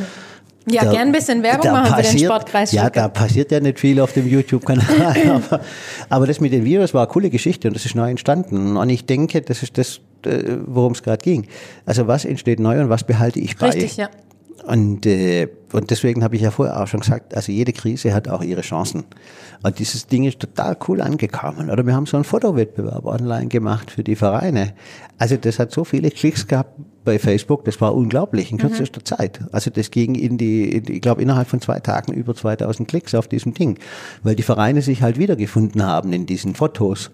Ja, 0.70 0.84
Da- 0.84 0.92
gern 0.92 1.08
ein 1.08 1.12
bisschen 1.14 1.44
Werbung 1.44 1.72
machen 1.72 1.86
für 1.86 2.02
den 2.02 2.04
passiert- 2.04 2.30
Sportkreis 2.30 2.72
Ja, 2.74 2.90
da 2.90 3.08
passiert 3.08 3.52
ja 3.54 3.62
nicht 3.62 3.80
viel 3.80 4.02
auf 4.02 4.12
dem 4.12 4.28
YouTube-Kanal. 4.28 5.16
aber, 5.50 5.62
aber 6.10 6.28
das 6.28 6.42
mit 6.42 6.52
den 6.52 6.66
Videos 6.66 6.94
war 6.94 7.04
eine 7.04 7.10
coole 7.14 7.30
Geschichte 7.30 7.70
und 7.70 7.74
das 7.78 7.86
ist 7.86 7.96
neu 7.96 8.10
entstanden. 8.10 8.76
Und 8.76 8.90
ich 8.90 9.06
denke, 9.06 9.40
das 9.42 9.64
ist 9.64 9.78
das, 9.78 10.02
äh, 10.26 10.58
worum 10.66 10.92
es 10.92 11.04
gerade 11.04 11.24
ging. 11.24 11.48
Also 11.86 12.08
was 12.08 12.26
entsteht 12.26 12.60
neu 12.60 12.82
und 12.82 12.90
was 12.90 13.06
behalte 13.06 13.40
ich 13.40 13.56
bei? 13.56 13.68
Richtig, 13.70 13.96
ja. 13.96 14.10
Und, 14.66 15.06
äh, 15.06 15.48
und 15.72 15.92
deswegen 15.92 16.24
habe 16.24 16.36
ich 16.36 16.42
ja 16.42 16.52
vorher 16.52 16.82
auch 16.82 16.88
schon 16.88 17.02
gesagt, 17.02 17.36
also 17.36 17.52
jede 17.52 17.74
Krise 17.74 18.14
hat 18.14 18.28
auch 18.28 18.42
ihre 18.42 18.62
Chancen. 18.62 19.06
Und 19.64 19.80
dieses 19.80 20.08
Ding 20.08 20.24
ist 20.24 20.40
total 20.40 20.78
cool 20.88 21.02
angekommen. 21.02 21.70
Oder 21.70 21.86
wir 21.86 21.96
haben 21.96 22.06
so 22.06 22.18
einen 22.18 22.24
Fotowettbewerb 22.24 23.06
online 23.06 23.48
gemacht 23.48 23.92
für 23.92 24.04
die 24.04 24.16
Vereine. 24.16 24.74
Also 25.18 25.38
das 25.38 25.60
hat 25.60 25.72
so 25.72 25.84
viele 25.84 26.12
Klicks 26.12 26.48
gehabt 26.48 26.80
bei 27.08 27.20
Facebook, 27.20 27.64
das 27.64 27.80
war 27.80 27.96
unglaublich 27.96 28.52
in 28.52 28.58
kürzester 28.58 29.04
Zeit. 29.04 29.40
Also 29.54 29.72
das 29.72 29.92
ging 29.92 30.14
in 30.16 30.38
die, 30.38 30.70
in 30.76 30.84
die 30.84 30.94
ich 30.96 31.02
glaube 31.02 31.22
innerhalb 31.22 31.48
von 31.48 31.62
zwei 31.62 31.80
Tagen 31.80 32.12
über 32.12 32.36
2000 32.36 32.86
Klicks 32.86 33.16
auf 33.16 33.30
diesem 33.30 33.54
Ding, 33.54 33.80
weil 34.24 34.36
die 34.36 34.44
Vereine 34.44 34.82
sich 34.82 35.02
halt 35.02 35.18
wiedergefunden 35.18 35.86
haben 35.86 36.12
in 36.12 36.26
diesen 36.26 36.54
Fotos. 36.54 37.10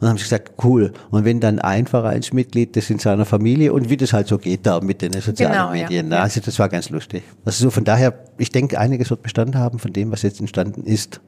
Und 0.00 0.04
dann 0.04 0.10
haben 0.10 0.16
sie 0.16 0.24
gesagt, 0.24 0.52
cool. 0.64 0.92
Und 1.10 1.26
wenn 1.26 1.40
dann 1.40 1.58
ein 1.58 1.86
Vereinsmitglied 1.86 2.74
das 2.74 2.88
in 2.88 2.98
seiner 2.98 3.26
Familie 3.26 3.74
und 3.74 3.90
wie 3.90 3.98
das 3.98 4.14
halt 4.14 4.28
so 4.28 4.38
geht 4.38 4.64
da 4.64 4.80
mit 4.80 5.02
den 5.02 5.12
sozialen 5.12 5.52
Genau, 5.52 5.74
ja. 5.74 5.82
Medien, 5.82 6.08
ne? 6.08 6.20
also 6.20 6.40
das 6.40 6.58
war 6.58 6.70
ganz 6.70 6.88
lustig. 6.88 7.22
Also 7.44 7.64
so 7.64 7.70
von 7.70 7.84
daher, 7.84 8.14
ich 8.38 8.50
denke, 8.50 8.78
einiges 8.78 9.10
wird 9.10 9.22
Bestand 9.22 9.54
haben 9.56 9.78
von 9.78 9.92
dem, 9.92 10.10
was 10.10 10.22
jetzt 10.22 10.40
entstanden 10.40 10.84
ist. 10.84 11.20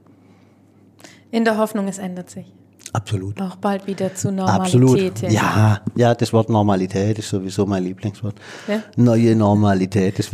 In 1.30 1.44
der 1.44 1.58
Hoffnung, 1.58 1.87
es 1.87 1.98
ändert 1.98 2.30
sich. 2.30 2.46
Absolut. 2.94 3.40
Auch 3.42 3.56
bald 3.56 3.87
wieder 3.87 4.14
zu 4.14 4.28
Absolut. 4.38 4.90
Normalität. 4.90 5.18
hin. 5.18 5.32
Ja, 5.32 5.80
ja, 5.94 6.14
das 6.14 6.32
Wort 6.32 6.48
Normalität 6.48 7.18
ist 7.18 7.28
sowieso 7.28 7.66
mein 7.66 7.85
Lieblingswort. 7.85 8.37
Ja? 8.68 8.82
Neue 8.96 9.37
Normalität, 9.37 10.18
ich 10.18 10.32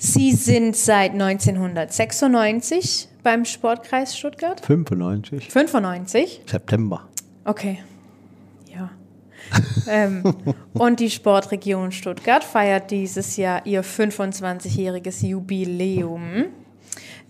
Sie 0.00 0.32
sind 0.32 0.76
seit 0.76 1.10
1996 1.10 3.08
beim 3.24 3.44
Sportkreis 3.44 4.16
Stuttgart. 4.16 4.64
95, 4.64 5.50
95. 5.50 6.42
September. 6.46 7.08
Okay. 7.44 7.80
Ja. 8.72 8.90
ähm, 9.88 10.22
und 10.72 11.00
die 11.00 11.10
Sportregion 11.10 11.90
Stuttgart 11.90 12.44
feiert 12.44 12.92
dieses 12.92 13.36
Jahr 13.36 13.66
ihr 13.66 13.82
25-jähriges 13.82 15.26
Jubiläum. 15.26 16.44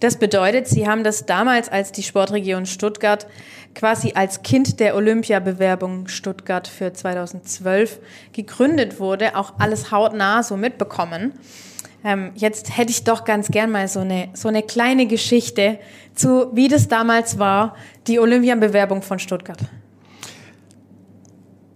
Das 0.01 0.19
bedeutet, 0.19 0.69
sie 0.69 0.87
haben 0.87 1.05
das 1.05 1.25
damals, 1.25 1.71
als 1.71 1.91
die 1.91 2.03
Sportregion 2.03 2.67
Stuttgart 2.67 3.27
quasi 3.75 4.13
als 4.15 4.43
Kind 4.43 4.79
der 4.79 4.95
Olympiabewerbung 4.95 6.07
Stuttgart 6.09 6.69
für 6.69 6.93
2012 6.93 7.99
gegründet 8.33 9.01
wurde, 9.01 9.37
auch 9.37 9.55
alles 9.59 9.91
hautnah 9.91 10.43
so 10.43 10.59
mitbekommen. 10.59 11.33
Ähm, 12.05 12.31
jetzt 12.37 12.77
hätte 12.77 12.91
ich 12.91 13.05
doch 13.05 13.25
ganz 13.25 13.49
gern 13.49 13.71
mal 13.71 13.89
so 13.89 14.01
eine, 14.01 14.29
so 14.35 14.49
eine 14.49 14.63
kleine 14.63 15.07
Geschichte 15.07 15.79
zu, 16.15 16.55
wie 16.55 16.69
das 16.69 16.89
damals 16.89 17.39
war, 17.39 17.75
die 18.07 18.21
Olympiabewerbung 18.21 19.03
von 19.03 19.19
Stuttgart. 19.19 19.59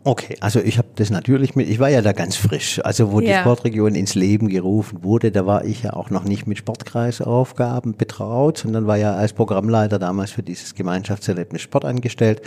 Okay, 0.05 0.37
also 0.41 0.59
ich 0.61 0.79
habe 0.79 0.89
das 0.97 1.11
natürlich 1.11 1.55
mit, 1.55 1.69
ich 1.69 1.79
war 1.79 1.89
ja 1.89 2.03
da 2.03 2.13
ganz 2.13 2.35
frisch. 2.35 2.81
Also 2.85 3.13
wo 3.13 3.21
die 3.21 3.29
Ja. 3.29 3.41
Sportregion 3.41 3.95
ins 3.95 4.17
Leben 4.17 4.49
gerufen 4.49 5.05
wurde, 5.05 5.31
da 5.31 5.47
war 5.47 5.65
ich 5.65 5.85
ja 5.85 5.93
auch 5.93 6.11
noch 6.11 6.25
nicht 6.25 6.47
mit 6.49 6.59
Sportkreisaufgaben 6.59 7.97
betraut, 7.97 8.59
sondern 8.59 8.89
war 8.89 8.97
ja 8.97 9.15
als 9.15 9.33
Programmleiter 9.33 10.01
damals 10.01 10.33
für 10.33 10.43
dieses 10.43 10.75
Gemeinschaftserlebnis 10.75 11.63
Sport 11.63 11.85
angestellt. 11.85 12.43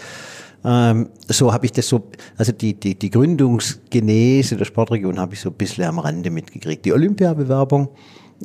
Ähm, 0.66 1.10
so 1.28 1.54
habe 1.54 1.68
ich 1.68 1.72
das 1.74 1.88
so, 1.88 2.10
also 2.38 2.52
die, 2.52 2.74
die, 2.74 2.98
die 2.98 3.12
Gründungsgenese 3.12 4.58
der 4.58 4.66
Sportregion 4.66 5.20
habe 5.20 5.36
ich 5.36 5.40
so 5.42 5.50
ein 5.50 5.56
bisschen 5.56 5.84
am 5.84 6.00
Rande 6.00 6.32
mitgekriegt. 6.32 6.84
Die 6.86 6.94
Olympiabewerbung, 6.94 7.90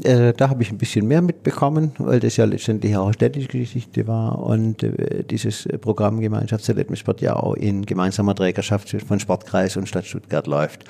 äh, 0.04 0.34
da 0.34 0.50
habe 0.50 0.62
ich 0.62 0.70
ein 0.70 0.76
bisschen 0.76 1.08
mehr 1.08 1.22
mitbekommen, 1.22 1.92
weil 1.96 2.20
das 2.20 2.36
ja 2.36 2.44
letztendlich 2.44 2.94
auch 2.94 3.10
städtische 3.14 3.48
Geschichte 3.48 4.06
war 4.06 4.38
und 4.38 4.82
äh, 4.82 5.24
dieses 5.24 5.66
Programm 5.80 6.20
Gemeinschaftserlebnis 6.20 6.98
Sport 6.98 7.22
ja 7.22 7.36
auch 7.36 7.54
in 7.54 7.86
gemeinsamer 7.86 8.34
Trägerschaft 8.34 8.94
von 9.06 9.18
Sportkreis 9.18 9.78
und 9.78 9.88
Stadt 9.88 10.04
Stuttgart 10.04 10.46
läuft. 10.46 10.84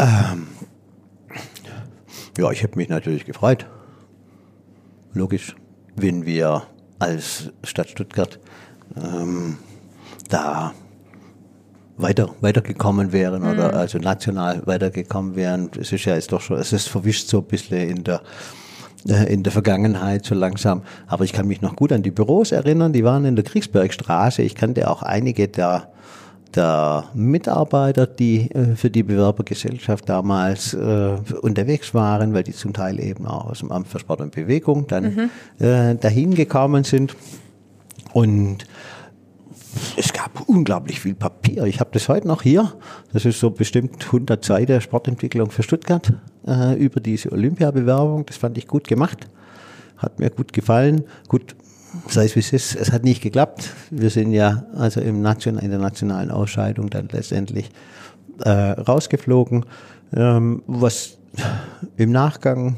Ähm, 0.00 0.48
ja, 2.36 2.50
ich 2.50 2.64
habe 2.64 2.76
mich 2.76 2.88
natürlich 2.88 3.24
gefreut. 3.24 3.66
Logisch, 5.14 5.54
wenn 5.94 6.26
wir 6.26 6.64
als 6.98 7.52
Stadt 7.62 7.88
Stuttgart 7.88 8.40
ähm, 8.96 9.58
da 10.28 10.72
weiter, 11.96 12.30
weitergekommen 12.40 13.12
wären 13.12 13.42
oder 13.42 13.74
also 13.74 13.98
national 13.98 14.66
weitergekommen 14.66 15.36
wären. 15.36 15.70
Es 15.80 15.92
ist 15.92 16.04
ja 16.04 16.14
jetzt 16.14 16.32
doch 16.32 16.40
schon, 16.40 16.58
es 16.58 16.72
ist 16.72 16.88
verwischt 16.88 17.28
so 17.28 17.38
ein 17.38 17.44
bisschen 17.44 17.88
in 17.88 18.04
der, 18.04 18.20
äh, 19.08 19.32
in 19.32 19.42
der 19.42 19.52
Vergangenheit 19.52 20.24
so 20.24 20.34
langsam. 20.34 20.82
Aber 21.06 21.24
ich 21.24 21.32
kann 21.32 21.48
mich 21.48 21.62
noch 21.62 21.76
gut 21.76 21.92
an 21.92 22.02
die 22.02 22.10
Büros 22.10 22.52
erinnern, 22.52 22.92
die 22.92 23.04
waren 23.04 23.24
in 23.24 23.36
der 23.36 23.44
Kriegsbergstraße. 23.44 24.42
Ich 24.42 24.54
kannte 24.54 24.90
auch 24.90 25.02
einige 25.02 25.48
der 25.48 25.88
der 26.56 27.04
Mitarbeiter, 27.14 28.06
die 28.06 28.50
äh, 28.50 28.76
für 28.76 28.90
die 28.90 29.02
Bewerbergesellschaft 29.02 30.08
damals 30.08 30.74
äh, 30.74 31.16
unterwegs 31.42 31.94
waren, 31.94 32.32
weil 32.34 32.42
die 32.42 32.52
zum 32.52 32.72
Teil 32.72 32.98
eben 33.00 33.26
auch 33.26 33.50
aus 33.50 33.60
dem 33.60 33.70
Amt 33.70 33.88
für 33.88 33.98
Sport 33.98 34.20
und 34.20 34.34
Bewegung 34.34 34.86
dann 34.86 35.30
mhm. 35.58 35.64
äh, 35.64 35.94
dahin 35.96 36.34
gekommen 36.34 36.84
sind. 36.84 37.14
Und 38.12 38.64
es 39.96 40.12
gab 40.12 40.48
unglaublich 40.48 41.00
viel 41.00 41.14
Papier. 41.14 41.64
Ich 41.64 41.80
habe 41.80 41.90
das 41.92 42.08
heute 42.08 42.26
noch 42.26 42.42
hier. 42.42 42.72
Das 43.12 43.24
ist 43.24 43.40
so 43.40 43.50
bestimmt 43.50 44.04
100 44.04 44.44
Seiten 44.44 44.80
Sportentwicklung 44.80 45.50
für 45.50 45.62
Stuttgart 45.62 46.12
äh, 46.46 46.74
über 46.74 47.00
diese 47.00 47.32
Olympiabewerbung. 47.32 48.26
Das 48.26 48.36
fand 48.36 48.58
ich 48.58 48.66
gut 48.66 48.86
gemacht. 48.88 49.28
Hat 49.96 50.18
mir 50.18 50.30
gut 50.30 50.52
gefallen. 50.52 51.04
Gut, 51.28 51.56
sei 52.08 52.24
es 52.26 52.36
wie 52.36 52.40
es 52.40 52.52
ist, 52.52 52.76
es 52.76 52.92
hat 52.92 53.04
nicht 53.04 53.22
geklappt. 53.22 53.72
Wir 53.90 54.10
sind 54.10 54.32
ja 54.32 54.64
also 54.74 55.00
im 55.00 55.22
Nation, 55.22 55.58
in 55.58 55.70
der 55.70 55.78
nationalen 55.78 56.30
Ausscheidung 56.30 56.90
dann 56.90 57.08
letztendlich 57.10 57.70
äh, 58.40 58.50
rausgeflogen. 58.50 59.64
Ähm, 60.14 60.62
was 60.66 61.18
im 61.96 62.12
Nachgang 62.12 62.76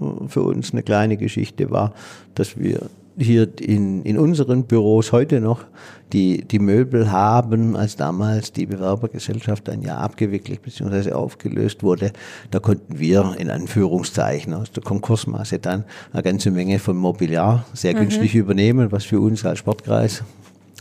äh, 0.00 0.28
für 0.28 0.42
uns 0.42 0.72
eine 0.72 0.82
kleine 0.82 1.16
Geschichte 1.16 1.70
war, 1.70 1.92
dass 2.34 2.58
wir 2.58 2.88
hier 3.20 3.48
in, 3.60 4.02
in 4.02 4.18
unseren 4.18 4.64
Büros 4.64 5.12
heute 5.12 5.40
noch 5.40 5.64
die, 6.12 6.44
die 6.44 6.58
Möbel 6.58 7.12
haben, 7.12 7.76
als 7.76 7.96
damals 7.96 8.52
die 8.52 8.66
Bewerbergesellschaft 8.66 9.68
ein 9.68 9.82
Jahr 9.82 9.98
abgewickelt 9.98 10.62
bzw. 10.62 11.12
aufgelöst 11.12 11.82
wurde, 11.82 12.12
da 12.50 12.58
konnten 12.58 12.98
wir 12.98 13.36
in 13.38 13.50
Anführungszeichen 13.50 14.54
aus 14.54 14.72
der 14.72 14.82
Konkursmasse 14.82 15.58
dann 15.58 15.84
eine 16.12 16.22
ganze 16.22 16.50
Menge 16.50 16.78
von 16.78 16.96
Mobiliar 16.96 17.64
sehr 17.74 17.94
mhm. 17.94 18.00
günstig 18.00 18.34
übernehmen, 18.34 18.90
was 18.90 19.04
für 19.04 19.20
uns 19.20 19.44
als 19.44 19.60
Sportkreis 19.60 20.24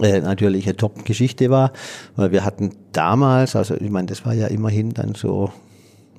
äh, 0.02 0.22
natürlich 0.22 0.66
eine 0.66 0.78
Top-Geschichte 0.78 1.50
war, 1.50 1.74
weil 2.16 2.32
wir 2.32 2.44
hatten 2.46 2.72
damals, 2.92 3.56
also 3.56 3.76
ich 3.76 3.90
meine, 3.90 4.08
das 4.08 4.26
war 4.26 4.34
ja 4.34 4.48
immerhin 4.48 4.94
dann 4.94 5.14
so 5.14 5.52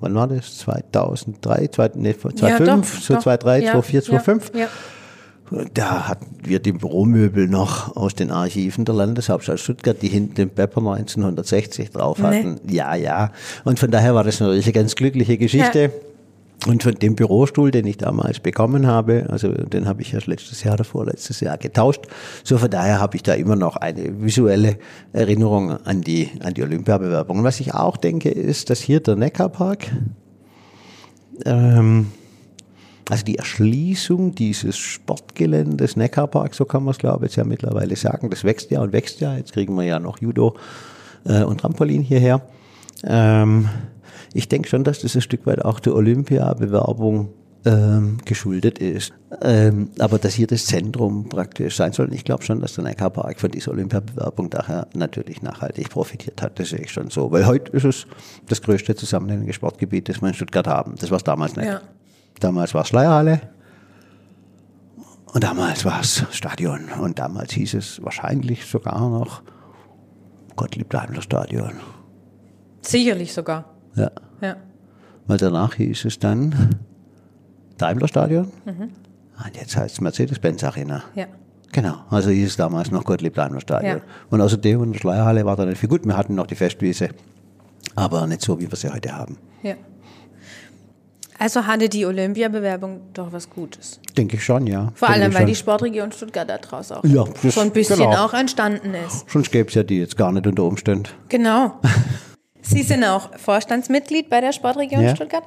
wann 0.01 0.14
war 0.14 0.29
das? 0.29 0.59
2003, 0.59 1.68
20, 1.68 2.03
nee, 2.03 2.16
2005, 2.16 2.59
ja, 2.59 2.77
doch, 2.77 2.85
so 2.85 3.18
2003, 3.18 3.59
ja, 3.59 3.73
2004, 3.73 4.03
2005. 4.03 4.53
Ja, 4.55 4.61
ja. 4.61 4.68
Da 5.75 6.07
hatten 6.07 6.27
wir 6.45 6.61
die 6.61 6.73
Büromöbel 6.73 7.49
noch 7.49 7.97
aus 7.97 8.15
den 8.15 8.31
Archiven 8.31 8.85
der 8.85 8.95
Landeshauptstadt 8.95 9.59
Stuttgart, 9.59 10.01
die 10.01 10.09
hinten 10.09 10.35
den 10.35 10.51
Pepper 10.51 10.79
1960 10.79 11.91
drauf 11.91 12.23
hatten. 12.23 12.61
Nee. 12.65 12.77
Ja, 12.77 12.95
ja. 12.95 13.33
Und 13.65 13.81
von 13.81 13.91
daher 13.91 14.15
war 14.15 14.23
das 14.23 14.39
natürlich 14.39 14.67
eine 14.67 14.73
ganz 14.75 14.95
glückliche 14.95 15.39
Geschichte. 15.39 15.83
Ja. 15.83 15.91
Und 16.67 16.83
von 16.83 16.95
dem 16.95 17.17
Bürostuhl, 17.17 17.71
den 17.71 17.87
ich 17.87 17.97
damals 17.97 18.39
bekommen 18.39 18.87
habe, 18.87 19.27
also 19.31 19.51
den 19.51 19.89
habe 19.89 20.03
ich 20.03 20.13
ja 20.13 20.21
letztes 20.27 20.63
Jahr 20.63 20.77
davor, 20.77 21.07
letztes 21.07 21.41
Jahr 21.41 21.57
getauscht. 21.57 22.03
So 22.45 22.59
von 22.59 22.71
daher 22.71 23.01
habe 23.01 23.17
ich 23.17 23.23
da 23.23 23.33
immer 23.33 23.57
noch 23.57 23.77
eine 23.77 24.23
visuelle 24.23 24.77
Erinnerung 25.15 25.71
an 25.71 26.03
die, 26.03 26.29
an 26.41 26.53
die 26.53 26.63
Olympiabewerbung. 26.63 27.39
Und 27.39 27.45
was 27.45 27.61
ich 27.61 27.75
auch 27.75 27.97
denke, 27.97 28.29
ist, 28.29 28.69
dass 28.69 28.81
hier 28.81 29.01
der 29.01 29.17
Neckarpark, 29.17 29.91
ähm, 31.47 32.09
also 33.11 33.25
die 33.25 33.37
Erschließung 33.37 34.35
dieses 34.35 34.77
Sportgeländes 34.77 35.97
Neckarpark, 35.97 36.55
so 36.55 36.65
kann 36.65 36.85
man 36.85 36.93
es 36.93 36.99
glaube 36.99 37.27
ich 37.27 37.37
ja 37.37 37.45
mittlerweile 37.45 37.97
sagen, 37.97 38.31
das 38.31 38.45
wächst 38.45 38.71
ja 38.71 38.81
und 38.81 38.93
wächst 38.93 39.21
ja. 39.21 39.37
Jetzt 39.37 39.53
kriegen 39.53 39.75
wir 39.77 39.85
ja 39.85 39.99
noch 39.99 40.21
Judo 40.21 40.57
äh, 41.25 41.43
und 41.43 41.61
Trampolin 41.61 42.03
hierher. 42.03 42.43
Ähm, 43.05 43.69
ich 44.33 44.49
denke 44.49 44.69
schon, 44.69 44.85
dass 44.85 45.01
das 45.01 45.15
ein 45.15 45.23
Stück 45.23 45.47
weit 45.47 45.65
auch 45.65 45.81
der 45.81 45.95
Olympia-Bewerbung 45.95 47.31
ähm, 47.65 48.19
geschuldet 48.25 48.79
ist. 48.79 49.13
Ähm, 49.43 49.91
aber 49.99 50.19
dass 50.19 50.35
hier 50.35 50.47
das 50.47 50.67
Zentrum 50.67 51.29
praktisch 51.29 51.77
sein 51.77 51.93
soll. 51.93 52.13
ich 52.15 52.25
glaube 52.25 52.45
schon, 52.45 52.61
dass 52.61 52.75
der 52.75 52.85
Neckarpark 52.85 53.39
von 53.41 53.51
dieser 53.51 53.73
Olympiabewerbung 53.73 54.51
daher 54.51 54.87
natürlich 54.95 55.43
nachhaltig 55.43 55.91
profitiert 55.91 56.43
hat. 56.43 56.59
Das 56.59 56.71
sehe 56.71 56.81
ich 56.81 56.91
schon 56.91 57.11
so. 57.11 57.31
Weil 57.31 57.47
heute 57.47 57.73
ist 57.73 57.85
es 57.85 58.07
das 58.49 58.63
größte 58.63 58.95
zusammenhängende 58.95 59.53
Sportgebiet, 59.53 60.09
das 60.09 60.23
wir 60.23 60.29
in 60.29 60.35
Stuttgart 60.35 60.67
haben. 60.67 60.95
Das 60.99 61.11
war 61.11 61.19
es 61.19 61.25
damals 61.25 61.57
nicht. 61.57 61.67
Ja. 61.67 61.81
Damals 62.41 62.74
war 62.74 62.82
es 62.82 62.88
Schleierhalle 62.88 63.41
und 65.32 65.45
damals 65.45 65.84
war 65.84 66.01
es 66.01 66.24
Stadion. 66.32 66.88
Und 67.01 67.18
damals 67.18 67.53
hieß 67.53 67.74
es 67.74 68.03
wahrscheinlich 68.03 68.64
sogar 68.66 69.09
noch 69.09 69.43
Gottlieb 70.57 70.91
Daimler 70.91 71.22
Stadion. 71.22 71.74
Sicherlich 72.82 73.32
sogar. 73.32 73.66
Ja. 73.95 74.11
ja. 74.41 74.57
Weil 75.26 75.38
danach 75.38 75.74
hieß 75.74 76.07
es 76.07 76.18
dann 76.18 76.80
Daimler 77.78 78.09
Stadion. 78.09 78.51
Mhm. 78.64 78.91
Und 79.45 79.57
jetzt 79.57 79.76
heißt 79.76 79.95
es 79.95 80.01
Mercedes-Benz 80.01 80.64
Arena. 80.64 81.03
Ja. 81.14 81.26
Genau, 81.72 81.95
also 82.11 82.30
hieß 82.30 82.49
es 82.49 82.57
damals 82.57 82.91
noch 82.91 83.05
Gottlieb 83.05 83.34
Daimler 83.34 83.61
Stadion. 83.61 83.99
Ja. 83.99 84.03
Und 84.30 84.41
außerdem 84.41 84.82
in 84.82 84.93
der 84.93 84.99
Schleierhalle 84.99 85.45
war 85.45 85.57
da 85.57 85.64
nicht 85.64 85.78
viel 85.78 85.88
gut. 85.88 86.05
Wir 86.05 86.16
hatten 86.16 86.34
noch 86.34 86.49
die 86.49 86.57
Festwiese, 86.57 87.11
aber 87.95 88.26
nicht 88.26 88.43
so, 88.43 88.59
wie 88.59 88.68
wir 88.68 88.76
sie 88.76 88.93
heute 88.93 89.16
haben. 89.16 89.38
Ja. 89.62 89.76
Also 91.41 91.66
hatte 91.66 91.88
die 91.88 92.05
Olympiabewerbung 92.05 93.01
doch 93.14 93.32
was 93.32 93.49
Gutes. 93.49 93.99
Denke 94.14 94.36
ich 94.36 94.45
schon, 94.45 94.66
ja. 94.66 94.93
Vor 94.95 95.09
Denke 95.09 95.22
allem, 95.22 95.34
weil 95.34 95.47
die 95.47 95.55
Sportregion 95.55 96.12
Stuttgart 96.12 96.47
daraus 96.47 96.93
auch 96.93 97.03
ja, 97.03 97.24
so 97.43 97.61
ein 97.61 97.70
bisschen 97.70 97.97
genau. 97.97 98.26
auch 98.26 98.34
entstanden 98.34 98.93
ist. 98.93 99.24
Sonst 99.30 99.51
gäbe 99.51 99.70
es 99.70 99.74
ja 99.74 99.82
die 99.82 100.01
jetzt 100.01 100.18
gar 100.18 100.32
nicht 100.32 100.47
unter 100.47 100.64
Umständen. 100.64 101.09
Genau. 101.30 101.80
Sie 102.61 102.82
sind 102.82 103.05
auch 103.05 103.30
Vorstandsmitglied 103.38 104.28
bei 104.28 104.43
der 104.43 104.53
Sportregion 104.53 105.03
ja. 105.03 105.16
Stuttgart. 105.16 105.45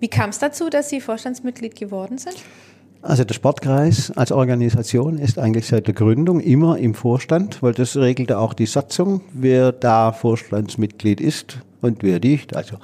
Wie 0.00 0.08
kam 0.08 0.30
es 0.30 0.40
dazu, 0.40 0.68
dass 0.68 0.88
Sie 0.88 1.00
Vorstandsmitglied 1.00 1.76
geworden 1.76 2.18
sind? 2.18 2.34
Also 3.02 3.22
der 3.22 3.34
Sportkreis 3.34 4.10
als 4.16 4.32
Organisation 4.32 5.16
ist 5.16 5.38
eigentlich 5.38 5.68
seit 5.68 5.86
der 5.86 5.94
Gründung 5.94 6.40
immer 6.40 6.76
im 6.76 6.94
Vorstand, 6.94 7.62
weil 7.62 7.72
das 7.72 7.96
regelte 7.96 8.40
auch 8.40 8.52
die 8.52 8.66
Satzung, 8.66 9.20
wer 9.32 9.70
da 9.70 10.10
Vorstandsmitglied 10.10 11.20
ist 11.20 11.58
und 11.82 12.02
wer 12.02 12.18
nicht. 12.18 12.56
Also 12.56 12.78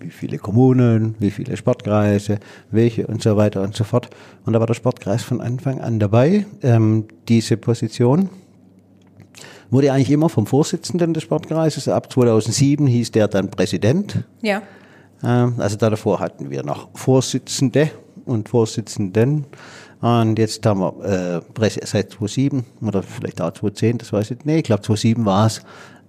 wie 0.00 0.10
viele 0.10 0.38
Kommunen, 0.38 1.14
wie 1.18 1.30
viele 1.30 1.56
Sportkreise, 1.56 2.38
welche 2.70 3.06
und 3.06 3.22
so 3.22 3.36
weiter 3.36 3.62
und 3.62 3.76
so 3.76 3.84
fort. 3.84 4.10
Und 4.44 4.52
da 4.52 4.60
war 4.60 4.66
der 4.66 4.74
Sportkreis 4.74 5.22
von 5.22 5.40
Anfang 5.40 5.80
an 5.80 5.98
dabei. 5.98 6.46
Ähm, 6.62 7.04
diese 7.28 7.56
Position 7.56 8.30
wurde 9.70 9.92
eigentlich 9.92 10.10
immer 10.10 10.28
vom 10.28 10.46
Vorsitzenden 10.46 11.14
des 11.14 11.22
Sportkreises. 11.22 11.88
Ab 11.88 12.12
2007 12.12 12.86
hieß 12.86 13.12
der 13.12 13.28
dann 13.28 13.50
Präsident. 13.50 14.24
Ja. 14.42 14.62
Ähm, 15.22 15.54
also 15.58 15.76
da 15.76 15.90
davor 15.90 16.20
hatten 16.20 16.50
wir 16.50 16.62
noch 16.62 16.88
Vorsitzende 16.94 17.90
und 18.24 18.48
Vorsitzenden. 18.48 19.46
Und 20.00 20.38
jetzt 20.38 20.64
haben 20.64 20.80
wir 20.80 21.42
äh, 21.60 21.70
seit 21.84 22.10
2007 22.10 22.64
oder 22.80 23.02
vielleicht 23.02 23.40
auch 23.40 23.52
2010, 23.52 23.98
das 23.98 24.12
weiß 24.12 24.30
ich 24.30 24.36
nicht. 24.38 24.46
Nee, 24.46 24.58
ich 24.58 24.64
glaube 24.64 24.82
2007 24.82 25.24
war 25.24 25.46
es, 25.46 25.62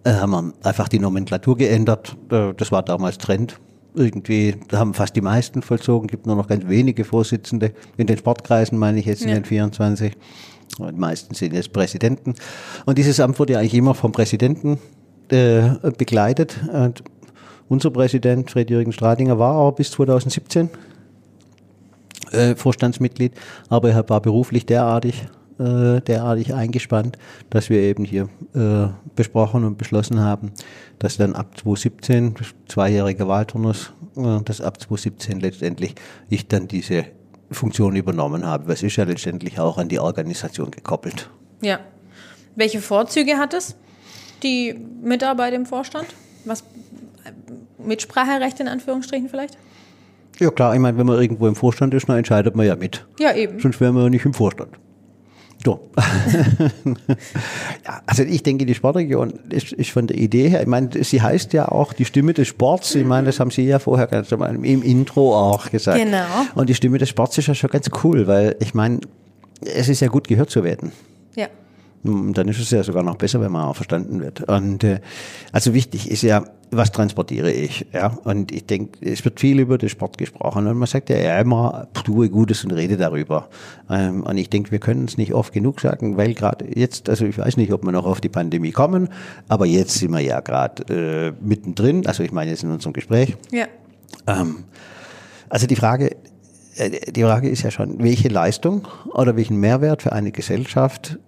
äh, 0.04 0.14
haben 0.14 0.32
wir 0.32 0.54
einfach 0.64 0.88
die 0.88 1.00
Nomenklatur 1.00 1.58
geändert. 1.58 2.16
Äh, 2.32 2.54
das 2.56 2.72
war 2.72 2.84
damals 2.84 3.18
Trend 3.18 3.60
irgendwie 3.94 4.56
haben 4.72 4.94
fast 4.94 5.16
die 5.16 5.22
meisten 5.22 5.62
vollzogen, 5.62 6.08
gibt 6.08 6.26
nur 6.26 6.36
noch 6.36 6.48
ganz 6.48 6.68
wenige 6.68 7.04
Vorsitzende. 7.04 7.74
In 7.98 8.08
den 8.08 8.18
Sportkreisen 8.18 8.78
meine 8.78 9.00
ich 9.00 9.06
jetzt 9.06 9.24
in 9.24 9.30
ja. 9.30 9.36
den 9.36 9.46
24. 9.46 10.14
Die 10.80 10.92
meisten 10.94 11.36
sind 11.36 11.54
jetzt 11.54 11.74
Präsidenten. 11.74 12.36
Und 12.86 12.98
dieses 12.98 13.20
Amt 13.20 13.40
wurde 13.40 13.54
ja 13.54 13.60
eigentlich 13.60 13.74
immer 13.74 13.94
vom 13.94 14.12
Präsidenten 14.12 14.80
äh, 15.30 15.70
begleitet. 15.98 16.60
Und 16.72 17.04
unser 17.68 17.90
Präsident, 17.92 18.52
Fred-Jürgen 18.52 18.94
Stradinger, 18.94 19.38
war 19.38 19.56
aber 19.56 19.74
bis 19.74 19.92
2017 19.92 20.70
äh, 22.32 22.56
Vorstandsmitglied, 22.56 23.34
aber 23.70 23.92
er 23.92 24.08
war 24.10 24.22
beruflich 24.22 24.66
derartig 24.66 25.26
äh, 25.62 26.02
derartig 26.02 26.54
eingespannt, 26.54 27.18
dass 27.50 27.70
wir 27.70 27.80
eben 27.80 28.04
hier 28.04 28.30
äh, 28.56 28.88
besprochen 29.16 29.64
und 29.64 29.78
beschlossen 29.78 30.20
haben, 30.20 30.52
dass 31.00 31.18
dann 31.18 31.36
ab 31.36 31.58
2017, 31.58 32.36
zweijähriger 32.68 33.28
Wahlturnus, 33.28 33.94
äh, 34.18 34.42
dass 34.44 34.62
ab 34.62 34.82
2017 34.82 35.40
letztendlich 35.40 35.96
ich 36.30 36.48
dann 36.48 36.68
diese 36.68 37.06
Funktion 37.52 37.96
übernommen 37.96 38.46
habe. 38.46 38.68
Was 38.68 38.82
ist 38.82 38.96
ja 38.96 39.04
letztendlich 39.04 39.60
auch 39.60 39.78
an 39.78 39.90
die 39.90 40.00
Organisation 40.00 40.72
gekoppelt. 40.72 41.30
Ja. 41.62 41.80
Welche 42.56 42.82
Vorzüge 42.82 43.38
hat 43.38 43.54
es, 43.54 43.76
die 44.44 44.76
Mitarbeit 45.02 45.54
im 45.54 45.66
Vorstand? 45.66 46.08
Was 46.46 46.64
Mitspracherecht 47.78 48.60
in 48.60 48.68
Anführungsstrichen 48.68 49.30
vielleicht? 49.30 49.58
Ja 50.40 50.50
klar, 50.50 50.74
ich 50.74 50.80
meine, 50.80 50.98
wenn 50.98 51.06
man 51.06 51.22
irgendwo 51.22 51.48
im 51.48 51.56
Vorstand 51.56 51.94
ist, 51.94 52.10
dann 52.10 52.18
entscheidet 52.18 52.56
man 52.56 52.66
ja 52.66 52.76
mit. 52.76 53.06
Ja, 53.20 53.34
eben. 53.36 53.60
Sonst 53.60 53.80
wären 53.80 53.96
wir 53.96 54.04
ja 54.04 54.10
nicht 54.10 54.26
im 54.26 54.34
Vorstand. 54.34 54.72
So. 55.64 55.92
ja, 57.86 58.02
also 58.08 58.24
ich 58.24 58.42
denke, 58.42 58.66
die 58.66 58.74
Sportregion 58.74 59.34
ist, 59.50 59.74
ist, 59.74 59.92
von 59.92 60.08
der 60.08 60.18
Idee 60.18 60.50
her, 60.50 60.62
ich 60.62 60.68
meine, 60.68 60.90
sie 61.04 61.22
heißt 61.22 61.54
ja 61.54 61.70
auch 61.70 61.94
die 61.94 62.06
Stimme 62.06 62.34
des 62.34 62.48
Sports. 62.48 62.96
Ich 62.96 63.06
meine, 63.06 63.28
das 63.28 63.40
haben 63.40 63.52
Sie 63.52 63.64
ja 63.64 63.80
vorher 63.80 64.08
ganz 64.08 64.32
im 64.32 64.64
Intro 64.64 65.38
auch 65.38 65.70
gesagt. 65.70 66.00
Genau. 66.00 66.26
Und 66.56 66.70
die 66.70 66.76
Stimme 66.76 66.98
des 66.98 67.10
Sports 67.10 67.38
ist 67.38 67.48
ja 67.48 67.54
schon 67.54 67.70
ganz 67.70 67.90
cool, 68.04 68.26
weil 68.28 68.56
ich 68.60 68.74
meine, 68.74 69.02
es 69.62 69.88
ist 69.90 70.00
ja 70.00 70.08
gut 70.08 70.28
gehört 70.28 70.50
zu 70.50 70.64
werden. 70.64 70.92
Ja. 71.36 71.48
Und 72.04 72.34
dann 72.34 72.48
ist 72.48 72.60
es 72.60 72.72
ja 72.72 72.84
sogar 72.84 73.04
noch 73.04 73.16
besser, 73.16 73.42
wenn 73.42 73.52
man 73.52 73.66
auch 73.66 73.76
verstanden 73.76 74.22
wird. 74.22 74.42
Und 74.50 74.84
äh, 74.84 75.02
also 75.52 75.74
wichtig 75.74 76.10
ist 76.10 76.24
ja, 76.24 76.44
was 76.72 76.92
transportiere 76.92 77.52
ich? 77.52 77.86
Ja, 77.92 78.18
und 78.24 78.52
ich 78.52 78.66
denke, 78.66 79.06
es 79.06 79.24
wird 79.26 79.40
viel 79.40 79.60
über 79.60 79.78
den 79.78 79.90
Sport 79.90 80.18
gesprochen 80.18 80.68
und 80.68 80.78
man 80.78 80.88
sagt 80.88 81.10
ja 81.10 81.40
immer, 81.40 81.88
tue 81.94 82.30
Gutes 82.30 82.64
und 82.64 82.72
rede 82.72 82.96
darüber. 82.96 83.50
Ähm, 83.90 84.24
und 84.24 84.38
ich 84.38 84.50
denke, 84.50 84.72
wir 84.72 84.80
können 84.80 85.06
es 85.06 85.18
nicht 85.18 85.34
oft 85.34 85.54
genug 85.54 85.82
sagen, 85.82 86.16
weil 86.16 86.34
gerade 86.34 86.66
jetzt, 86.74 87.10
also 87.10 87.26
ich 87.26 87.38
weiß 87.38 87.58
nicht, 87.58 87.74
ob 87.74 87.84
wir 87.84 87.92
noch 87.92 88.06
auf 88.06 88.22
die 88.22 88.30
Pandemie 88.30 88.72
kommen, 88.72 89.10
aber 89.50 89.66
jetzt 89.66 89.96
sind 89.96 90.12
wir 90.12 90.22
ja 90.22 90.40
gerade 90.40 90.84
äh, 90.94 91.34
mittendrin. 91.46 92.08
Also 92.08 92.24
ich 92.24 92.32
meine 92.32 92.52
jetzt 92.52 92.64
in 92.64 92.72
unserem 92.72 92.94
Gespräch. 92.94 93.36
Ja. 93.52 93.66
Ähm, 94.26 94.64
also 95.50 95.68
die 95.68 95.76
Frage, 95.76 96.16
äh, 96.78 97.12
die 97.12 97.24
Frage 97.24 97.50
ist 97.50 97.64
ja 97.64 97.72
schon, 97.72 98.02
welche 98.02 98.30
Leistung 98.30 98.88
oder 99.14 99.36
welchen 99.36 99.60
Mehrwert 99.60 100.02
für 100.02 100.14
eine 100.14 100.32
Gesellschaft 100.32 101.20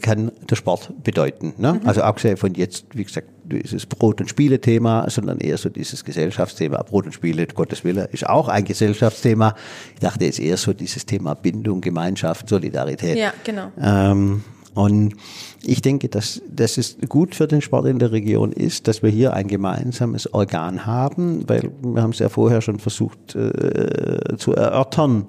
kann 0.00 0.32
der 0.48 0.56
Sport 0.56 0.92
bedeuten. 1.02 1.54
Ne? 1.58 1.74
Mhm. 1.74 1.88
Also 1.88 2.02
abgesehen 2.02 2.36
von 2.36 2.54
jetzt, 2.54 2.86
wie 2.92 3.04
gesagt, 3.04 3.28
dieses 3.44 3.86
Brot- 3.86 4.20
und 4.20 4.28
Spiele-Thema, 4.28 5.08
sondern 5.08 5.38
eher 5.38 5.56
so 5.56 5.68
dieses 5.68 6.04
Gesellschaftsthema. 6.04 6.82
Brot 6.82 7.06
und 7.06 7.12
Spiele, 7.12 7.46
Gottes 7.46 7.84
Wille, 7.84 8.08
ist 8.12 8.28
auch 8.28 8.48
ein 8.48 8.64
Gesellschaftsthema. 8.64 9.54
Ich 9.94 10.00
dachte 10.00 10.24
jetzt 10.24 10.40
eher 10.40 10.56
so 10.56 10.72
dieses 10.72 11.06
Thema 11.06 11.34
Bindung, 11.34 11.80
Gemeinschaft, 11.80 12.48
Solidarität. 12.48 13.16
Ja, 13.16 13.32
genau. 13.44 13.70
Ähm, 13.80 14.42
und 14.74 15.14
ich 15.62 15.80
denke, 15.80 16.08
dass, 16.08 16.42
dass 16.50 16.76
es 16.76 16.98
gut 17.08 17.34
für 17.34 17.48
den 17.48 17.62
Sport 17.62 17.86
in 17.86 17.98
der 17.98 18.12
Region 18.12 18.52
ist, 18.52 18.88
dass 18.88 19.02
wir 19.02 19.08
hier 19.08 19.32
ein 19.32 19.48
gemeinsames 19.48 20.32
Organ 20.34 20.84
haben, 20.84 21.48
weil 21.48 21.70
wir 21.82 22.02
haben 22.02 22.10
es 22.10 22.18
ja 22.18 22.28
vorher 22.28 22.60
schon 22.60 22.78
versucht 22.78 23.34
äh, 23.34 24.36
zu 24.36 24.54
erörtern, 24.54 25.28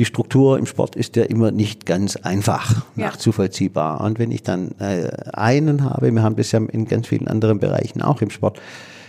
die 0.00 0.06
Struktur 0.06 0.56
im 0.58 0.64
Sport 0.64 0.96
ist 0.96 1.16
ja 1.16 1.24
immer 1.24 1.50
nicht 1.50 1.84
ganz 1.84 2.16
einfach 2.16 2.86
ja. 2.96 3.04
nachzuvollziehbar. 3.04 4.00
Und 4.00 4.18
wenn 4.18 4.30
ich 4.30 4.42
dann 4.42 4.70
äh, 4.78 5.10
einen 5.34 5.84
habe, 5.84 6.10
wir 6.10 6.22
haben 6.22 6.36
das 6.36 6.52
ja 6.52 6.58
in 6.58 6.86
ganz 6.86 7.08
vielen 7.08 7.28
anderen 7.28 7.58
Bereichen 7.58 8.00
auch 8.00 8.22
im 8.22 8.30
Sport, 8.30 8.58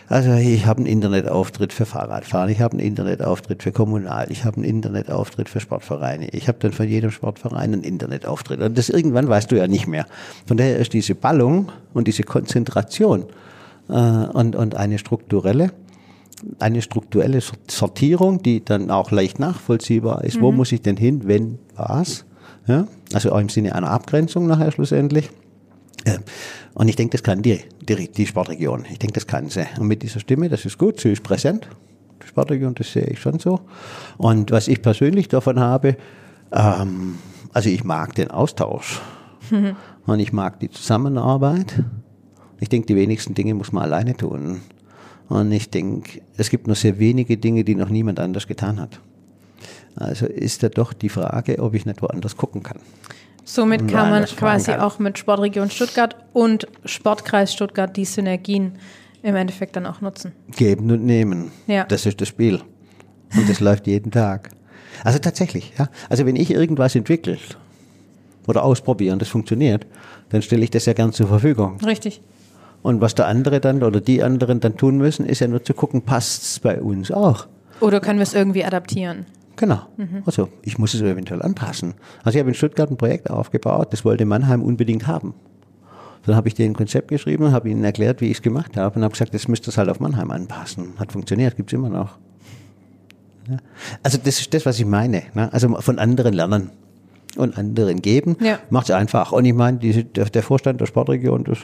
also 0.09 0.33
ich 0.33 0.65
habe 0.65 0.79
einen 0.79 0.87
Internetauftritt 0.87 1.71
für 1.71 1.85
Fahrradfahren, 1.85 2.49
ich 2.49 2.59
habe 2.59 2.73
einen 2.73 2.85
Internetauftritt 2.85 3.63
für 3.63 3.71
Kommunal, 3.71 4.27
ich 4.29 4.43
habe 4.43 4.57
einen 4.57 4.65
Internetauftritt 4.65 5.47
für 5.47 5.61
Sportvereine, 5.61 6.27
ich 6.33 6.49
habe 6.49 6.57
dann 6.59 6.73
von 6.73 6.89
jedem 6.89 7.11
Sportverein 7.11 7.71
einen 7.71 7.83
Internetauftritt. 7.83 8.59
Und 8.59 8.77
das 8.77 8.89
irgendwann 8.89 9.29
weißt 9.29 9.49
du 9.49 9.55
ja 9.55 9.69
nicht 9.69 9.87
mehr. 9.87 10.05
Von 10.45 10.57
daher 10.57 10.77
ist 10.77 10.91
diese 10.91 11.15
Ballung 11.15 11.71
und 11.93 12.09
diese 12.09 12.23
Konzentration 12.23 13.27
äh, 13.87 13.93
und, 13.93 14.57
und 14.57 14.75
eine 14.75 14.97
strukturelle 14.97 15.71
eine 16.59 16.81
strukturelle 16.81 17.39
Sortierung, 17.67 18.41
die 18.41 18.63
dann 18.63 18.89
auch 18.91 19.11
leicht 19.11 19.39
nachvollziehbar 19.39 20.23
ist. 20.23 20.37
Mhm. 20.37 20.41
Wo 20.41 20.51
muss 20.51 20.71
ich 20.71 20.81
denn 20.81 20.97
hin, 20.97 21.21
wenn 21.25 21.59
was? 21.75 22.25
Ja? 22.67 22.87
Also 23.13 23.31
auch 23.31 23.39
im 23.39 23.49
Sinne 23.49 23.75
einer 23.75 23.89
Abgrenzung 23.89 24.47
nachher 24.47 24.71
schlussendlich. 24.71 25.29
Und 26.73 26.87
ich 26.87 26.95
denke, 26.95 27.11
das 27.11 27.23
kann 27.23 27.41
die, 27.41 27.59
die, 27.87 28.11
die 28.11 28.25
Sportregion. 28.25 28.85
Ich 28.91 28.99
denke, 28.99 29.13
das 29.13 29.27
kann 29.27 29.49
sie. 29.49 29.67
Und 29.79 29.87
mit 29.87 30.01
dieser 30.01 30.19
Stimme, 30.19 30.49
das 30.49 30.65
ist 30.65 30.77
gut, 30.77 30.99
sie 30.99 31.11
ist 31.11 31.23
präsent. 31.23 31.67
Die 32.23 32.27
Sportregion, 32.27 32.73
das 32.75 32.91
sehe 32.91 33.05
ich 33.05 33.19
schon 33.19 33.39
so. 33.39 33.59
Und 34.17 34.51
was 34.51 34.67
ich 34.67 34.81
persönlich 34.81 35.27
davon 35.27 35.59
habe, 35.59 35.97
ähm, 36.51 37.15
also 37.53 37.69
ich 37.69 37.83
mag 37.83 38.15
den 38.15 38.31
Austausch. 38.31 39.01
Mhm. 39.49 39.75
Und 40.07 40.19
ich 40.19 40.33
mag 40.33 40.59
die 40.59 40.69
Zusammenarbeit. 40.69 41.83
Ich 42.59 42.69
denke, 42.69 42.87
die 42.87 42.95
wenigsten 42.95 43.35
Dinge 43.35 43.53
muss 43.53 43.71
man 43.71 43.83
alleine 43.83 44.17
tun. 44.17 44.61
Und 45.31 45.53
ich 45.53 45.69
denke, 45.69 46.19
es 46.35 46.49
gibt 46.49 46.67
nur 46.67 46.75
sehr 46.75 46.99
wenige 46.99 47.37
Dinge, 47.37 47.63
die 47.63 47.75
noch 47.75 47.87
niemand 47.87 48.19
anders 48.19 48.47
getan 48.47 48.81
hat. 48.81 48.99
Also 49.95 50.25
ist 50.25 50.61
da 50.61 50.67
doch 50.67 50.91
die 50.91 51.07
Frage, 51.07 51.59
ob 51.59 51.73
ich 51.73 51.85
nicht 51.85 52.01
woanders 52.01 52.35
gucken 52.35 52.63
kann. 52.63 52.79
Somit 53.45 53.87
kann 53.87 54.09
man 54.09 54.25
quasi 54.25 54.71
kann. 54.71 54.81
auch 54.81 54.99
mit 54.99 55.17
Sportregion 55.17 55.69
Stuttgart 55.69 56.17
und 56.33 56.67
Sportkreis 56.83 57.53
Stuttgart 57.53 57.95
die 57.95 58.03
Synergien 58.03 58.73
im 59.23 59.37
Endeffekt 59.37 59.77
dann 59.77 59.85
auch 59.85 60.01
nutzen. 60.01 60.33
Geben 60.57 60.91
und 60.91 61.05
nehmen. 61.05 61.53
Ja. 61.65 61.85
Das 61.85 62.05
ist 62.05 62.19
das 62.19 62.27
Spiel. 62.27 62.59
Und 63.33 63.49
das 63.49 63.61
läuft 63.61 63.87
jeden 63.87 64.11
Tag. 64.11 64.49
Also 65.05 65.17
tatsächlich, 65.19 65.71
ja. 65.79 65.87
Also 66.09 66.25
wenn 66.25 66.35
ich 66.35 66.51
irgendwas 66.51 66.93
entwickle 66.93 67.37
oder 68.47 68.63
ausprobiere 68.63 69.13
und 69.13 69.21
das 69.21 69.29
funktioniert, 69.29 69.87
dann 70.27 70.41
stelle 70.41 70.65
ich 70.65 70.71
das 70.71 70.85
ja 70.87 70.91
gern 70.91 71.13
zur 71.13 71.27
Verfügung. 71.27 71.77
Richtig. 71.85 72.21
Und 72.83 73.01
was 73.01 73.15
der 73.15 73.27
andere 73.27 73.59
dann 73.59 73.83
oder 73.83 74.01
die 74.01 74.23
anderen 74.23 74.59
dann 74.59 74.77
tun 74.77 74.97
müssen, 74.97 75.25
ist 75.25 75.39
ja 75.39 75.47
nur 75.47 75.63
zu 75.63 75.73
gucken, 75.73 76.01
passt 76.01 76.43
es 76.43 76.59
bei 76.59 76.81
uns 76.81 77.11
auch. 77.11 77.47
Oder 77.79 77.99
können 77.99 78.19
wir 78.19 78.23
es 78.23 78.33
irgendwie 78.33 78.63
adaptieren? 78.65 79.25
Genau. 79.55 79.81
Mhm. 79.97 80.23
Also 80.25 80.49
ich 80.63 80.77
muss 80.77 80.93
es 80.93 81.01
eventuell 81.01 81.41
anpassen. 81.41 81.93
Also 82.23 82.37
ich 82.37 82.39
habe 82.39 82.49
in 82.49 82.55
Stuttgart 82.55 82.89
ein 82.89 82.97
Projekt 82.97 83.29
aufgebaut, 83.29 83.89
das 83.91 84.03
wollte 84.05 84.25
Mannheim 84.25 84.63
unbedingt 84.63 85.07
haben. 85.07 85.33
Dann 86.25 86.35
habe 86.35 86.47
ich 86.47 86.53
denen 86.53 86.71
ein 86.71 86.75
Konzept 86.75 87.07
geschrieben, 87.07 87.51
habe 87.51 87.69
ihnen 87.69 87.83
erklärt, 87.83 88.21
wie 88.21 88.25
ich 88.25 88.37
es 88.37 88.41
gemacht 88.41 88.77
habe 88.77 88.97
und 88.97 89.03
habe 89.03 89.11
gesagt, 89.11 89.33
das 89.33 89.47
müsst 89.47 89.67
ihr 89.67 89.75
halt 89.75 89.89
auf 89.89 89.99
Mannheim 89.99 90.31
anpassen. 90.31 90.93
Hat 90.97 91.11
funktioniert, 91.11 91.55
gibt 91.55 91.71
es 91.71 91.73
immer 91.73 91.89
noch. 91.89 92.17
Ja. 93.49 93.57
Also 94.03 94.19
das 94.23 94.39
ist 94.39 94.53
das, 94.53 94.65
was 94.65 94.79
ich 94.79 94.85
meine. 94.85 95.23
Ne? 95.33 95.51
Also 95.51 95.69
von 95.81 95.97
anderen 95.97 96.33
lernen 96.33 96.69
und 97.37 97.57
anderen 97.57 98.01
geben, 98.01 98.37
ja. 98.39 98.59
macht 98.69 98.89
es 98.89 98.95
einfach. 98.95 99.31
Und 99.31 99.45
ich 99.45 99.53
meine, 99.53 99.79
die, 99.79 100.03
der, 100.03 100.25
der 100.25 100.43
Vorstand 100.43 100.79
der 100.79 100.85
Sportregion, 100.85 101.43
das 101.43 101.59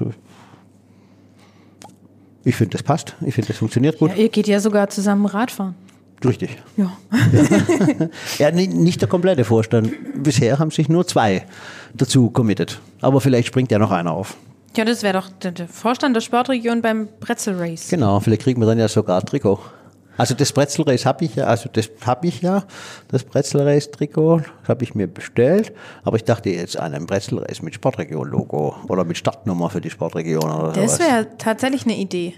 ich 2.48 2.56
finde, 2.56 2.72
das 2.78 2.84
passt. 2.84 3.16
Ich 3.26 3.36
finde, 3.36 3.50
das 3.50 3.58
funktioniert 3.58 4.00
gut. 4.00 4.12
Ja, 4.12 4.16
ihr 4.16 4.30
geht 4.30 4.48
ja 4.48 4.62
sogar 4.62 4.90
zusammen 4.90 5.26
Radfahren. 5.26 5.76
Richtig. 6.24 6.58
Ja. 6.78 6.98
ja, 8.40 8.52
nicht 8.52 9.02
der 9.02 9.10
komplette 9.10 9.44
Vorstand. 9.44 9.92
Bisher 10.24 10.58
haben 10.58 10.72
sich 10.72 10.88
nur 10.88 11.06
zwei 11.06 11.46
dazu 11.94 12.30
committed. 12.30 12.80
Aber 13.02 13.20
vielleicht 13.20 13.50
springt 13.50 13.70
ja 13.70 13.80
noch 13.80 13.92
einer 13.92 14.14
auf. 14.14 14.38
Ja, 14.78 14.86
das 14.86 15.04
wäre 15.04 15.14
doch 15.14 15.30
der 15.30 15.68
Vorstand 15.68 16.16
der 16.16 16.22
Sportregion 16.22 16.82
beim 16.82 17.10
Pretzel 17.20 17.56
Race. 17.58 17.90
Genau, 17.90 18.20
vielleicht 18.22 18.44
kriegen 18.44 18.62
wir 18.62 18.66
dann 18.66 18.80
ja 18.80 18.88
sogar 18.88 19.20
ein 19.20 19.26
Trikot. 19.26 19.60
Also 20.18 20.34
das 20.34 20.52
Brezelreis 20.52 21.06
habe 21.06 21.26
ich 21.26 21.36
ja, 21.36 21.46
also 21.46 21.70
das 21.72 21.90
habe 22.06 22.28
ich 22.28 22.42
ja, 22.42 22.64
das 23.08 23.24
Brezelreis-Trikot 23.24 24.42
habe 24.68 24.84
ich 24.84 24.96
mir 24.96 25.08
bestellt, 25.08 25.74
aber 26.04 26.18
ich 26.18 26.24
dachte 26.24 26.50
jetzt 26.50 26.78
an 26.78 26.94
ein 26.94 27.06
Brezelreis 27.06 27.62
mit 27.62 27.76
Sportregion-Logo 27.76 28.76
oder 28.90 29.04
mit 29.04 29.18
Startnummer 29.18 29.70
für 29.70 29.80
die 29.80 29.92
Sportregion 29.92 30.44
oder 30.44 30.74
Das 30.74 31.00
wäre 31.00 31.28
tatsächlich 31.38 31.86
eine 31.86 31.98
Idee. 31.98 32.34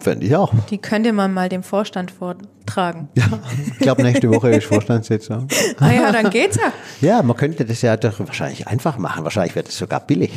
Fände 0.00 0.26
ich 0.26 0.36
auch. 0.36 0.52
Die 0.70 0.78
könnte 0.78 1.12
man 1.12 1.34
mal 1.34 1.48
dem 1.48 1.64
Vorstand 1.64 2.12
vortragen. 2.12 3.08
Ja, 3.14 3.26
ich 3.72 3.78
glaube, 3.78 4.04
nächste 4.04 4.30
Woche 4.30 4.50
ist 4.50 4.66
Vorstandssitzung. 4.66 5.48
ah 5.80 5.90
ja, 5.90 6.12
dann 6.12 6.30
geht's 6.30 6.56
ja. 6.56 6.72
Ja, 7.00 7.22
man 7.22 7.36
könnte 7.36 7.64
das 7.64 7.82
ja 7.82 7.96
doch 7.96 8.20
wahrscheinlich 8.20 8.68
einfach 8.68 8.96
machen. 8.96 9.24
Wahrscheinlich 9.24 9.56
wäre 9.56 9.64
das 9.64 9.76
sogar 9.76 10.00
billig. 10.00 10.30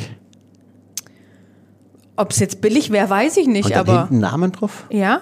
Ob 2.15 2.31
es 2.31 2.39
jetzt 2.39 2.59
billig 2.59 2.89
wäre, 2.89 3.07
weiß 3.07 3.37
ich 3.37 3.47
nicht, 3.47 3.65
Und 3.65 3.71
dann 3.71 3.79
aber. 3.81 3.99
Hinten 3.99 4.19
Namen 4.19 4.51
drauf? 4.51 4.85
Ja 4.89 5.21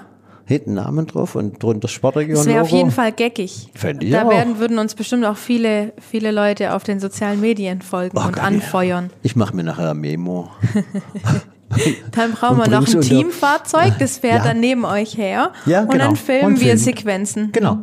hinten 0.49 0.73
Namen 0.73 1.05
drauf 1.05 1.35
und 1.35 1.61
drunter 1.61 1.87
Sportregion. 1.87 2.35
Das 2.35 2.47
wäre 2.47 2.63
auf 2.63 2.69
jeden 2.69 2.89
Fall 2.89 3.11
geckig. 3.11 3.69
Fände 3.75 4.03
ich 4.03 4.11
da 4.11 4.23
auch. 4.23 4.31
werden, 4.31 4.57
würden 4.57 4.79
uns 4.79 4.95
bestimmt 4.95 5.23
auch 5.23 5.37
viele, 5.37 5.93
viele 5.99 6.31
Leute 6.31 6.73
auf 6.73 6.83
den 6.83 6.99
sozialen 6.99 7.39
Medien 7.39 7.83
folgen 7.83 8.17
oh, 8.17 8.25
und 8.25 8.39
anfeuern. 8.39 9.05
Ja. 9.11 9.17
Ich 9.21 9.35
mache 9.35 9.55
mir 9.55 9.63
nachher 9.63 9.91
ein 9.91 9.99
Memo. 9.99 10.49
dann 12.11 12.31
brauchen 12.31 12.57
wir 12.57 12.67
noch 12.67 12.87
ein 12.87 13.01
Teamfahrzeug, 13.01 13.99
das 13.99 14.17
fährt 14.17 14.39
ja. 14.39 14.45
dann 14.45 14.59
neben 14.59 14.85
euch 14.85 15.15
her. 15.15 15.53
Ja, 15.67 15.81
genau. 15.81 15.93
Und 15.93 15.99
dann 15.99 16.15
filmen 16.15 16.45
und 16.45 16.53
wir 16.55 16.65
filmen. 16.65 16.77
Sequenzen. 16.79 17.51
Genau. 17.51 17.77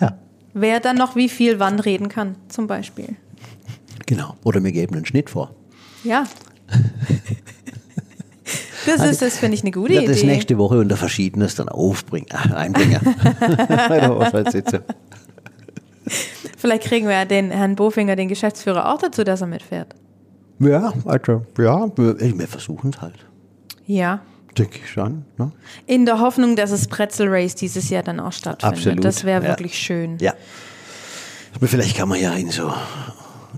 Ja. 0.00 0.16
Wer 0.54 0.78
dann 0.78 0.96
noch 0.96 1.16
wie 1.16 1.28
viel 1.28 1.58
wann 1.58 1.80
reden 1.80 2.08
kann, 2.08 2.36
zum 2.46 2.68
Beispiel. 2.68 3.16
Genau. 4.06 4.36
Oder 4.44 4.62
wir 4.62 4.70
geben 4.70 4.94
einen 4.94 5.06
Schnitt 5.06 5.28
vor. 5.28 5.56
Ja. 6.04 6.22
Das 8.86 9.04
ist, 9.04 9.22
das 9.22 9.38
finde 9.38 9.54
ich 9.56 9.62
eine 9.62 9.70
gute 9.70 9.94
Idee. 9.94 10.06
Das 10.06 10.22
nächste 10.22 10.58
Woche 10.58 10.78
unter 10.78 10.96
Verschiedenes 10.96 11.54
dann 11.54 11.68
aufbringen, 11.68 12.28
äh, 12.30 12.54
einbringen. 12.54 13.00
Vielleicht 16.56 16.84
kriegen 16.84 17.06
wir 17.06 17.14
ja 17.14 17.24
den 17.24 17.50
Herrn 17.50 17.76
Bofinger, 17.76 18.16
den 18.16 18.28
Geschäftsführer, 18.28 18.92
auch 18.92 18.98
dazu, 18.98 19.24
dass 19.24 19.40
er 19.40 19.46
mitfährt. 19.46 19.94
Ja, 20.58 20.92
also, 21.06 21.42
ja, 21.58 21.88
wir 21.96 22.48
versuchen 22.48 22.90
es 22.90 23.00
halt. 23.00 23.26
Ja. 23.86 24.20
Denke 24.58 24.80
ich 24.82 24.90
schon. 24.90 25.24
Ne? 25.38 25.52
In 25.86 26.04
der 26.04 26.20
Hoffnung, 26.20 26.56
dass 26.56 26.70
das 26.70 26.86
Pretzel 26.88 27.28
Race 27.28 27.54
dieses 27.54 27.88
Jahr 27.88 28.02
dann 28.02 28.20
auch 28.20 28.32
stattfindet. 28.32 28.78
Absolut. 28.78 29.04
Das 29.04 29.24
wäre 29.24 29.42
ja. 29.42 29.48
wirklich 29.48 29.78
schön. 29.78 30.18
Ja. 30.20 30.34
Aber 31.54 31.66
vielleicht 31.66 31.96
kann 31.96 32.08
man 32.08 32.20
ja 32.20 32.34
in 32.34 32.50
so, 32.50 32.72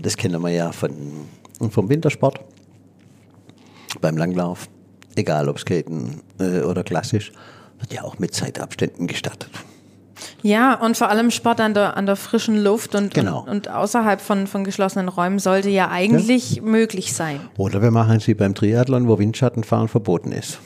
das 0.01 0.16
kennen 0.16 0.41
wir 0.43 0.51
ja 0.51 0.73
von, 0.73 0.93
vom 1.70 1.89
Wintersport, 1.89 2.41
beim 4.01 4.16
Langlauf 4.16 4.68
egal 5.16 5.48
ob 5.48 5.58
Skaten 5.58 6.22
äh, 6.38 6.60
oder 6.60 6.84
klassisch, 6.84 7.32
wird 7.78 7.92
ja 7.92 8.02
auch 8.02 8.18
mit 8.18 8.34
Zeitabständen 8.34 9.06
gestartet. 9.06 9.50
Ja, 10.42 10.74
und 10.74 10.96
vor 10.96 11.08
allem 11.08 11.30
Sport 11.30 11.60
an 11.60 11.74
der, 11.74 11.96
an 11.96 12.06
der 12.06 12.16
frischen 12.16 12.62
Luft 12.62 12.94
und, 12.94 13.14
genau. 13.14 13.40
und, 13.40 13.48
und, 13.48 13.68
außerhalb 13.68 14.20
von, 14.20 14.46
von 14.46 14.64
geschlossenen 14.64 15.08
Räumen 15.08 15.38
sollte 15.38 15.70
ja 15.70 15.88
eigentlich 15.88 16.56
ja. 16.56 16.62
möglich 16.62 17.12
sein. 17.12 17.40
Oder 17.56 17.82
wir 17.82 17.90
machen 17.90 18.20
sie 18.20 18.34
beim 18.34 18.54
Triathlon, 18.54 19.08
wo 19.08 19.18
Windschattenfahren 19.18 19.88
verboten 19.88 20.32
ist. 20.32 20.58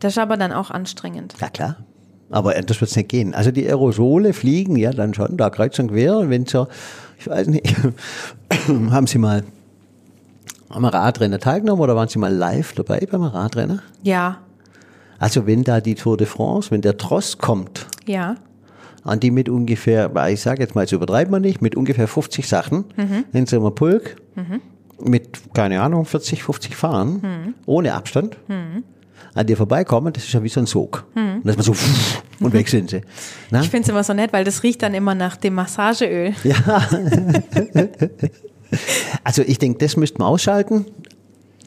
Das 0.00 0.14
ist 0.14 0.18
aber 0.18 0.36
dann 0.36 0.52
auch 0.52 0.70
anstrengend. 0.70 1.34
Ja, 1.40 1.48
klar. 1.50 1.76
Aber 2.30 2.54
das 2.54 2.80
wird 2.80 2.90
es 2.90 2.96
nicht 2.96 3.08
gehen. 3.08 3.34
Also 3.34 3.50
die 3.50 3.66
Aerosole 3.66 4.32
fliegen 4.32 4.76
ja 4.76 4.92
dann 4.92 5.14
schon 5.14 5.36
da 5.36 5.50
kreuz 5.50 5.78
und 5.78 5.88
quer. 5.88 6.16
Und 6.18 6.30
wenn 6.30 6.46
so, 6.46 6.68
ich 7.18 7.26
weiß 7.26 7.48
nicht, 7.48 7.76
haben 8.90 9.06
Sie 9.06 9.18
mal 9.18 9.42
Am 10.68 10.84
Radrennen 10.84 11.40
teilgenommen 11.40 11.82
oder 11.82 11.96
waren 11.96 12.08
Sie 12.08 12.18
mal 12.18 12.32
live 12.32 12.72
dabei 12.74 13.06
beim 13.10 13.22
Radrennen? 13.22 13.80
Ja, 14.02 14.38
Also 15.18 15.46
wenn 15.46 15.64
da 15.64 15.80
die 15.80 15.94
Tour 15.96 16.16
de 16.16 16.26
France, 16.26 16.70
wenn 16.70 16.80
der 16.80 16.96
Tross 16.96 17.38
kommt, 17.38 17.86
ja. 18.06 18.36
an 19.04 19.18
die 19.20 19.30
mit 19.30 19.48
ungefähr, 19.48 20.10
ich 20.28 20.40
sage 20.40 20.62
jetzt 20.62 20.74
mal, 20.74 20.82
jetzt 20.82 20.92
übertreibt 20.92 21.30
man 21.30 21.42
nicht, 21.42 21.60
mit 21.60 21.74
ungefähr 21.76 22.06
50 22.08 22.46
Sachen, 22.48 22.84
nennen 23.32 23.46
Sie 23.46 23.58
mal 23.58 23.72
Pulk, 23.72 24.16
mit, 25.02 25.54
keine 25.54 25.80
Ahnung, 25.82 26.04
40, 26.04 26.42
50 26.42 26.76
Fahren, 26.76 27.54
ohne 27.66 27.94
Abstand, 27.94 28.36
an 29.34 29.46
dir 29.46 29.56
vorbeikommen, 29.56 30.12
das 30.12 30.24
ist 30.24 30.32
ja 30.32 30.42
wie 30.42 30.48
so 30.48 30.60
ein 30.60 30.66
Sog. 30.66 31.04
Und 31.14 31.42
das 31.44 31.56
ist 31.56 31.68
man 31.68 31.76
so, 31.76 32.44
und 32.44 32.52
weg 32.52 32.68
sind 32.68 32.90
sie. 32.90 33.02
Na? 33.50 33.60
Ich 33.60 33.68
finde 33.70 33.82
es 33.84 33.88
immer 33.88 34.02
so 34.02 34.12
nett, 34.12 34.32
weil 34.32 34.44
das 34.44 34.62
riecht 34.62 34.82
dann 34.82 34.94
immer 34.94 35.14
nach 35.14 35.36
dem 35.36 35.54
Massageöl. 35.54 36.32
Also 39.24 39.42
ich 39.42 39.58
denke, 39.58 39.78
das 39.78 39.96
müssten 39.96 40.20
wir 40.20 40.26
ausschalten. 40.26 40.86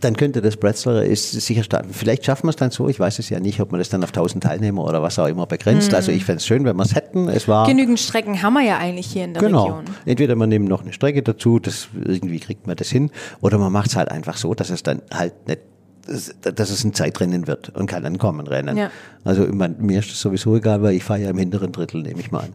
Dann 0.01 0.17
könnte 0.17 0.41
das 0.41 0.57
Bretzler 0.57 1.05
ist 1.05 1.31
sicher 1.31 1.63
starten. 1.63 1.93
Vielleicht 1.93 2.25
schaffen 2.25 2.47
wir 2.47 2.49
es 2.49 2.57
dann 2.57 2.71
so. 2.71 2.89
Ich 2.89 2.99
weiß 2.99 3.19
es 3.19 3.29
ja 3.29 3.39
nicht, 3.39 3.61
ob 3.61 3.71
man 3.71 3.79
das 3.79 3.87
dann 3.87 4.03
auf 4.03 4.09
1000 4.09 4.43
Teilnehmer 4.43 4.83
oder 4.83 5.01
was 5.01 5.17
auch 5.17 5.27
immer 5.27 5.45
begrenzt. 5.45 5.93
Also 5.93 6.11
ich 6.11 6.25
fände 6.25 6.39
es 6.39 6.45
schön, 6.45 6.65
wenn 6.65 6.75
wir 6.75 6.83
es 6.83 6.93
hätten. 6.93 7.29
Es 7.29 7.47
war 7.47 7.67
Genügend 7.67 7.99
Strecken 7.99 8.41
haben 8.41 8.53
wir 8.53 8.63
ja 8.63 8.77
eigentlich 8.79 9.05
hier 9.05 9.23
in 9.23 9.33
der 9.33 9.41
genau. 9.41 9.63
Region. 9.63 9.85
Entweder 10.05 10.35
man 10.35 10.49
nimmt 10.49 10.67
noch 10.67 10.81
eine 10.81 10.91
Strecke 10.91 11.23
dazu, 11.23 11.59
das 11.59 11.87
irgendwie 11.93 12.39
kriegt 12.39 12.67
man 12.67 12.75
das 12.75 12.89
hin, 12.89 13.11
oder 13.39 13.57
man 13.57 13.71
macht 13.71 13.91
es 13.91 13.95
halt 13.95 14.11
einfach 14.11 14.35
so, 14.35 14.53
dass 14.53 14.71
es 14.71 14.83
dann 14.83 15.01
halt 15.11 15.47
nicht 15.47 15.61
dass 16.05 16.69
es 16.69 16.83
ein 16.83 16.93
Zeitrennen 16.93 17.47
wird 17.47 17.69
und 17.69 17.85
kann 17.85 18.03
dann 18.03 18.17
kommen 18.17 18.45
rennen. 18.47 18.75
Ja. 18.75 18.91
Also 19.23 19.45
ich 19.45 19.53
mein, 19.53 19.77
mir 19.79 19.99
ist 19.99 20.11
das 20.11 20.19
sowieso 20.19 20.57
egal, 20.57 20.81
weil 20.81 20.95
ich 20.95 21.03
fahre 21.03 21.21
ja 21.21 21.29
im 21.29 21.37
hinteren 21.37 21.71
Drittel, 21.71 22.01
nehme 22.01 22.19
ich 22.19 22.31
mal 22.31 22.49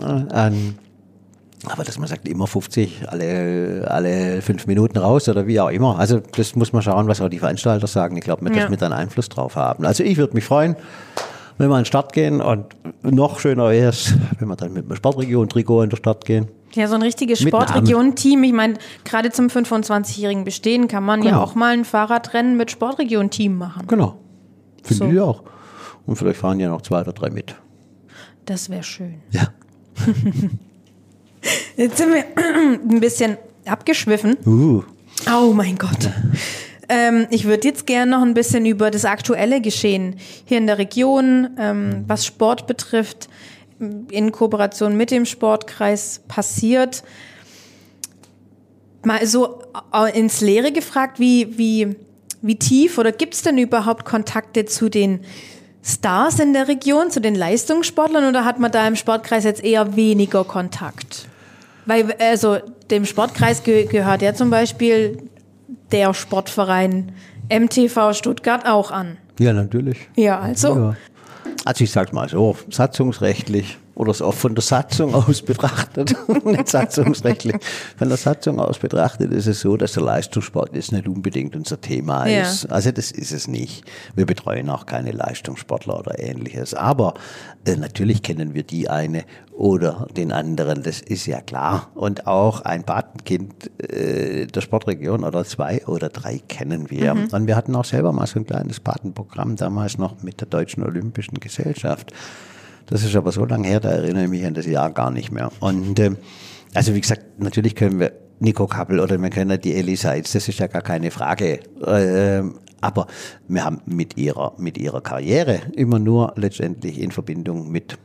an. 0.00 0.28
Äh, 0.28 0.32
an 0.32 0.78
aber 1.66 1.84
dass 1.84 1.98
man 1.98 2.08
sagt, 2.08 2.26
immer 2.28 2.46
50, 2.46 3.02
alle, 3.08 3.86
alle 3.90 4.40
fünf 4.42 4.66
Minuten 4.66 4.98
raus 4.98 5.28
oder 5.28 5.46
wie 5.46 5.60
auch 5.60 5.68
immer. 5.70 5.98
Also 5.98 6.20
das 6.36 6.56
muss 6.56 6.72
man 6.72 6.82
schauen, 6.82 7.06
was 7.06 7.20
auch 7.20 7.28
die 7.28 7.38
Veranstalter 7.38 7.86
sagen. 7.86 8.16
Ich 8.16 8.24
glaube, 8.24 8.46
Ja. 8.48 8.62
dass 8.62 8.70
wir 8.70 8.76
da 8.78 8.86
einen 8.86 8.94
Einfluss 8.94 9.28
drauf 9.28 9.56
haben. 9.56 9.84
Also 9.84 10.02
ich 10.02 10.16
würde 10.16 10.34
mich 10.34 10.44
freuen, 10.44 10.76
wenn 11.58 11.68
wir 11.68 11.74
an 11.76 11.82
den 11.82 11.86
Start 11.86 12.12
gehen 12.14 12.40
und 12.40 12.64
noch 13.02 13.38
schöner 13.40 13.68
wäre 13.70 13.90
es, 13.90 14.14
wenn 14.38 14.48
wir 14.48 14.56
dann 14.56 14.72
mit 14.72 14.88
dem 14.88 14.96
Sportregion-Trikot 14.96 15.82
in 15.82 15.90
der 15.90 15.96
Stadt 15.98 16.24
gehen. 16.24 16.48
Ja, 16.72 16.86
so 16.88 16.94
ein 16.94 17.02
richtiges. 17.02 17.40
Sportregion-Team. 17.40 18.42
Ich 18.44 18.52
meine, 18.52 18.74
gerade 19.04 19.30
zum 19.30 19.48
25-jährigen 19.48 20.44
Bestehen 20.44 20.88
kann 20.88 21.04
man 21.04 21.22
ja 21.22 21.30
Genau. 21.32 21.42
auch 21.42 21.54
mal 21.54 21.72
ein 21.74 21.84
Fahrradrennen 21.84 22.56
mit 22.56 22.70
Sportregion-Team 22.70 23.58
machen. 23.58 23.86
Genau. 23.86 24.16
Finde 24.82 25.04
So. 25.04 25.10
ich 25.10 25.20
auch. 25.20 25.42
Und 26.06 26.16
vielleicht 26.16 26.38
fahren 26.40 26.58
ja 26.60 26.70
noch 26.70 26.80
zwei 26.80 27.00
oder 27.02 27.12
drei 27.12 27.28
mit. 27.28 27.54
Das 28.46 28.70
wäre 28.70 28.82
schön. 28.82 29.16
Ja. 29.32 29.48
Jetzt 31.76 31.98
sind 31.98 32.12
wir 32.12 32.24
ein 32.36 33.00
bisschen 33.00 33.36
abgeschwiffen. 33.66 34.36
Uh. 34.46 34.82
Oh 35.32 35.52
mein 35.52 35.76
Gott. 35.76 36.10
Ähm, 36.88 37.26
ich 37.30 37.44
würde 37.44 37.68
jetzt 37.68 37.86
gerne 37.86 38.10
noch 38.10 38.22
ein 38.22 38.34
bisschen 38.34 38.66
über 38.66 38.90
das 38.90 39.04
aktuelle 39.04 39.60
Geschehen 39.60 40.16
hier 40.44 40.58
in 40.58 40.66
der 40.66 40.78
Region, 40.78 41.50
ähm, 41.58 42.04
was 42.06 42.26
Sport 42.26 42.66
betrifft, 42.66 43.28
in 44.10 44.32
Kooperation 44.32 44.96
mit 44.96 45.10
dem 45.10 45.24
Sportkreis 45.24 46.20
passiert. 46.26 47.02
Mal 49.04 49.24
so 49.24 49.62
ins 50.12 50.40
Leere 50.40 50.72
gefragt, 50.72 51.18
wie, 51.20 51.56
wie, 51.56 51.96
wie 52.42 52.56
tief 52.56 52.98
oder 52.98 53.12
gibt 53.12 53.34
es 53.34 53.42
denn 53.42 53.56
überhaupt 53.56 54.04
Kontakte 54.04 54.66
zu 54.66 54.88
den 54.88 55.20
Stars 55.82 56.38
in 56.38 56.52
der 56.52 56.68
Region, 56.68 57.10
zu 57.10 57.20
den 57.20 57.34
Leistungssportlern 57.34 58.28
oder 58.28 58.44
hat 58.44 58.58
man 58.58 58.70
da 58.70 58.86
im 58.86 58.96
Sportkreis 58.96 59.44
jetzt 59.44 59.64
eher 59.64 59.96
weniger 59.96 60.44
Kontakt? 60.44 61.26
Weil, 61.86 62.14
also, 62.18 62.58
dem 62.90 63.06
Sportkreis 63.06 63.62
ge 63.62 63.86
gehört 63.86 64.22
ja 64.22 64.34
zum 64.34 64.50
Beispiel 64.50 65.22
der 65.92 66.12
Sportverein 66.14 67.12
MTV 67.50 68.12
Stuttgart 68.12 68.66
auch 68.66 68.90
an. 68.90 69.16
Ja, 69.38 69.52
natürlich. 69.52 70.08
Ja, 70.16 70.38
also. 70.38 70.76
Ja. 70.76 70.96
Also 71.64 71.84
ich 71.84 71.90
sag's 71.90 72.12
mal 72.12 72.28
so, 72.28 72.56
satzungsrechtlich 72.70 73.78
oder 74.00 74.14
so 74.14 74.32
von 74.32 74.54
der 74.54 74.62
Satzung 74.62 75.14
aus 75.14 75.42
betrachtet, 75.50 76.16
nicht 76.44 76.68
satzungsrechtlich, 76.68 77.56
von 77.98 78.08
der 78.08 78.16
Satzung 78.16 78.58
aus 78.58 78.78
betrachtet 78.78 79.30
ist 79.30 79.46
es 79.46 79.60
so, 79.60 79.76
dass 79.76 79.92
der 79.92 80.02
Leistungssport 80.04 80.74
jetzt 80.74 80.90
nicht 80.92 81.06
unbedingt 81.06 81.54
unser 81.54 81.78
Thema 81.80 82.26
Ja. 82.26 82.42
ist. 82.42 82.64
Also 82.72 82.92
das 82.92 83.10
ist 83.10 83.30
es 83.30 83.46
nicht. 83.46 83.84
Wir 84.14 84.24
betreuen 84.24 84.70
auch 84.70 84.86
keine 84.86 85.12
Leistungssportler 85.12 85.98
oder 85.98 86.18
ähnliches. 86.18 86.72
Aber 86.72 87.12
äh, 87.66 87.76
natürlich 87.76 88.22
kennen 88.22 88.54
wir 88.54 88.62
die 88.62 88.88
eine 88.88 89.24
oder 89.52 90.06
den 90.16 90.32
anderen, 90.32 90.82
das 90.82 91.02
ist 91.02 91.26
ja 91.26 91.42
klar. 91.42 91.90
Und 91.94 92.26
auch 92.26 92.62
ein 92.62 92.84
Patenkind 92.84 93.70
äh, 93.82 94.46
der 94.46 94.60
Sportregion 94.62 95.24
oder 95.24 95.44
zwei 95.44 95.84
oder 95.86 96.08
drei 96.08 96.40
kennen 96.48 96.88
wir. 96.90 97.12
Und 97.32 97.46
wir 97.46 97.54
hatten 97.54 97.76
auch 97.76 97.84
selber 97.84 98.12
mal 98.12 98.26
so 98.26 98.38
ein 98.38 98.46
kleines 98.46 98.80
Patenprogramm 98.80 99.56
damals 99.56 99.98
noch 99.98 100.22
mit 100.22 100.40
der 100.40 100.48
Deutschen 100.48 100.82
Olympischen 100.82 101.38
Gesellschaft. 101.38 102.14
Das 102.90 103.04
ist 103.04 103.14
aber 103.14 103.30
so 103.32 103.44
lange 103.44 103.68
her, 103.68 103.80
da 103.80 103.90
erinnere 103.90 104.24
ich 104.24 104.30
mich 104.30 104.44
an 104.44 104.54
das 104.54 104.66
Jahr 104.66 104.90
gar 104.90 105.10
nicht 105.10 105.30
mehr. 105.30 105.50
Und 105.60 105.98
ähm, 106.00 106.18
also 106.74 106.94
wie 106.94 107.00
gesagt, 107.00 107.40
natürlich 107.40 107.74
können 107.76 108.00
wir 108.00 108.12
Nico 108.40 108.66
Kappel 108.66 109.00
oder 109.00 109.20
wir 109.20 109.30
können 109.30 109.60
die 109.60 109.74
Ellie 109.74 109.96
Seitz, 109.96 110.32
das 110.32 110.48
ist 110.48 110.58
ja 110.58 110.66
gar 110.66 110.82
keine 110.82 111.10
Frage. 111.10 111.60
Ähm, 111.86 112.58
aber 112.80 113.06
wir 113.48 113.64
haben 113.64 113.80
mit 113.86 114.16
ihrer, 114.16 114.54
mit 114.58 114.78
ihrer 114.78 115.00
Karriere 115.02 115.60
immer 115.74 115.98
nur 115.98 116.32
letztendlich 116.36 116.98
in 116.98 117.10
Verbindung 117.10 117.70
mit, 117.70 117.98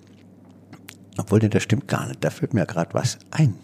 obwohl 1.18 1.40
das 1.40 1.64
stimmt 1.64 1.88
gar 1.88 2.08
nicht, 2.08 2.24
da 2.24 2.30
fällt 2.30 2.54
mir 2.54 2.66
gerade 2.66 2.94
was 2.94 3.18
ein. 3.32 3.56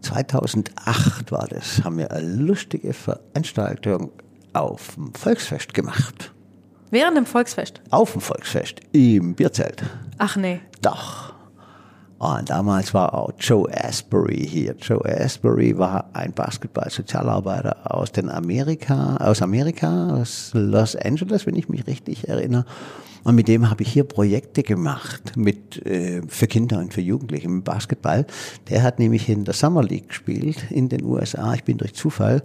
2008 0.00 1.30
war 1.30 1.46
das, 1.46 1.84
haben 1.84 1.98
wir 1.98 2.10
eine 2.10 2.26
lustige 2.26 2.92
Veranstaltung 2.92 4.10
auf 4.54 4.94
dem 4.94 5.14
Volksfest 5.14 5.74
gemacht. 5.74 6.32
Während 6.90 7.16
dem 7.16 7.26
Volksfest. 7.26 7.80
Auf 7.90 8.12
dem 8.12 8.20
Volksfest 8.20 8.80
im 8.92 9.34
Bierzelt. 9.34 9.82
Ach 10.24 10.36
nee. 10.36 10.60
Doch. 10.82 11.34
Und 12.18 12.48
damals 12.48 12.94
war 12.94 13.12
auch 13.12 13.32
Joe 13.40 13.68
Asbury 13.76 14.46
hier. 14.48 14.76
Joe 14.80 15.04
Asbury 15.04 15.76
war 15.76 16.10
ein 16.12 16.32
Basketball-Sozialarbeiter 16.32 17.92
aus 17.92 18.12
den 18.12 18.30
Amerika, 18.30 19.16
aus 19.16 19.42
Amerika, 19.42 20.10
aus 20.20 20.52
Los 20.54 20.94
Angeles, 20.94 21.44
wenn 21.44 21.56
ich 21.56 21.68
mich 21.68 21.88
richtig 21.88 22.28
erinnere. 22.28 22.64
Und 23.24 23.34
mit 23.34 23.48
dem 23.48 23.68
habe 23.68 23.82
ich 23.82 23.92
hier 23.92 24.04
Projekte 24.04 24.62
gemacht 24.62 25.32
mit 25.36 25.84
äh, 25.84 26.22
für 26.28 26.46
Kinder 26.46 26.78
und 26.78 26.94
für 26.94 27.00
Jugendliche 27.00 27.46
im 27.46 27.64
Basketball. 27.64 28.24
Der 28.70 28.84
hat 28.84 29.00
nämlich 29.00 29.28
in 29.28 29.44
der 29.44 29.54
Summer 29.54 29.82
League 29.82 30.10
gespielt 30.10 30.70
in 30.70 30.88
den 30.88 31.02
USA. 31.04 31.52
Ich 31.54 31.64
bin 31.64 31.78
durch 31.78 31.94
Zufall 31.94 32.44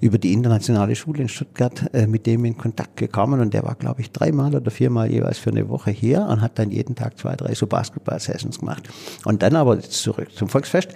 über 0.00 0.18
die 0.18 0.32
internationale 0.32 0.94
Schule 0.94 1.22
in 1.22 1.28
Stuttgart 1.28 1.92
äh, 1.92 2.06
mit 2.06 2.26
dem 2.26 2.44
in 2.44 2.56
Kontakt 2.56 2.96
gekommen 2.96 3.40
und 3.40 3.52
der 3.52 3.64
war, 3.64 3.74
glaube 3.74 4.00
ich, 4.00 4.10
dreimal 4.12 4.54
oder 4.54 4.70
viermal 4.70 5.10
jeweils 5.10 5.38
für 5.38 5.50
eine 5.50 5.68
Woche 5.68 5.90
hier 5.90 6.22
und 6.22 6.40
hat 6.40 6.58
dann 6.58 6.70
jeden 6.70 6.94
Tag 6.94 7.18
zwei, 7.18 7.34
drei 7.34 7.54
so 7.54 7.66
Basketball-Sessions 7.66 8.60
gemacht. 8.60 8.88
Und 9.24 9.42
dann 9.42 9.56
aber 9.56 9.80
zurück 9.80 10.28
zum 10.34 10.48
Volksfest, 10.48 10.90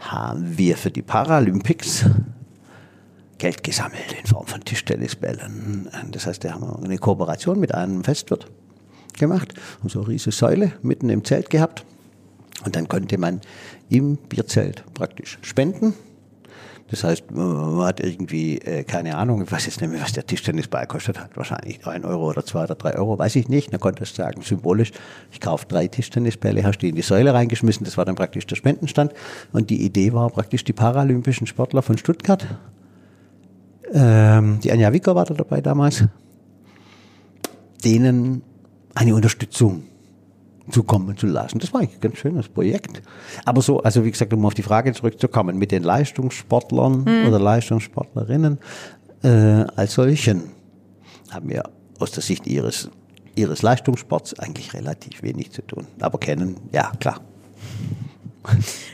haben 0.00 0.58
wir 0.58 0.76
für 0.76 0.90
die 0.90 1.02
Paralympics 1.02 2.06
Geld 3.38 3.64
gesammelt 3.64 4.14
in 4.20 4.26
Form 4.26 4.46
von 4.46 4.60
Tischtennisbällen. 4.60 5.88
Das 6.12 6.26
heißt, 6.26 6.44
da 6.44 6.52
haben 6.52 6.62
wir 6.62 6.84
eine 6.84 6.98
Kooperation 6.98 7.58
mit 7.58 7.74
einem 7.74 8.04
Festwirt 8.04 8.46
gemacht 9.18 9.54
und 9.82 9.90
so 9.90 10.00
eine 10.00 10.08
riesige 10.08 10.34
Säule 10.34 10.72
mitten 10.82 11.08
im 11.10 11.24
Zelt 11.24 11.50
gehabt. 11.50 11.84
Und 12.64 12.76
dann 12.76 12.86
konnte 12.86 13.18
man 13.18 13.40
im 13.88 14.16
Bierzelt 14.16 14.84
praktisch 14.94 15.38
spenden. 15.42 15.94
Das 16.92 17.04
heißt, 17.04 17.30
man 17.30 17.80
hat 17.86 18.00
irgendwie, 18.00 18.58
äh, 18.58 18.84
keine 18.84 19.16
Ahnung, 19.16 19.42
ich 19.42 19.50
weiß 19.50 19.64
jetzt 19.64 19.80
nicht 19.80 19.90
mehr, 19.90 20.02
was 20.02 20.12
der 20.12 20.26
Tischtennisball 20.26 20.86
kostet 20.86 21.18
hat. 21.18 21.34
Wahrscheinlich 21.38 21.86
ein 21.86 22.04
Euro 22.04 22.28
oder 22.28 22.44
zwei 22.44 22.64
oder 22.64 22.74
drei 22.74 22.94
Euro, 22.96 23.18
weiß 23.18 23.34
ich 23.36 23.48
nicht. 23.48 23.72
Dann 23.72 23.80
konnte 23.80 24.02
ich 24.02 24.12
sagen, 24.12 24.42
symbolisch, 24.42 24.92
ich 25.30 25.40
kaufe 25.40 25.64
drei 25.66 25.88
Tischtennisbälle, 25.88 26.62
hast 26.64 26.80
die 26.80 26.90
in 26.90 26.94
die 26.94 27.00
Säule 27.00 27.32
reingeschmissen. 27.32 27.84
Das 27.86 27.96
war 27.96 28.04
dann 28.04 28.14
praktisch 28.14 28.46
der 28.46 28.56
Spendenstand. 28.56 29.14
Und 29.54 29.70
die 29.70 29.86
Idee 29.86 30.12
war 30.12 30.28
praktisch, 30.28 30.64
die 30.64 30.74
paralympischen 30.74 31.46
Sportler 31.46 31.80
von 31.80 31.96
Stuttgart, 31.96 32.46
ähm, 33.94 34.60
die 34.62 34.70
Anja 34.70 34.92
Wicker 34.92 35.14
war 35.14 35.24
da 35.24 35.32
dabei 35.32 35.62
damals, 35.62 36.04
denen 37.82 38.42
eine 38.94 39.14
Unterstützung 39.14 39.84
zukommen 40.70 41.16
zu 41.16 41.26
lassen. 41.26 41.58
Das 41.58 41.72
war 41.72 41.80
eigentlich 41.80 41.96
ein 41.96 42.00
ganz 42.00 42.18
schönes 42.18 42.48
Projekt. 42.48 43.02
Aber 43.44 43.62
so, 43.62 43.82
also 43.82 44.04
wie 44.04 44.10
gesagt, 44.10 44.32
um 44.32 44.44
auf 44.46 44.54
die 44.54 44.62
Frage 44.62 44.92
zurückzukommen, 44.92 45.58
mit 45.58 45.72
den 45.72 45.82
Leistungssportlern 45.82 47.26
oder 47.26 47.38
Leistungssportlerinnen 47.38 48.58
äh, 49.22 49.28
als 49.76 49.94
solchen 49.94 50.44
haben 51.30 51.48
wir 51.48 51.64
aus 51.98 52.10
der 52.12 52.22
Sicht 52.22 52.46
ihres, 52.46 52.90
ihres 53.34 53.62
Leistungssports 53.62 54.38
eigentlich 54.38 54.74
relativ 54.74 55.22
wenig 55.22 55.52
zu 55.52 55.62
tun. 55.62 55.86
Aber 56.00 56.18
kennen, 56.18 56.56
ja 56.72 56.92
klar. 57.00 57.20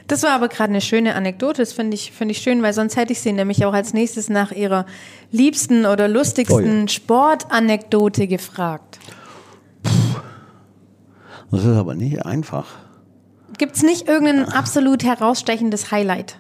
Das 0.07 0.23
war 0.23 0.33
aber 0.33 0.49
gerade 0.49 0.71
eine 0.71 0.83
schöne 0.83 1.15
Anekdote. 1.15 1.63
Das 1.63 1.73
finde 1.73 1.95
ich, 1.95 2.13
finde 2.13 2.33
ich 2.33 2.39
schön, 2.39 2.63
weil 2.63 2.75
sonst 2.75 2.97
hätte 2.97 3.13
ich 3.13 3.21
sie 3.21 3.33
nämlich 3.33 3.65
auch 3.65 3.73
als 3.73 3.95
nächstes 3.95 4.29
nach 4.29 4.53
ihrer 4.53 4.85
liebsten 5.33 5.87
oder 5.87 6.07
lustigsten 6.07 6.79
Oh 6.79 6.81
ja. 6.83 6.89
Sportanekdote 6.89 8.29
gefragt. 8.29 8.99
Das 11.51 11.65
ist 11.65 11.77
aber 11.77 11.95
nicht 11.95 12.25
einfach. 12.25 12.67
Gibt 13.57 13.77
es 13.77 13.83
nicht 13.83 14.09
irgendein 14.09 14.45
absolut 14.45 15.05
herausstechendes 15.05 15.91
Highlight? 15.91 16.39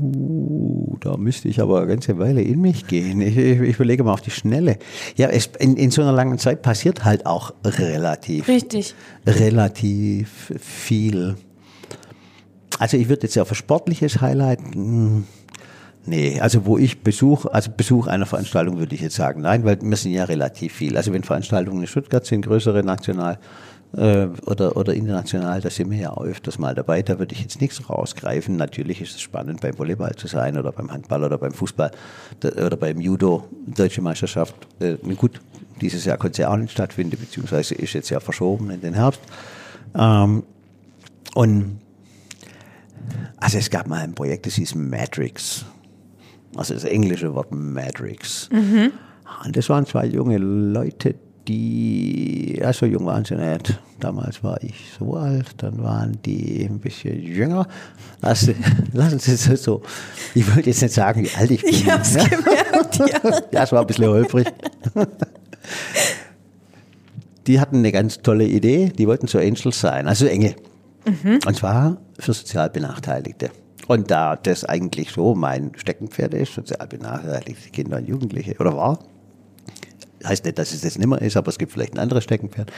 Uh, 0.00 0.96
da 1.00 1.16
müsste 1.16 1.48
ich 1.48 1.60
aber 1.60 1.78
eine 1.78 1.88
ganze 1.88 2.18
Weile 2.18 2.42
in 2.42 2.60
mich 2.60 2.86
gehen. 2.86 3.20
Ich, 3.20 3.36
ich, 3.36 3.60
ich 3.60 3.74
überlege 3.76 4.02
mal 4.04 4.12
auf 4.12 4.20
die 4.20 4.30
Schnelle. 4.30 4.78
Ja, 5.16 5.28
es, 5.28 5.50
in, 5.58 5.76
in 5.76 5.90
so 5.90 6.02
einer 6.02 6.12
langen 6.12 6.38
Zeit 6.38 6.62
passiert 6.62 7.04
halt 7.04 7.26
auch 7.26 7.52
relativ, 7.64 8.48
Richtig. 8.48 8.94
relativ 9.26 10.52
viel. 10.58 11.36
Also 12.78 12.96
ich 12.96 13.08
würde 13.08 13.22
jetzt 13.22 13.38
auf 13.38 13.50
ein 13.50 13.54
sportliches 13.54 14.20
Highlight. 14.20 14.60
hm, 14.74 15.24
Nee, 16.04 16.40
also 16.40 16.66
wo 16.66 16.78
ich 16.78 17.02
Besuch, 17.02 17.46
also 17.46 17.70
Besuch 17.76 18.08
einer 18.08 18.26
Veranstaltung 18.26 18.78
würde 18.78 18.94
ich 18.94 19.00
jetzt 19.00 19.14
sagen, 19.14 19.42
nein, 19.42 19.64
weil 19.64 19.78
wir 19.80 19.96
sind 19.96 20.12
ja 20.12 20.24
relativ 20.24 20.72
viel. 20.72 20.96
Also 20.96 21.12
wenn 21.12 21.22
Veranstaltungen 21.22 21.80
in 21.80 21.86
Stuttgart 21.86 22.26
sind, 22.26 22.44
größere 22.44 22.82
national 22.82 23.38
äh, 23.96 24.26
oder, 24.46 24.76
oder 24.76 24.94
international, 24.94 25.60
da 25.60 25.70
sind 25.70 25.90
wir 25.90 25.98
ja 25.98 26.10
auch 26.10 26.24
öfters 26.24 26.58
mal 26.58 26.74
dabei, 26.74 27.02
da 27.02 27.20
würde 27.20 27.34
ich 27.34 27.42
jetzt 27.42 27.60
nichts 27.60 27.88
rausgreifen. 27.88 28.56
Natürlich 28.56 29.00
ist 29.00 29.14
es 29.14 29.20
spannend, 29.20 29.60
beim 29.60 29.78
Volleyball 29.78 30.16
zu 30.16 30.26
sein 30.26 30.58
oder 30.58 30.72
beim 30.72 30.90
Handball 30.90 31.22
oder 31.22 31.38
beim 31.38 31.52
Fußball 31.52 31.92
oder 32.42 32.76
beim 32.76 33.00
Judo, 33.00 33.44
Deutsche 33.66 34.02
Meisterschaft. 34.02 34.54
Äh, 34.80 34.96
gut, 35.14 35.40
dieses 35.80 36.04
Jahr 36.04 36.16
konnte 36.16 36.32
es 36.32 36.38
ja 36.38 36.50
auch 36.50 36.56
nicht 36.56 36.72
stattfinden, 36.72 37.16
beziehungsweise 37.16 37.76
ist 37.76 37.92
jetzt 37.92 38.10
ja 38.10 38.18
verschoben 38.18 38.70
in 38.70 38.80
den 38.80 38.94
Herbst. 38.94 39.20
Ähm, 39.96 40.42
und 41.34 41.78
also 43.36 43.58
es 43.58 43.70
gab 43.70 43.86
mal 43.86 44.00
ein 44.00 44.14
Projekt, 44.14 44.46
das 44.46 44.54
hieß 44.54 44.74
Matrix. 44.74 45.64
Also 46.56 46.74
das 46.74 46.84
englische 46.84 47.34
Wort 47.34 47.52
Matrix. 47.52 48.48
Und 49.44 49.56
das 49.56 49.68
waren 49.68 49.86
zwei 49.86 50.06
junge 50.06 50.38
Leute, 50.38 51.14
die, 51.48 52.56
ja, 52.60 52.72
so 52.72 52.86
jung 52.86 53.06
waren 53.06 53.24
sie 53.24 53.34
nicht. 53.34 53.78
Damals 53.98 54.42
war 54.44 54.62
ich 54.62 54.74
so 54.98 55.14
alt, 55.14 55.54
dann 55.58 55.82
waren 55.82 56.18
die 56.24 56.64
ein 56.64 56.78
bisschen 56.78 57.20
jünger. 57.20 57.66
Lassen, 58.20 58.54
lassen 58.92 59.18
Sie 59.18 59.32
es 59.32 59.62
so. 59.62 59.82
Ich 60.34 60.46
wollte 60.54 60.70
jetzt 60.70 60.82
nicht 60.82 60.94
sagen, 60.94 61.24
wie 61.24 61.30
alt 61.36 61.50
ich 61.50 61.62
bin. 61.62 61.70
Ich 61.70 61.90
hab's 61.90 62.14
ja. 62.14 62.24
gemerkt, 62.24 62.98
ja. 62.98 63.40
Ja, 63.52 63.62
es 63.64 63.72
war 63.72 63.80
ein 63.80 63.86
bisschen 63.86 64.06
holprig. 64.06 64.46
Die 67.46 67.58
hatten 67.58 67.78
eine 67.78 67.90
ganz 67.90 68.22
tolle 68.22 68.46
Idee, 68.46 68.92
die 68.96 69.08
wollten 69.08 69.26
so 69.26 69.38
Angels 69.38 69.80
sein, 69.80 70.06
also 70.06 70.26
Engel. 70.26 70.54
Und 71.04 71.56
zwar 71.56 71.96
für 72.16 72.32
sozial 72.32 72.70
Benachteiligte. 72.70 73.50
Und 73.88 74.10
da 74.10 74.36
das 74.36 74.64
eigentlich 74.64 75.10
so 75.10 75.34
mein 75.34 75.72
Steckenpferd 75.76 76.34
ist, 76.34 76.54
sozial 76.54 76.86
benachteiligte 76.86 77.70
Kinder 77.70 77.98
und 77.98 78.08
Jugendliche, 78.08 78.56
oder 78.58 78.76
war, 78.76 78.98
heißt 80.24 80.44
nicht, 80.44 80.58
dass 80.58 80.72
es 80.72 80.82
nicht 80.84 81.06
mehr 81.06 81.20
ist, 81.20 81.36
aber 81.36 81.48
es 81.48 81.58
gibt 81.58 81.72
vielleicht 81.72 81.94
ein 81.94 81.98
anderes 81.98 82.24
Steckenpferd, 82.24 82.70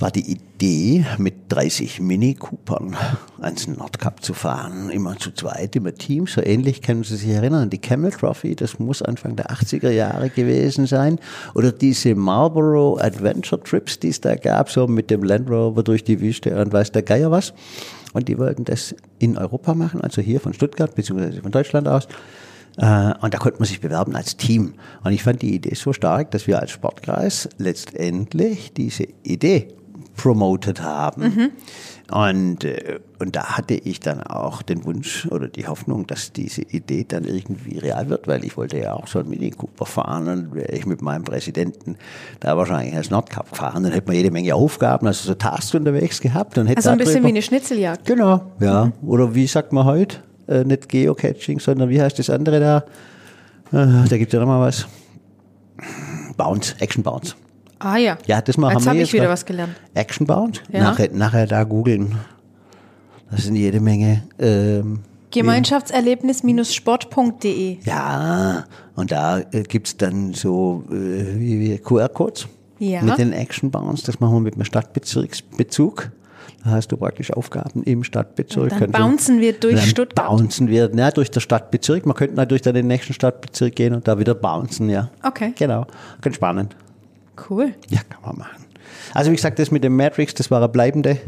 war 0.00 0.10
die 0.12 0.30
Idee, 0.30 1.04
mit 1.18 1.34
30 1.48 2.00
Mini 2.00 2.34
Coopern 2.34 2.96
ans 3.40 3.66
Nordkap 3.66 4.22
zu 4.22 4.32
fahren. 4.32 4.90
Immer 4.90 5.16
zu 5.16 5.32
zweit, 5.32 5.74
immer 5.74 5.92
Team. 5.92 6.26
So 6.26 6.40
ähnlich 6.40 6.82
können 6.82 7.02
Sie 7.02 7.16
sich 7.16 7.30
erinnern. 7.30 7.68
Die 7.68 7.78
Camel 7.78 8.12
Trophy, 8.12 8.54
das 8.54 8.78
muss 8.78 9.02
Anfang 9.02 9.34
der 9.34 9.50
80er 9.50 9.90
Jahre 9.90 10.30
gewesen 10.30 10.86
sein. 10.86 11.18
Oder 11.54 11.72
diese 11.72 12.14
Marlboro 12.14 12.98
Adventure 13.00 13.60
Trips, 13.60 13.98
die 13.98 14.08
es 14.08 14.20
da 14.20 14.36
gab, 14.36 14.70
so 14.70 14.86
mit 14.86 15.10
dem 15.10 15.24
Land 15.24 15.50
Rover 15.50 15.82
durch 15.82 16.04
die 16.04 16.20
Wüste 16.20 16.60
und 16.60 16.72
weiß 16.72 16.92
der 16.92 17.02
Geier 17.02 17.32
was. 17.32 17.52
Und 18.18 18.26
die 18.26 18.36
wollten 18.36 18.64
das 18.64 18.96
in 19.20 19.38
Europa 19.38 19.74
machen, 19.74 20.00
also 20.00 20.20
hier 20.20 20.40
von 20.40 20.52
Stuttgart 20.52 20.92
beziehungsweise 20.92 21.40
von 21.40 21.52
Deutschland 21.52 21.86
aus. 21.86 22.08
Äh, 22.76 23.14
Und 23.20 23.32
da 23.32 23.38
konnte 23.38 23.60
man 23.60 23.68
sich 23.68 23.80
bewerben 23.80 24.16
als 24.16 24.36
Team. 24.36 24.74
Und 25.04 25.12
ich 25.12 25.22
fand 25.22 25.40
die 25.40 25.54
Idee 25.54 25.74
so 25.76 25.92
stark, 25.92 26.32
dass 26.32 26.48
wir 26.48 26.58
als 26.58 26.72
Sportkreis 26.72 27.48
letztendlich 27.58 28.72
diese 28.72 29.04
Idee 29.22 29.68
promoted 30.18 30.82
haben. 30.82 31.52
Und, 32.10 32.64
äh, 32.64 33.00
und 33.18 33.36
da 33.36 33.56
hatte 33.56 33.74
ich 33.74 34.00
dann 34.00 34.22
auch 34.22 34.62
den 34.62 34.84
Wunsch 34.84 35.26
oder 35.30 35.48
die 35.48 35.66
Hoffnung, 35.66 36.06
dass 36.06 36.32
diese 36.32 36.62
Idee 36.62 37.04
dann 37.06 37.24
irgendwie 37.24 37.78
real 37.78 38.08
wird, 38.08 38.26
weil 38.26 38.44
ich 38.44 38.56
wollte 38.56 38.78
ja 38.78 38.94
auch 38.94 39.06
so 39.06 39.18
einen 39.18 39.28
Mini 39.28 39.50
Cooper 39.50 39.84
fahren 39.84 40.28
und 40.28 40.54
wäre 40.54 40.72
ich 40.72 40.86
mit 40.86 41.02
meinem 41.02 41.24
Präsidenten 41.24 41.96
da 42.40 42.56
wahrscheinlich 42.56 42.96
als 42.96 43.10
Nordkap 43.10 43.50
gefahren, 43.50 43.82
dann 43.82 43.92
hätte 43.92 44.06
man 44.06 44.16
jede 44.16 44.30
Menge 44.30 44.54
Aufgaben, 44.54 45.06
also 45.06 45.28
so 45.28 45.34
Tasks 45.34 45.74
unterwegs 45.74 46.20
gehabt. 46.20 46.56
Und 46.56 46.66
hätte 46.68 46.78
Also 46.78 46.90
ein 46.90 46.98
bisschen 46.98 47.24
wie 47.24 47.28
eine 47.28 47.42
Schnitzeljagd. 47.42 48.06
Genau, 48.06 48.52
ja. 48.58 48.92
Oder 49.02 49.34
wie 49.34 49.46
sagt 49.46 49.72
man 49.72 49.84
heute? 49.84 50.18
Äh, 50.46 50.64
nicht 50.64 50.88
Geocaching, 50.88 51.60
sondern 51.60 51.90
wie 51.90 52.00
heißt 52.00 52.18
das 52.18 52.30
andere 52.30 52.58
da? 52.58 52.78
Äh, 53.70 54.08
da 54.08 54.16
gibt 54.16 54.32
es 54.32 54.32
ja 54.32 54.40
nochmal 54.40 54.62
was. 54.62 54.86
Bounce, 56.38 56.74
Action 56.78 57.02
Bounce. 57.02 57.34
Ah 57.78 57.96
ja. 57.96 58.18
Ja, 58.26 58.40
das 58.40 58.56
mal 58.58 58.72
Jetzt 58.72 58.84
wir 58.84 58.88
habe 58.90 58.96
ich 58.98 59.04
jetzt 59.06 59.12
wieder 59.14 59.28
was 59.28 59.44
gelernt. 59.46 59.74
Action 59.94 60.26
Bounce? 60.26 60.60
Ja. 60.72 60.82
Nachher, 60.82 61.10
nachher 61.12 61.46
da 61.46 61.62
googeln. 61.64 62.16
Das 63.30 63.44
sind 63.44 63.56
jede 63.56 63.80
Menge. 63.80 64.22
Ähm, 64.38 65.00
Gemeinschaftserlebnis-sport.de. 65.30 67.78
ja, 67.84 68.64
und 68.94 69.12
da 69.12 69.40
äh, 69.52 69.62
gibt 69.62 69.86
es 69.88 69.96
dann 69.96 70.34
so 70.34 70.84
äh, 70.90 71.78
QR-Codes 71.78 72.46
Ja. 72.78 73.02
mit 73.02 73.18
den 73.18 73.32
Action 73.32 73.70
Bounce. 73.70 74.04
Das 74.06 74.20
machen 74.20 74.34
wir 74.34 74.40
mit 74.40 74.54
einem 74.54 74.64
Stadtbezirksbezug. 74.64 76.10
Da 76.64 76.70
hast 76.70 76.88
du 76.90 76.96
praktisch 76.96 77.32
Aufgaben 77.32 77.82
im 77.84 78.02
Stadtbezirk. 78.02 78.70
Dann 78.70 78.78
Kannst 78.78 78.94
du- 78.94 78.98
bouncen 79.02 79.40
wir 79.40 79.52
durch 79.52 79.76
dann 79.76 79.84
Stuttgart. 79.86 80.28
Bouncen 80.28 80.68
wir, 80.68 80.90
ja, 80.94 81.10
durch 81.10 81.30
den 81.30 81.40
Stadtbezirk. 81.40 82.04
Man 82.06 82.16
könnte 82.16 82.34
natürlich 82.34 82.62
dann 82.62 82.74
in 82.74 82.82
den 82.82 82.88
nächsten 82.88 83.12
Stadtbezirk 83.12 83.76
gehen 83.76 83.94
und 83.94 84.08
da 84.08 84.18
wieder 84.18 84.34
bouncen, 84.34 84.88
ja. 84.90 85.10
Okay. 85.22 85.52
Genau. 85.56 85.86
Ganz 86.20 86.36
spannend. 86.36 86.74
Cool. 87.48 87.74
Ja, 87.88 88.00
kann 88.08 88.22
man 88.22 88.38
machen. 88.38 88.64
Also 89.14 89.30
wie 89.30 89.36
gesagt, 89.36 89.58
das 89.58 89.70
mit 89.70 89.84
dem 89.84 89.96
Matrix, 89.96 90.34
das 90.34 90.50
war 90.50 90.58
eine 90.58 90.68
bleibende. 90.68 91.18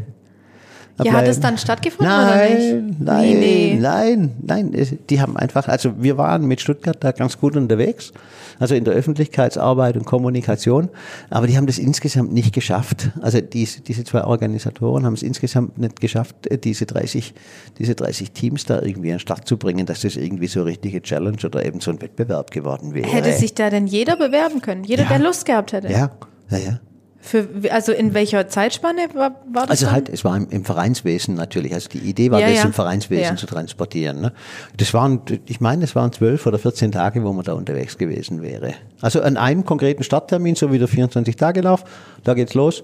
Ja, 1.03 1.13
hat 1.13 1.27
es 1.27 1.39
dann 1.39 1.57
stattgefunden 1.57 2.13
oder 2.13 2.25
nein, 2.25 2.85
nicht? 2.87 2.99
Nein, 2.99 3.23
Wie, 3.29 3.35
nee. 3.35 3.77
nein, 3.79 4.31
nein. 4.41 4.97
Die 5.09 5.21
haben 5.21 5.35
einfach, 5.37 5.67
also 5.67 5.93
wir 6.01 6.17
waren 6.17 6.45
mit 6.45 6.61
Stuttgart 6.61 6.97
da 6.99 7.11
ganz 7.11 7.39
gut 7.39 7.55
unterwegs, 7.55 8.11
also 8.59 8.75
in 8.75 8.83
der 8.83 8.93
Öffentlichkeitsarbeit 8.93 9.97
und 9.97 10.05
Kommunikation, 10.05 10.89
aber 11.29 11.47
die 11.47 11.57
haben 11.57 11.65
das 11.65 11.79
insgesamt 11.79 12.33
nicht 12.33 12.53
geschafft. 12.53 13.09
Also 13.21 13.41
diese, 13.41 13.81
diese 13.81 14.03
zwei 14.03 14.23
Organisatoren 14.23 15.05
haben 15.05 15.13
es 15.13 15.23
insgesamt 15.23 15.77
nicht 15.79 15.99
geschafft, 15.99 16.47
äh, 16.47 16.57
diese 16.57 16.85
30, 16.85 17.33
diese 17.79 17.95
30 17.95 18.31
Teams 18.31 18.65
da 18.65 18.81
irgendwie 18.81 19.09
an 19.09 19.15
den 19.15 19.19
Start 19.19 19.47
zu 19.47 19.57
bringen, 19.57 19.85
dass 19.85 20.01
das 20.01 20.15
irgendwie 20.15 20.47
so 20.47 20.59
eine 20.61 20.69
richtige 20.69 21.01
Challenge 21.01 21.37
oder 21.43 21.65
eben 21.65 21.79
so 21.81 21.89
ein 21.91 22.01
Wettbewerb 22.01 22.51
geworden 22.51 22.93
wäre. 22.93 23.07
Hätte 23.07 23.31
sich 23.33 23.55
da 23.55 23.69
denn 23.69 23.87
jeder 23.87 24.15
bewerben 24.17 24.61
können? 24.61 24.83
Jeder, 24.83 25.03
Ja. 25.03 25.09
der 25.09 25.19
Lust 25.19 25.45
gehabt 25.45 25.73
hätte? 25.73 25.91
ja, 25.91 26.11
ja, 26.51 26.57
ja. 26.57 26.79
Für, 27.23 27.47
also 27.71 27.91
in 27.91 28.13
welcher 28.15 28.47
Zeitspanne 28.47 29.01
war, 29.13 29.35
war 29.51 29.63
das? 29.63 29.69
Also 29.69 29.85
dann? 29.85 29.93
halt, 29.95 30.09
es 30.09 30.25
war 30.25 30.35
im, 30.35 30.47
im 30.49 30.65
Vereinswesen 30.65 31.35
natürlich. 31.35 31.73
Also 31.73 31.89
die 31.89 31.99
Idee 31.99 32.31
war, 32.31 32.39
Ja, 32.39 32.47
das 32.47 32.57
ja. 32.57 32.63
im 32.65 32.73
Vereinswesen 32.73 33.23
Ja. 33.23 33.35
zu 33.35 33.45
transportieren. 33.45 34.21
Ne? 34.21 34.33
Das 34.77 34.93
waren, 34.93 35.21
ich 35.45 35.61
meine, 35.61 35.81
das 35.81 35.95
waren 35.95 36.11
zwölf 36.11 36.45
oder 36.47 36.57
14 36.57 36.91
Tage, 36.91 37.23
wo 37.23 37.31
man 37.31 37.45
da 37.45 37.53
unterwegs 37.53 37.97
gewesen 37.97 38.41
wäre. 38.41 38.73
Also 39.01 39.21
an 39.21 39.37
einem 39.37 39.65
konkreten 39.65 40.03
Starttermin, 40.03 40.55
so 40.55 40.71
wie 40.71 40.79
der 40.79 40.89
24-Tage-Lauf, 40.89 41.83
da 42.23 42.33
geht's 42.33 42.55
los, 42.55 42.83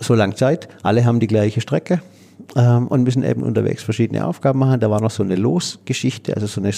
so 0.00 0.14
lang 0.14 0.34
Zeit. 0.36 0.68
Alle 0.82 1.04
haben 1.04 1.20
die 1.20 1.28
gleiche 1.28 1.60
Strecke 1.60 2.02
ähm, 2.56 2.88
und 2.88 3.04
müssen 3.04 3.22
eben 3.22 3.42
unterwegs 3.42 3.82
verschiedene 3.82 4.26
Aufgaben 4.26 4.58
machen. 4.58 4.80
Da 4.80 4.90
war 4.90 5.00
noch 5.00 5.10
so 5.10 5.22
eine 5.22 5.36
Losgeschichte, 5.36 6.34
also 6.34 6.46
so 6.46 6.60
eine 6.60 6.72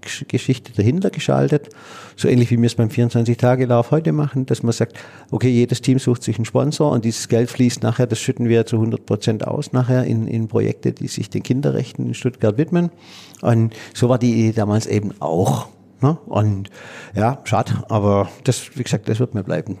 Sammelgeschichte 0.00 0.72
dahinter 0.72 1.10
geschaltet. 1.10 1.68
So 2.16 2.28
ähnlich 2.28 2.50
wie 2.50 2.58
wir 2.58 2.66
es 2.66 2.74
beim 2.74 2.88
24-Tage-Lauf 2.88 3.90
heute 3.90 4.12
machen, 4.12 4.46
dass 4.46 4.62
man 4.62 4.72
sagt, 4.72 4.98
okay, 5.30 5.48
jedes 5.48 5.80
Team 5.80 5.98
sucht 5.98 6.22
sich 6.22 6.36
einen 6.36 6.44
Sponsor 6.44 6.90
und 6.92 7.04
dieses 7.04 7.28
Geld 7.28 7.50
fließt 7.50 7.82
nachher, 7.82 8.06
das 8.06 8.18
schütten 8.18 8.48
wir 8.48 8.66
zu 8.66 8.76
100 8.76 9.06
Prozent 9.06 9.46
aus 9.46 9.72
nachher 9.72 10.04
in, 10.04 10.26
in 10.26 10.48
Projekte, 10.48 10.92
die 10.92 11.08
sich 11.08 11.30
den 11.30 11.42
Kinderrechten 11.42 12.06
in 12.06 12.14
Stuttgart 12.14 12.58
widmen. 12.58 12.90
Und 13.42 13.74
so 13.94 14.08
war 14.08 14.18
die 14.18 14.32
Idee 14.32 14.52
damals 14.52 14.86
eben 14.86 15.12
auch. 15.20 15.68
Ne? 16.00 16.16
Und 16.26 16.70
ja, 17.14 17.40
schade, 17.44 17.84
aber 17.88 18.30
das, 18.44 18.76
wie 18.76 18.82
gesagt, 18.82 19.08
das 19.08 19.20
wird 19.20 19.34
mir 19.34 19.44
bleiben. 19.44 19.78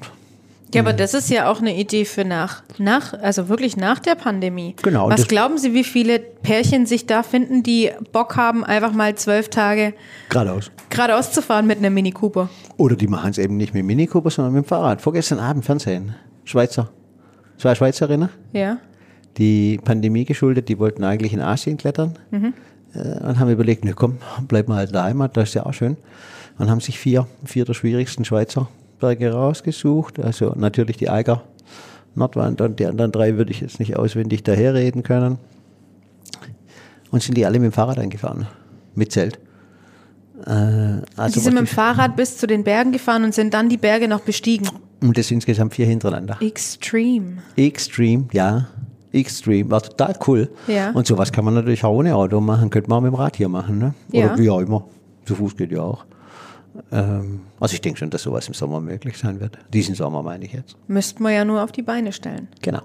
Ja, 0.74 0.82
aber 0.82 0.92
das 0.92 1.14
ist 1.14 1.30
ja 1.30 1.50
auch 1.50 1.60
eine 1.60 1.76
Idee 1.76 2.04
für 2.04 2.24
nach, 2.24 2.62
nach, 2.78 3.12
also 3.14 3.48
wirklich 3.48 3.76
nach 3.76 3.98
der 3.98 4.14
Pandemie. 4.14 4.76
Genau, 4.82 5.10
Was 5.10 5.26
glauben 5.26 5.58
Sie, 5.58 5.74
wie 5.74 5.84
viele 5.84 6.18
Pärchen 6.20 6.86
sich 6.86 7.06
da 7.06 7.22
finden, 7.22 7.62
die 7.62 7.90
Bock 8.12 8.36
haben, 8.36 8.64
einfach 8.64 8.92
mal 8.92 9.14
zwölf 9.16 9.48
Tage 9.48 9.94
Geradeaus. 10.28 10.70
geradeaus 10.88 11.32
zu 11.32 11.42
fahren 11.42 11.66
mit 11.66 11.78
einem 11.78 11.92
Mini 11.94 12.12
Cooper? 12.12 12.48
Oder 12.76 12.96
die 12.96 13.08
machen 13.08 13.30
es 13.30 13.38
eben 13.38 13.56
nicht 13.56 13.74
mit 13.74 13.84
Mini 13.84 14.06
Cooper, 14.06 14.30
sondern 14.30 14.54
mit 14.54 14.64
dem 14.64 14.68
Fahrrad. 14.68 15.00
Vorgestern 15.00 15.38
Abend 15.38 15.64
Fernsehen. 15.64 16.14
Schweizer. 16.44 16.90
Zwei 17.58 17.74
Schweizerinnen. 17.74 18.28
Ja. 18.52 18.78
die 19.38 19.78
Pandemie 19.84 20.24
geschuldet, 20.24 20.68
die 20.68 20.78
wollten 20.78 21.04
eigentlich 21.04 21.32
in 21.32 21.40
Asien 21.40 21.76
klettern 21.76 22.18
äh, 22.32 23.24
und 23.24 23.38
haben 23.38 23.50
überlegt, 23.50 23.84
ne 23.84 23.92
komm, 23.94 24.18
bleiben 24.48 24.68
wir 24.72 24.76
halt 24.76 24.88
in 24.90 24.94
der 24.94 25.04
Heimat, 25.04 25.36
das 25.36 25.50
ist 25.50 25.54
ja 25.54 25.66
auch 25.66 25.72
schön. 25.74 25.96
Und 26.58 26.68
haben 26.70 26.80
sich 26.80 26.98
vier, 26.98 27.26
vier 27.44 27.64
der 27.64 27.74
schwierigsten 27.74 28.24
Schweizer 28.24 28.68
Berge 29.00 29.32
rausgesucht, 29.32 30.20
also 30.20 30.52
natürlich 30.56 30.96
die 30.98 31.08
Eiger 31.08 31.42
Nordwand 32.14 32.60
und 32.60 32.78
die 32.78 32.86
anderen 32.86 33.12
drei 33.12 33.36
würde 33.36 33.50
ich 33.52 33.60
jetzt 33.60 33.78
nicht 33.80 33.96
auswendig 33.96 34.42
daherreden 34.42 35.02
können. 35.02 35.38
Und 37.10 37.22
sind 37.22 37.36
die 37.36 37.44
alle 37.46 37.58
mit 37.58 37.72
dem 37.72 37.72
Fahrrad 37.72 37.98
eingefahren, 37.98 38.46
mit 38.94 39.10
Zelt. 39.12 39.38
Äh, 40.46 40.50
also 41.16 41.34
die 41.34 41.40
sind 41.40 41.54
mit 41.54 41.62
dem 41.62 41.66
Fahrrad 41.66 42.16
bis 42.16 42.36
zu 42.38 42.46
den 42.46 42.62
Bergen 42.64 42.92
gefahren 42.92 43.24
und 43.24 43.34
sind 43.34 43.52
dann 43.54 43.68
die 43.68 43.76
Berge 43.76 44.06
noch 44.08 44.20
bestiegen. 44.20 44.68
und 45.02 45.16
das 45.18 45.30
insgesamt 45.30 45.74
vier 45.74 45.86
hintereinander. 45.86 46.36
Extreme. 46.40 47.38
Extreme, 47.56 48.26
ja. 48.32 48.68
Extreme, 49.12 49.68
war 49.70 49.82
total 49.82 50.14
cool. 50.28 50.48
Ja. 50.68 50.90
Und 50.92 51.06
sowas 51.06 51.32
kann 51.32 51.44
man 51.44 51.54
natürlich 51.54 51.82
auch 51.84 51.92
ohne 51.94 52.14
Auto 52.14 52.40
machen, 52.40 52.70
könnte 52.70 52.88
man 52.88 52.98
auch 52.98 53.02
mit 53.02 53.12
dem 53.12 53.16
Rad 53.16 53.36
hier 53.36 53.48
machen, 53.48 53.78
ne? 53.78 53.94
Oder 54.12 54.20
Ja. 54.20 54.38
wie 54.38 54.50
auch 54.50 54.60
immer. 54.60 54.84
Zu 55.26 55.34
Fuß 55.34 55.56
geht 55.56 55.72
ja 55.72 55.82
auch. 55.82 56.04
Ähm, 56.92 57.40
also 57.60 57.74
ich 57.74 57.80
denke 57.80 57.98
schon, 57.98 58.10
dass 58.10 58.22
sowas 58.22 58.46
im 58.48 58.54
Sommer 58.54 58.80
möglich 58.80 59.18
sein 59.18 59.40
wird. 59.40 59.58
Diesen 59.72 59.94
Sommer 59.94 60.22
meine 60.22 60.44
ich 60.44 60.52
jetzt. 60.52 60.76
Müssten 60.88 61.22
wir 61.22 61.30
ja 61.30 61.44
nur 61.44 61.62
auf 61.62 61.72
die 61.72 61.82
Beine 61.82 62.12
stellen. 62.12 62.48
Genau. 62.62 62.82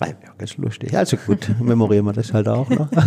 Ah, 0.00 0.06
Ja, 0.06 0.14
ganz 0.38 0.56
lustig. 0.56 0.96
Also 0.96 1.16
gut, 1.16 1.48
memorieren 1.60 2.04
wir 2.06 2.12
das 2.12 2.32
halt 2.32 2.48
auch 2.48 2.68
noch. 2.68 2.88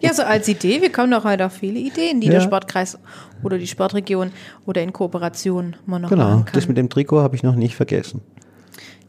Ja, 0.00 0.12
so 0.12 0.22
als 0.22 0.48
Idee, 0.48 0.80
wir 0.82 0.90
kommen 0.92 1.10
doch 1.10 1.24
heute 1.24 1.46
auf 1.46 1.52
viele 1.52 1.78
Ideen, 1.78 2.20
die 2.20 2.26
Ja. 2.26 2.34
der 2.34 2.40
Sportkreis 2.40 2.98
oder 3.42 3.58
die 3.58 3.66
Sportregion 3.66 4.32
oder 4.66 4.82
in 4.82 4.92
Kooperation 4.92 5.76
man 5.86 6.02
noch 6.02 6.10
Genau, 6.10 6.44
das 6.52 6.68
mit 6.68 6.76
dem 6.76 6.88
Trikot 6.90 7.20
habe 7.22 7.36
ich 7.36 7.42
noch 7.42 7.54
nicht 7.54 7.74
vergessen. 7.76 8.20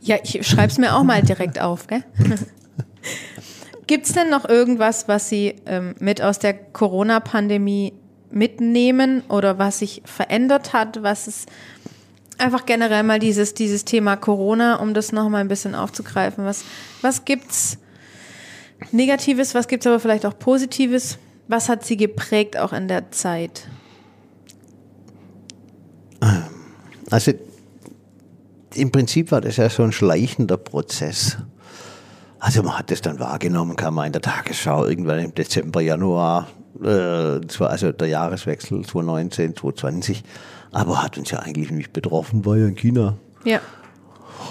Ja, 0.01 0.17
ich 0.23 0.45
schreib's 0.47 0.77
mir 0.77 0.95
auch 0.95 1.03
mal 1.03 1.21
direkt 1.21 1.59
auf, 1.59 1.87
gell? 1.87 2.03
Gibt's 3.87 4.13
denn 4.13 4.29
noch 4.29 4.47
irgendwas, 4.47 5.07
was 5.07 5.29
Sie 5.29 5.55
ähm, 5.65 5.95
mit 5.99 6.21
aus 6.21 6.39
der 6.39 6.53
Corona-Pandemie 6.53 7.93
mitnehmen 8.31 9.23
oder 9.29 9.57
was 9.57 9.79
sich 9.79 10.01
verändert 10.05 10.73
hat, 10.73 11.03
was 11.03 11.27
es 11.27 11.45
einfach 12.37 12.65
generell 12.65 13.03
mal 13.03 13.19
dieses, 13.19 13.53
dieses 13.53 13.85
Thema 13.85 14.15
Corona, 14.15 14.75
um 14.75 14.93
das 14.93 15.11
noch 15.11 15.29
mal 15.29 15.39
ein 15.39 15.47
bisschen 15.47 15.75
aufzugreifen, 15.75 16.45
was, 16.45 16.63
was 17.01 17.25
gibt's 17.25 17.77
Negatives, 18.91 19.55
was 19.55 19.67
gibt's 19.67 19.87
aber 19.87 19.99
vielleicht 19.99 20.25
auch 20.25 20.37
Positives? 20.37 21.17
Was 21.47 21.69
hat 21.69 21.85
Sie 21.85 21.97
geprägt 21.97 22.57
auch 22.57 22.73
in 22.73 22.87
der 22.87 23.11
Zeit? 23.11 23.67
Also 27.09 27.31
im 28.75 28.91
Prinzip 28.91 29.31
war 29.31 29.41
das 29.41 29.57
ja 29.57 29.69
so 29.69 29.83
ein 29.83 29.91
schleichender 29.91 30.57
Prozess. 30.57 31.37
Also 32.39 32.61
man 32.61 32.77
hat 32.77 32.91
das 32.91 33.01
dann 33.01 33.19
wahrgenommen, 33.19 33.75
kam 33.75 33.95
mal 33.95 34.05
in 34.05 34.13
der 34.13 34.21
Tagesschau 34.21 34.85
irgendwann 34.85 35.19
im 35.19 35.33
Dezember, 35.33 35.81
Januar, 35.81 36.47
äh, 36.83 37.39
das 37.41 37.59
war 37.59 37.69
also 37.69 37.91
der 37.91 38.07
Jahreswechsel 38.07 38.83
2019, 38.83 39.55
2020, 39.55 40.23
aber 40.71 41.03
hat 41.03 41.17
uns 41.17 41.31
ja 41.31 41.39
eigentlich 41.39 41.71
nicht 41.71 41.93
betroffen, 41.93 42.45
war 42.45 42.57
ja 42.57 42.67
in 42.67 42.75
China. 42.75 43.17
Ja, 43.43 43.59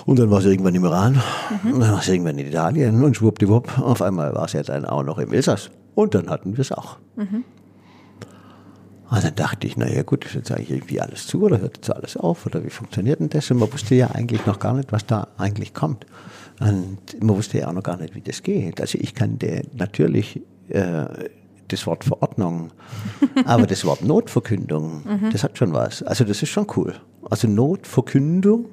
Und 0.07 0.19
dann 0.19 0.31
war 0.31 0.39
es 0.39 0.45
irgendwann 0.47 0.75
im 0.75 0.85
Iran, 0.85 1.23
und 1.65 1.81
dann 1.81 1.93
war 1.93 2.01
es 2.01 2.09
irgendwann 2.09 2.39
in 2.39 2.47
Italien 2.49 3.03
und 3.03 3.17
schwuppdiwupp, 3.17 3.79
auf 3.79 4.03
einmal 4.03 4.35
war 4.35 4.45
es 4.47 4.53
ja 4.53 4.63
dann 4.63 4.85
auch 4.85 5.03
noch 5.03 5.19
im 5.19 5.33
Elsass. 5.33 5.71
Und 5.95 6.15
dann 6.15 6.29
hatten 6.31 6.57
wir 6.57 6.61
es 6.63 6.73
auch. 6.73 6.97
Und 9.09 9.23
dann 9.25 9.35
dachte 9.37 9.67
ich, 9.69 9.77
naja 9.77 10.03
gut, 10.03 10.25
ist 10.25 10.35
jetzt 10.35 10.51
eigentlich 10.51 10.71
irgendwie 10.71 11.01
alles 11.01 11.27
zu 11.29 11.43
oder 11.43 11.61
hört 11.61 11.77
jetzt 11.77 11.91
alles 11.95 12.17
auf 12.17 12.45
oder 12.45 12.65
wie 12.65 12.71
funktioniert 12.71 13.21
denn 13.21 13.29
das? 13.29 13.51
Und 13.51 13.59
man 13.59 13.73
wusste 13.73 13.95
ja 13.95 14.11
eigentlich 14.11 14.45
noch 14.47 14.59
gar 14.59 14.75
nicht, 14.75 14.91
was 14.93 15.07
da 15.07 15.29
eigentlich 15.39 15.75
kommt. 15.75 16.07
Und 16.59 16.99
man 17.23 17.37
wusste 17.37 17.59
ja 17.59 17.69
auch 17.69 17.73
noch 17.73 17.85
gar 17.85 17.99
nicht, 17.99 18.15
wie 18.17 18.21
das 18.21 18.43
geht. 18.43 18.81
Also 18.81 18.99
ich 19.01 19.15
kannte 19.15 19.63
natürlich 19.75 20.41
äh, 20.71 21.05
das 21.69 21.87
Wort 21.87 22.05
Verordnung, 22.05 22.71
aber 23.45 23.67
das 23.67 23.85
Wort 23.85 24.03
Notverkündung, 24.03 25.03
das 25.33 25.43
hat 25.45 25.59
schon 25.59 25.73
was. 25.73 26.03
Also 26.03 26.25
das 26.25 26.43
ist 26.43 26.49
schon 26.51 26.67
cool. 26.77 26.95
Also 27.29 27.49
Notverkündung 27.49 28.67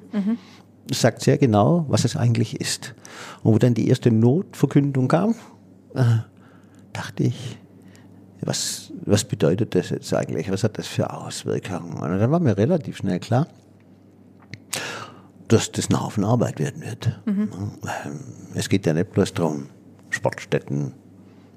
sagt 0.90 1.22
sehr 1.22 1.38
genau, 1.38 1.86
was 1.88 2.04
es 2.04 2.16
eigentlich 2.16 2.60
ist. 2.60 2.94
Und 3.42 3.54
wo 3.54 3.58
dann 3.58 3.74
die 3.74 3.88
erste 3.88 4.10
Notverkündung 4.10 5.08
kam, 5.08 5.34
äh, 5.94 6.02
dachte 6.92 7.24
ich, 7.24 7.58
was, 8.42 8.92
was 9.04 9.24
bedeutet 9.24 9.74
das 9.74 9.90
jetzt 9.90 10.12
eigentlich? 10.14 10.50
Was 10.50 10.64
hat 10.64 10.76
das 10.78 10.86
für 10.86 11.10
Auswirkungen? 11.12 11.94
Und 11.94 12.18
dann 12.18 12.30
war 12.30 12.40
mir 12.40 12.56
relativ 12.58 12.98
schnell 12.98 13.18
klar, 13.18 13.46
dass 15.48 15.72
das 15.72 15.88
ein 15.90 16.00
Haufen 16.00 16.24
Arbeit 16.24 16.58
werden 16.58 16.82
wird. 16.82 17.20
Ähm, 17.26 18.20
Es 18.54 18.68
geht 18.68 18.86
ja 18.86 18.92
nicht 18.92 19.10
bloß 19.12 19.32
darum, 19.34 19.68
Sportstätten 20.10 20.92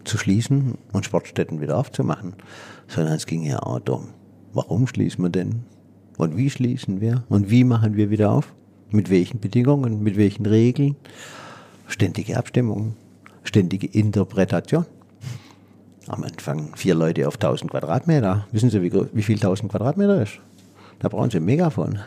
zu 0.08 0.18
schließen 0.18 0.78
und 0.93 1.05
Sportstätten 1.05 1.62
wieder 1.62 1.78
aufzumachen, 1.78 2.34
sondern 2.88 3.14
es 3.14 3.26
ging 3.26 3.43
ja 3.43 3.60
auch 3.60 3.80
darum, 3.80 4.10
warum 4.53 4.88
schließen 4.88 5.24
wir 5.24 5.30
denn? 5.30 5.64
Und 6.18 6.36
wie 6.36 6.49
schließen 6.49 6.99
wir? 6.99 7.24
Und 7.30 7.51
wie 7.51 7.64
machen 7.64 7.95
wir 7.95 8.10
wieder 8.10 8.32
auf? 8.32 8.53
Mit 8.89 9.10
welchen 9.10 9.39
Bedingungen? 9.39 10.01
Mit 10.01 10.18
welchen 10.18 10.45
Regeln? 10.45 10.95
Ständige 11.88 12.38
Abstimmungen, 12.38 12.95
ständige 13.43 13.88
Interpretation. 13.88 14.86
Am 16.08 16.24
Anfang 16.24 16.76
vier 16.76 16.95
Leute 16.95 17.28
auf 17.28 17.36
1000 17.36 17.70
Quadratmeter. 17.72 18.47
Wissen 18.51 18.70
Sie, 18.70 18.82
wie, 18.82 18.91
wie 18.91 19.24
viel 19.24 19.36
1000 19.36 19.72
Quadratmeter 19.72 20.22
ist? 20.22 20.39
Da 20.99 21.10
brauchen 21.10 21.30
Sie 21.30 21.38
ein 21.38 21.45
Megafon, 21.45 21.99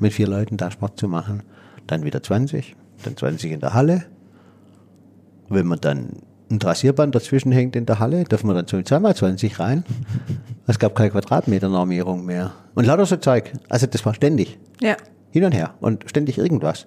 mit 0.00 0.12
vier 0.12 0.26
Leuten 0.26 0.56
da 0.56 0.70
Sport 0.70 0.98
zu 0.98 1.06
machen. 1.06 1.42
Dann 1.86 2.02
wieder 2.02 2.22
20, 2.22 2.74
dann 3.04 3.16
20 3.16 3.52
in 3.52 3.60
der 3.60 3.74
Halle. 3.74 4.04
Wenn 5.48 5.66
man 5.66 5.80
dann 5.80 6.22
ein 6.50 6.58
Rasierband 6.58 7.14
dazwischen 7.14 7.50
hängt 7.52 7.74
in 7.76 7.86
der 7.86 7.98
Halle, 7.98 8.24
darf 8.24 8.44
man 8.44 8.54
dann 8.54 8.66
so 8.68 8.80
zweimal 8.82 9.16
20 9.16 9.58
rein. 9.58 9.84
Es 10.66 10.78
gab 10.78 10.94
keine 10.94 11.10
Quadratmeter-Normierung 11.10 12.24
mehr. 12.24 12.52
Und 12.74 12.86
lauter 12.86 13.06
so 13.06 13.16
Zeug. 13.16 13.52
Also 13.68 13.86
das 13.86 14.04
war 14.06 14.14
ständig. 14.14 14.58
ja, 14.80 14.96
Hin 15.30 15.44
und 15.44 15.52
her. 15.52 15.74
Und 15.80 16.04
ständig 16.08 16.38
irgendwas. 16.38 16.84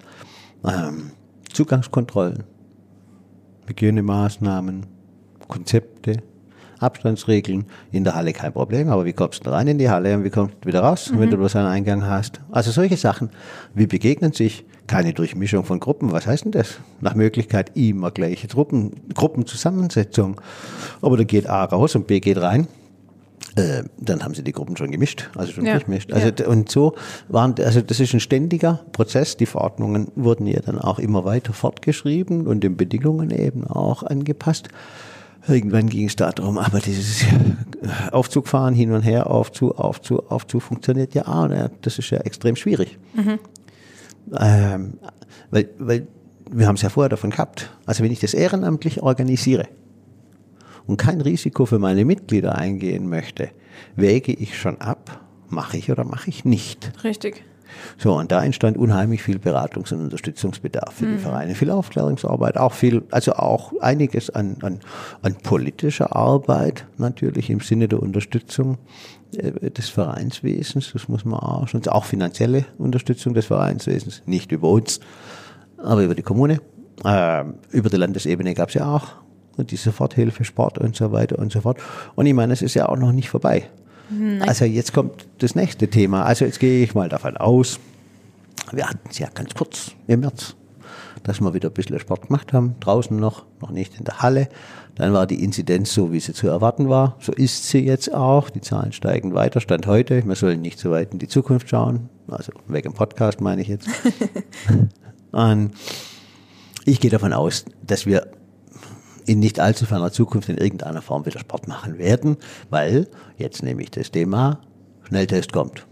Ähm, 0.64 1.10
Zugangskontrollen, 1.52 2.44
Hygienemaßnahmen, 3.66 4.86
Konzepte, 5.48 6.22
Abstandsregeln. 6.78 7.66
In 7.92 8.04
der 8.04 8.14
Halle 8.14 8.32
kein 8.32 8.52
Problem, 8.52 8.88
aber 8.88 9.04
wie 9.04 9.12
kommst 9.12 9.46
du 9.46 9.50
rein 9.50 9.68
in 9.68 9.78
die 9.78 9.90
Halle 9.90 10.14
und 10.16 10.24
wie 10.24 10.30
kommst 10.30 10.56
du 10.62 10.68
wieder 10.68 10.80
raus, 10.80 11.12
wenn 11.14 11.30
du 11.30 11.36
bloß 11.36 11.56
einen 11.56 11.68
Eingang 11.68 12.06
hast? 12.06 12.40
Also 12.50 12.70
solche 12.70 12.96
Sachen. 12.96 13.30
Wie 13.74 13.86
begegnen 13.86 14.32
sich? 14.32 14.64
Keine 14.90 15.12
Durchmischung 15.12 15.64
von 15.64 15.78
Gruppen. 15.78 16.10
Was 16.10 16.26
heißt 16.26 16.46
denn 16.46 16.50
das? 16.50 16.80
Nach 17.00 17.14
Möglichkeit 17.14 17.76
immer 17.76 18.10
gleiche 18.10 18.48
Gruppen, 18.48 18.90
Gruppenzusammensetzung. 19.14 20.40
Aber 21.00 21.16
da 21.16 21.22
geht 21.22 21.48
A 21.48 21.64
raus 21.64 21.94
und 21.94 22.08
B 22.08 22.18
geht 22.18 22.38
rein. 22.38 22.66
Äh, 23.54 23.84
dann 24.00 24.24
haben 24.24 24.34
sie 24.34 24.42
die 24.42 24.50
Gruppen 24.50 24.76
schon 24.76 24.90
gemischt, 24.90 25.30
also 25.36 25.52
schon 25.52 25.64
Ja, 25.64 25.74
durchmischt. 25.74 26.12
Also 26.12 26.32
ja. 26.36 26.48
und 26.48 26.72
so 26.72 26.96
waren, 27.28 27.54
also 27.60 27.82
das 27.82 28.00
ist 28.00 28.14
ein 28.14 28.18
ständiger 28.18 28.80
Prozess. 28.90 29.36
Die 29.36 29.46
Verordnungen 29.46 30.08
wurden 30.16 30.48
ja 30.48 30.58
dann 30.58 30.80
auch 30.80 30.98
immer 30.98 31.24
weiter 31.24 31.52
fortgeschrieben 31.52 32.48
und 32.48 32.64
den 32.64 32.76
Bedingungen 32.76 33.30
eben 33.30 33.68
auch 33.68 34.02
angepasst. 34.02 34.70
Irgendwann 35.46 35.88
ging 35.88 36.08
es 36.08 36.16
darum, 36.16 36.58
aber 36.58 36.80
dieses 36.80 37.24
Aufzugfahren 38.10 38.74
hin 38.74 38.90
und 38.90 39.02
her, 39.02 39.30
Aufzug, 39.30 39.78
Aufzug, 39.78 40.28
Aufzug 40.32 40.62
funktioniert 40.62 41.14
ja 41.14 41.28
auch. 41.28 41.46
Ne? 41.46 41.70
Das 41.82 41.96
ist 41.98 42.10
ja 42.10 42.18
extrem 42.18 42.56
schwierig. 42.56 42.98
Ähm, 44.38 44.94
weil, 45.50 45.68
weil 45.78 46.06
wir 46.50 46.66
haben 46.66 46.76
es 46.76 46.82
ja 46.82 46.88
vorher 46.88 47.08
davon 47.08 47.30
gehabt. 47.30 47.70
Also 47.86 48.02
wenn 48.04 48.12
ich 48.12 48.20
das 48.20 48.34
ehrenamtlich 48.34 49.02
organisiere, 49.02 49.68
und 50.90 50.96
kein 50.96 51.20
Risiko 51.20 51.66
für 51.66 51.78
meine 51.78 52.04
Mitglieder 52.04 52.56
eingehen 52.56 53.08
möchte, 53.08 53.50
wäge 53.94 54.32
ich 54.32 54.58
schon 54.58 54.80
ab, 54.80 55.20
mache 55.48 55.76
ich 55.76 55.90
oder 55.90 56.04
mache 56.04 56.28
ich 56.28 56.44
nicht. 56.44 56.92
richtig. 57.04 57.44
So, 57.96 58.14
und 58.18 58.32
da 58.32 58.42
entstand 58.42 58.76
unheimlich 58.76 59.22
viel 59.22 59.36
Beratungs- 59.36 59.94
und 59.94 60.00
Unterstützungsbedarf 60.00 60.92
für 60.94 61.06
die 61.06 61.18
Vereine, 61.18 61.54
viel 61.54 61.70
Aufklärungsarbeit, 61.70 62.56
auch 62.56 62.72
viel, 62.72 63.04
also 63.12 63.34
auch 63.34 63.72
einiges 63.80 64.28
an, 64.28 64.56
an, 64.62 64.80
an 65.22 65.36
politischer 65.36 66.16
Arbeit 66.16 66.86
natürlich 66.98 67.48
im 67.48 67.60
Sinne 67.60 67.86
der 67.86 68.02
Unterstützung 68.02 68.78
des 69.32 69.88
Vereinswesens, 69.88 70.92
das 70.92 71.08
muss 71.08 71.24
man 71.24 71.40
auch 71.40 71.68
schon, 71.68 71.86
auch 71.88 72.04
finanzielle 72.04 72.64
Unterstützung 72.78 73.34
des 73.34 73.46
Vereinswesens, 73.46 74.22
nicht 74.26 74.52
über 74.52 74.68
uns, 74.68 75.00
aber 75.78 76.02
über 76.02 76.14
die 76.14 76.22
Kommune. 76.22 76.60
Ähm, 77.04 77.54
über 77.70 77.88
die 77.88 77.96
Landesebene 77.96 78.54
gab 78.54 78.68
es 78.68 78.74
ja 78.74 78.94
auch 78.94 79.08
die 79.56 79.76
Soforthilfe, 79.76 80.44
Sport 80.44 80.78
und 80.78 80.96
so 80.96 81.12
weiter 81.12 81.38
und 81.38 81.52
so 81.52 81.60
fort. 81.60 81.78
Und 82.14 82.26
ich 82.26 82.34
meine, 82.34 82.52
es 82.52 82.62
ist 82.62 82.74
ja 82.74 82.88
auch 82.88 82.96
noch 82.96 83.12
nicht 83.12 83.28
vorbei. 83.28 83.68
Also 84.40 84.64
jetzt 84.64 84.92
kommt 84.92 85.26
das 85.38 85.54
nächste 85.54 85.88
Thema. 85.88 86.24
Also 86.24 86.44
jetzt 86.44 86.58
gehe 86.58 86.82
ich 86.82 86.94
mal 86.94 87.08
davon 87.08 87.36
aus, 87.36 87.78
wir 88.72 88.88
hatten 88.88 89.08
es 89.08 89.18
ja 89.18 89.28
ganz 89.32 89.54
kurz 89.54 89.92
im 90.06 90.20
März, 90.20 90.56
dass 91.22 91.40
wir 91.40 91.54
wieder 91.54 91.68
ein 91.68 91.74
bisschen 91.74 91.98
Sport 91.98 92.26
gemacht 92.26 92.52
haben, 92.52 92.74
draußen 92.80 93.16
noch, 93.16 93.44
noch 93.60 93.70
nicht 93.70 93.98
in 93.98 94.04
der 94.04 94.20
Halle. 94.20 94.48
Dann 94.94 95.12
war 95.12 95.26
die 95.26 95.42
Inzidenz 95.42 95.94
so, 95.94 96.12
wie 96.12 96.20
sie 96.20 96.32
zu 96.32 96.48
erwarten 96.48 96.88
war. 96.88 97.16
So 97.20 97.32
ist 97.32 97.68
sie 97.68 97.80
jetzt 97.80 98.12
auch. 98.12 98.50
Die 98.50 98.60
Zahlen 98.60 98.92
steigen 98.92 99.34
weiter. 99.34 99.60
Stand 99.60 99.86
heute. 99.86 100.26
Wir 100.26 100.34
sollen 100.34 100.60
nicht 100.60 100.78
so 100.78 100.90
weit 100.90 101.12
in 101.12 101.18
die 101.18 101.28
Zukunft 101.28 101.68
schauen. 101.68 102.08
Also 102.28 102.52
weg 102.68 102.84
im 102.84 102.92
Podcast 102.92 103.40
meine 103.40 103.62
ich 103.62 103.68
jetzt. 103.68 103.88
Und 105.32 105.72
ich 106.84 107.00
gehe 107.00 107.10
davon 107.10 107.32
aus, 107.32 107.64
dass 107.86 108.06
wir 108.06 108.28
in 109.26 109.38
nicht 109.38 109.60
allzu 109.60 109.86
ferner 109.86 110.12
Zukunft 110.12 110.48
in 110.48 110.58
irgendeiner 110.58 111.02
Form 111.02 111.24
wieder 111.24 111.38
Sport 111.38 111.68
machen 111.68 111.98
werden, 111.98 112.36
weil 112.68 113.06
jetzt 113.36 113.62
nämlich 113.62 113.90
das 113.90 114.10
Thema 114.10 114.60
Schnelltest 115.04 115.52
kommt. 115.52 115.86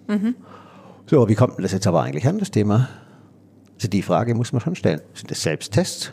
So, 1.07 1.29
wie 1.29 1.35
kommt 1.35 1.57
denn 1.57 1.63
das 1.63 1.73
jetzt 1.73 1.87
aber 1.87 2.03
eigentlich 2.03 2.27
an, 2.27 2.39
das 2.39 2.51
Thema? 2.51 2.89
Also 3.77 3.89
die 3.89 4.03
Frage 4.03 4.35
muss 4.35 4.53
man 4.53 4.61
schon 4.61 4.75
stellen. 4.75 5.01
Sind 5.15 5.31
das 5.31 5.43
Selbsttests 5.43 6.13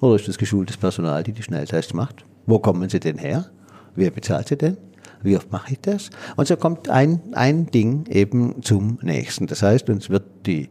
oder 0.00 0.16
ist 0.16 0.28
das 0.28 0.38
geschultes 0.38 0.76
Personal, 0.76 1.22
die 1.22 1.32
die 1.32 1.42
Schnelltests 1.42 1.94
macht? 1.94 2.24
Wo 2.46 2.58
kommen 2.58 2.88
sie 2.88 3.00
denn 3.00 3.18
her? 3.18 3.46
Wer 3.94 4.10
bezahlt 4.10 4.48
sie 4.48 4.56
denn? 4.56 4.76
Wie 5.22 5.36
oft 5.36 5.50
mache 5.50 5.72
ich 5.72 5.80
das? 5.80 6.10
Und 6.36 6.46
so 6.46 6.56
kommt 6.56 6.88
ein, 6.88 7.20
ein 7.32 7.66
Ding 7.66 8.06
eben 8.06 8.62
zum 8.62 8.98
nächsten. 9.02 9.46
Das 9.46 9.62
heißt, 9.62 9.88
uns 9.88 10.10
wird 10.10 10.24
die, 10.46 10.68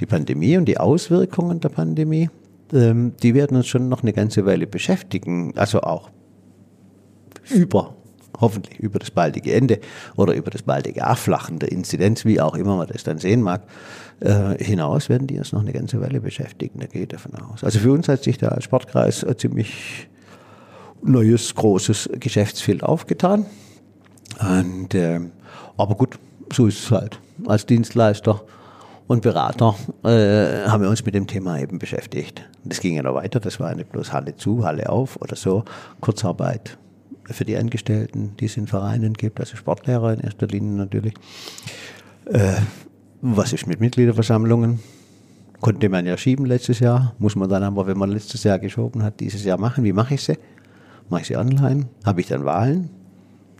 die 0.00 0.06
Pandemie 0.06 0.56
und 0.56 0.64
die 0.64 0.78
Auswirkungen 0.78 1.60
der 1.60 1.68
Pandemie 1.68 2.30
ähm, 2.72 3.12
die 3.22 3.34
werden 3.34 3.56
uns 3.56 3.66
schon 3.66 3.88
noch 3.88 4.02
eine 4.02 4.12
ganze 4.12 4.46
Weile 4.46 4.66
beschäftigen. 4.66 5.52
Also 5.56 5.82
auch 5.82 6.10
über, 7.50 7.96
hoffentlich 8.42 8.78
über 8.78 8.98
das 8.98 9.10
baldige 9.10 9.54
Ende 9.54 9.80
oder 10.16 10.34
über 10.34 10.50
das 10.50 10.62
baldige 10.62 11.04
Abflachen 11.04 11.58
der 11.58 11.72
Inzidenz, 11.72 12.26
wie 12.26 12.40
auch 12.40 12.54
immer 12.54 12.76
man 12.76 12.88
das 12.88 13.04
dann 13.04 13.16
sehen 13.16 13.40
mag, 13.40 13.62
äh, 14.20 14.62
hinaus 14.62 15.08
werden 15.08 15.26
die 15.26 15.38
uns 15.38 15.52
noch 15.52 15.62
eine 15.62 15.72
ganze 15.72 16.00
Weile 16.02 16.20
beschäftigen. 16.20 16.80
Da 16.80 16.86
gehe 16.86 17.02
ich 17.02 17.08
davon 17.08 17.34
aus. 17.36 17.64
Also 17.64 17.78
für 17.78 17.92
uns 17.92 18.08
hat 18.08 18.22
sich 18.22 18.36
da 18.36 18.48
als 18.48 18.64
Sportkreis 18.64 19.24
ein 19.24 19.38
ziemlich 19.38 20.08
neues, 21.02 21.54
großes 21.54 22.10
Geschäftsfeld 22.20 22.82
aufgetan. 22.82 23.46
Und, 24.40 24.94
äh, 24.94 25.20
aber 25.76 25.94
gut, 25.94 26.18
so 26.52 26.66
ist 26.66 26.84
es 26.84 26.90
halt. 26.90 27.18
Als 27.46 27.66
Dienstleister 27.66 28.42
und 29.06 29.22
Berater 29.22 29.74
äh, 30.04 30.68
haben 30.68 30.82
wir 30.82 30.90
uns 30.90 31.04
mit 31.04 31.14
dem 31.14 31.26
Thema 31.26 31.58
eben 31.58 31.78
beschäftigt. 31.78 32.48
Das 32.64 32.80
ging 32.80 32.94
ja 32.94 33.02
noch 33.02 33.14
weiter, 33.14 33.40
das 33.40 33.58
war 33.58 33.74
nicht 33.74 33.90
bloß 33.90 34.12
Halle 34.12 34.36
zu, 34.36 34.64
Halle 34.64 34.88
auf 34.88 35.20
oder 35.20 35.36
so, 35.36 35.64
Kurzarbeit 36.00 36.78
für 37.24 37.44
die 37.44 37.56
Angestellten, 37.56 38.34
die 38.38 38.46
es 38.46 38.56
in 38.56 38.66
Vereinen 38.66 39.14
gibt, 39.14 39.40
also 39.40 39.56
Sportlehrer 39.56 40.14
in 40.14 40.20
erster 40.20 40.46
Linie 40.46 40.72
natürlich. 40.72 41.14
Äh, 42.26 42.54
was 43.20 43.52
ist 43.52 43.66
mit 43.66 43.80
Mitgliederversammlungen? 43.80 44.80
Konnte 45.60 45.88
man 45.88 46.06
ja 46.06 46.16
schieben 46.16 46.44
letztes 46.46 46.80
Jahr, 46.80 47.14
muss 47.18 47.36
man 47.36 47.48
dann 47.48 47.62
aber, 47.62 47.86
wenn 47.86 47.96
man 47.96 48.10
letztes 48.10 48.42
Jahr 48.42 48.58
geschoben 48.58 49.04
hat, 49.04 49.20
dieses 49.20 49.44
Jahr 49.44 49.58
machen. 49.58 49.84
Wie 49.84 49.92
mache 49.92 50.14
ich 50.14 50.22
sie? 50.22 50.36
Mache 51.08 51.22
ich 51.22 51.28
sie 51.28 51.36
online? 51.36 51.86
Habe 52.04 52.20
ich 52.20 52.26
dann 52.26 52.44
Wahlen? 52.44 52.90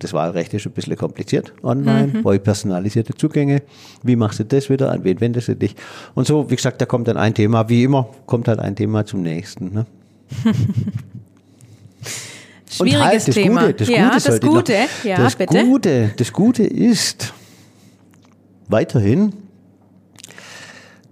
Das 0.01 0.13
Wahlrecht 0.13 0.53
ist 0.53 0.67
ein 0.67 0.73
bisschen 0.73 0.97
kompliziert 0.97 1.53
online, 1.63 2.09
mhm. 2.09 2.23
brauche 2.25 2.35
ich 2.35 2.43
personalisierte 2.43 3.15
Zugänge. 3.15 3.63
Wie 4.03 4.17
machst 4.17 4.41
du 4.41 4.45
das 4.45 4.69
wieder? 4.69 4.91
An 4.91 5.05
wen 5.05 5.21
wendest 5.21 5.47
du 5.47 5.55
dich? 5.55 5.77
Und 6.15 6.27
so, 6.27 6.51
wie 6.51 6.57
gesagt, 6.57 6.81
da 6.81 6.87
kommt 6.87 7.07
dann 7.07 7.17
ein 7.17 7.35
Thema, 7.35 7.69
wie 7.69 7.85
immer, 7.85 8.09
kommt 8.27 8.49
halt 8.49 8.59
ein 8.59 8.75
Thema 8.75 9.07
zum 9.07 9.23
nächsten. 9.23 9.73
Ne? 9.73 9.87
Schwieriges 12.77 13.03
halt, 13.03 13.29
das 13.29 13.35
Thema. 13.35 13.67
Gute, 13.67 13.75
das 13.75 13.89
ja, 13.89 14.09
Gute, 14.09 14.25
das 14.25 14.41
Gute, 14.41 14.73
noch, 14.73 15.05
ja, 15.05 15.17
das 15.17 15.37
bitte. 15.37 15.65
Gute, 15.65 16.15
das 16.17 16.33
Gute 16.33 16.63
ist 16.65 17.33
weiterhin, 18.69 19.35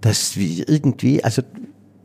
dass 0.01 0.35
wir 0.37 0.67
irgendwie, 0.67 1.23
also 1.23 1.43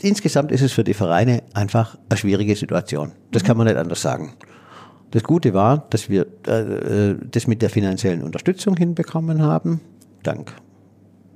insgesamt 0.02 0.52
ist 0.52 0.62
es 0.62 0.72
für 0.72 0.84
die 0.84 0.94
Vereine 0.94 1.42
einfach 1.54 1.98
eine 2.08 2.18
schwierige 2.18 2.54
Situation. 2.54 3.12
Das 3.32 3.42
kann 3.42 3.56
man 3.56 3.66
nicht 3.66 3.76
anders 3.76 4.02
sagen. 4.02 4.34
Das 5.10 5.22
Gute 5.22 5.54
war, 5.54 5.86
dass 5.90 6.10
wir 6.10 6.26
äh, 6.46 7.14
das 7.30 7.46
mit 7.46 7.62
der 7.62 7.70
finanziellen 7.70 8.22
Unterstützung 8.22 8.76
hinbekommen 8.76 9.40
haben, 9.40 9.80
dank 10.22 10.52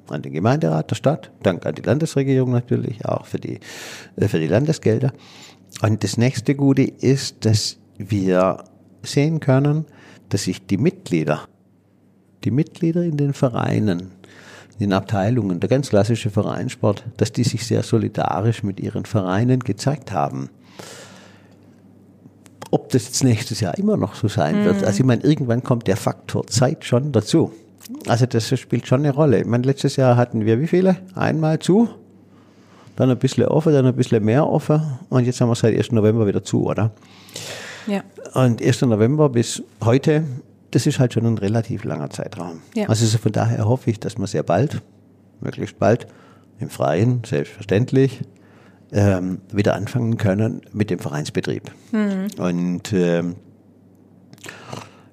an 0.08 0.22
den 0.22 0.32
Gemeinderat 0.32 0.90
der 0.90 0.96
Stadt, 0.96 1.30
dank 1.42 1.64
an 1.64 1.74
die 1.76 1.82
Landesregierung 1.82 2.50
natürlich, 2.50 3.06
auch 3.06 3.26
für 3.26 3.38
die, 3.38 3.60
äh, 4.16 4.28
für 4.28 4.40
die 4.40 4.48
Landesgelder. 4.48 5.12
Und 5.82 6.02
das 6.02 6.16
nächste 6.16 6.54
Gute 6.54 6.82
ist, 6.82 7.44
dass 7.44 7.78
wir 8.08 8.64
sehen 9.02 9.40
können, 9.40 9.84
dass 10.28 10.44
sich 10.44 10.66
die 10.66 10.78
Mitglieder, 10.78 11.42
die 12.44 12.50
Mitglieder 12.50 13.02
in 13.02 13.16
den 13.16 13.34
Vereinen, 13.34 14.12
in 14.78 14.78
den 14.78 14.92
Abteilungen, 14.92 15.60
der 15.60 15.68
ganz 15.68 15.90
klassische 15.90 16.30
Vereinssport, 16.30 17.04
dass 17.16 17.32
die 17.32 17.44
sich 17.44 17.66
sehr 17.66 17.82
solidarisch 17.82 18.62
mit 18.62 18.80
ihren 18.80 19.04
Vereinen 19.04 19.60
gezeigt 19.60 20.12
haben. 20.12 20.48
Ob 22.70 22.88
das 22.90 23.06
jetzt 23.06 23.24
nächstes 23.24 23.60
Jahr 23.60 23.76
immer 23.76 23.96
noch 23.96 24.14
so 24.14 24.28
sein 24.28 24.60
mhm. 24.60 24.64
wird, 24.64 24.84
also 24.84 25.00
ich 25.00 25.04
meine, 25.04 25.22
irgendwann 25.22 25.62
kommt 25.62 25.86
der 25.88 25.96
Faktor 25.96 26.46
Zeit 26.46 26.84
schon 26.84 27.12
dazu. 27.12 27.52
Also 28.06 28.26
das 28.26 28.46
spielt 28.58 28.86
schon 28.86 29.00
eine 29.00 29.12
Rolle. 29.12 29.40
Ich 29.40 29.46
meine, 29.46 29.64
letztes 29.64 29.96
Jahr 29.96 30.16
hatten 30.16 30.46
wir 30.46 30.60
wie 30.60 30.68
viele? 30.68 30.96
Einmal 31.14 31.58
zu, 31.58 31.88
dann 32.94 33.10
ein 33.10 33.18
bisschen 33.18 33.46
offen, 33.46 33.72
dann 33.72 33.86
ein 33.86 33.96
bisschen 33.96 34.24
mehr 34.24 34.46
offen 34.46 34.82
und 35.08 35.24
jetzt 35.24 35.40
haben 35.40 35.48
wir 35.48 35.54
seit 35.56 35.76
1. 35.76 35.92
November 35.92 36.26
wieder 36.26 36.44
zu, 36.44 36.66
oder? 36.66 36.92
Ja. 37.86 38.02
Und 38.34 38.62
1. 38.62 38.82
November 38.82 39.28
bis 39.28 39.62
heute, 39.84 40.24
das 40.70 40.86
ist 40.86 40.98
halt 40.98 41.14
schon 41.14 41.26
ein 41.26 41.38
relativ 41.38 41.84
langer 41.84 42.10
Zeitraum. 42.10 42.60
Ja. 42.74 42.88
Also 42.88 43.18
von 43.18 43.32
daher 43.32 43.66
hoffe 43.66 43.90
ich, 43.90 44.00
dass 44.00 44.18
wir 44.18 44.26
sehr 44.26 44.42
bald, 44.42 44.82
möglichst 45.40 45.78
bald, 45.78 46.06
im 46.58 46.68
Freien, 46.68 47.22
selbstverständlich, 47.24 48.20
ähm, 48.92 49.40
wieder 49.52 49.74
anfangen 49.74 50.16
können 50.16 50.62
mit 50.72 50.90
dem 50.90 50.98
Vereinsbetrieb. 50.98 51.70
Mhm. 51.92 52.28
Und 52.38 52.92
ähm, 52.92 53.36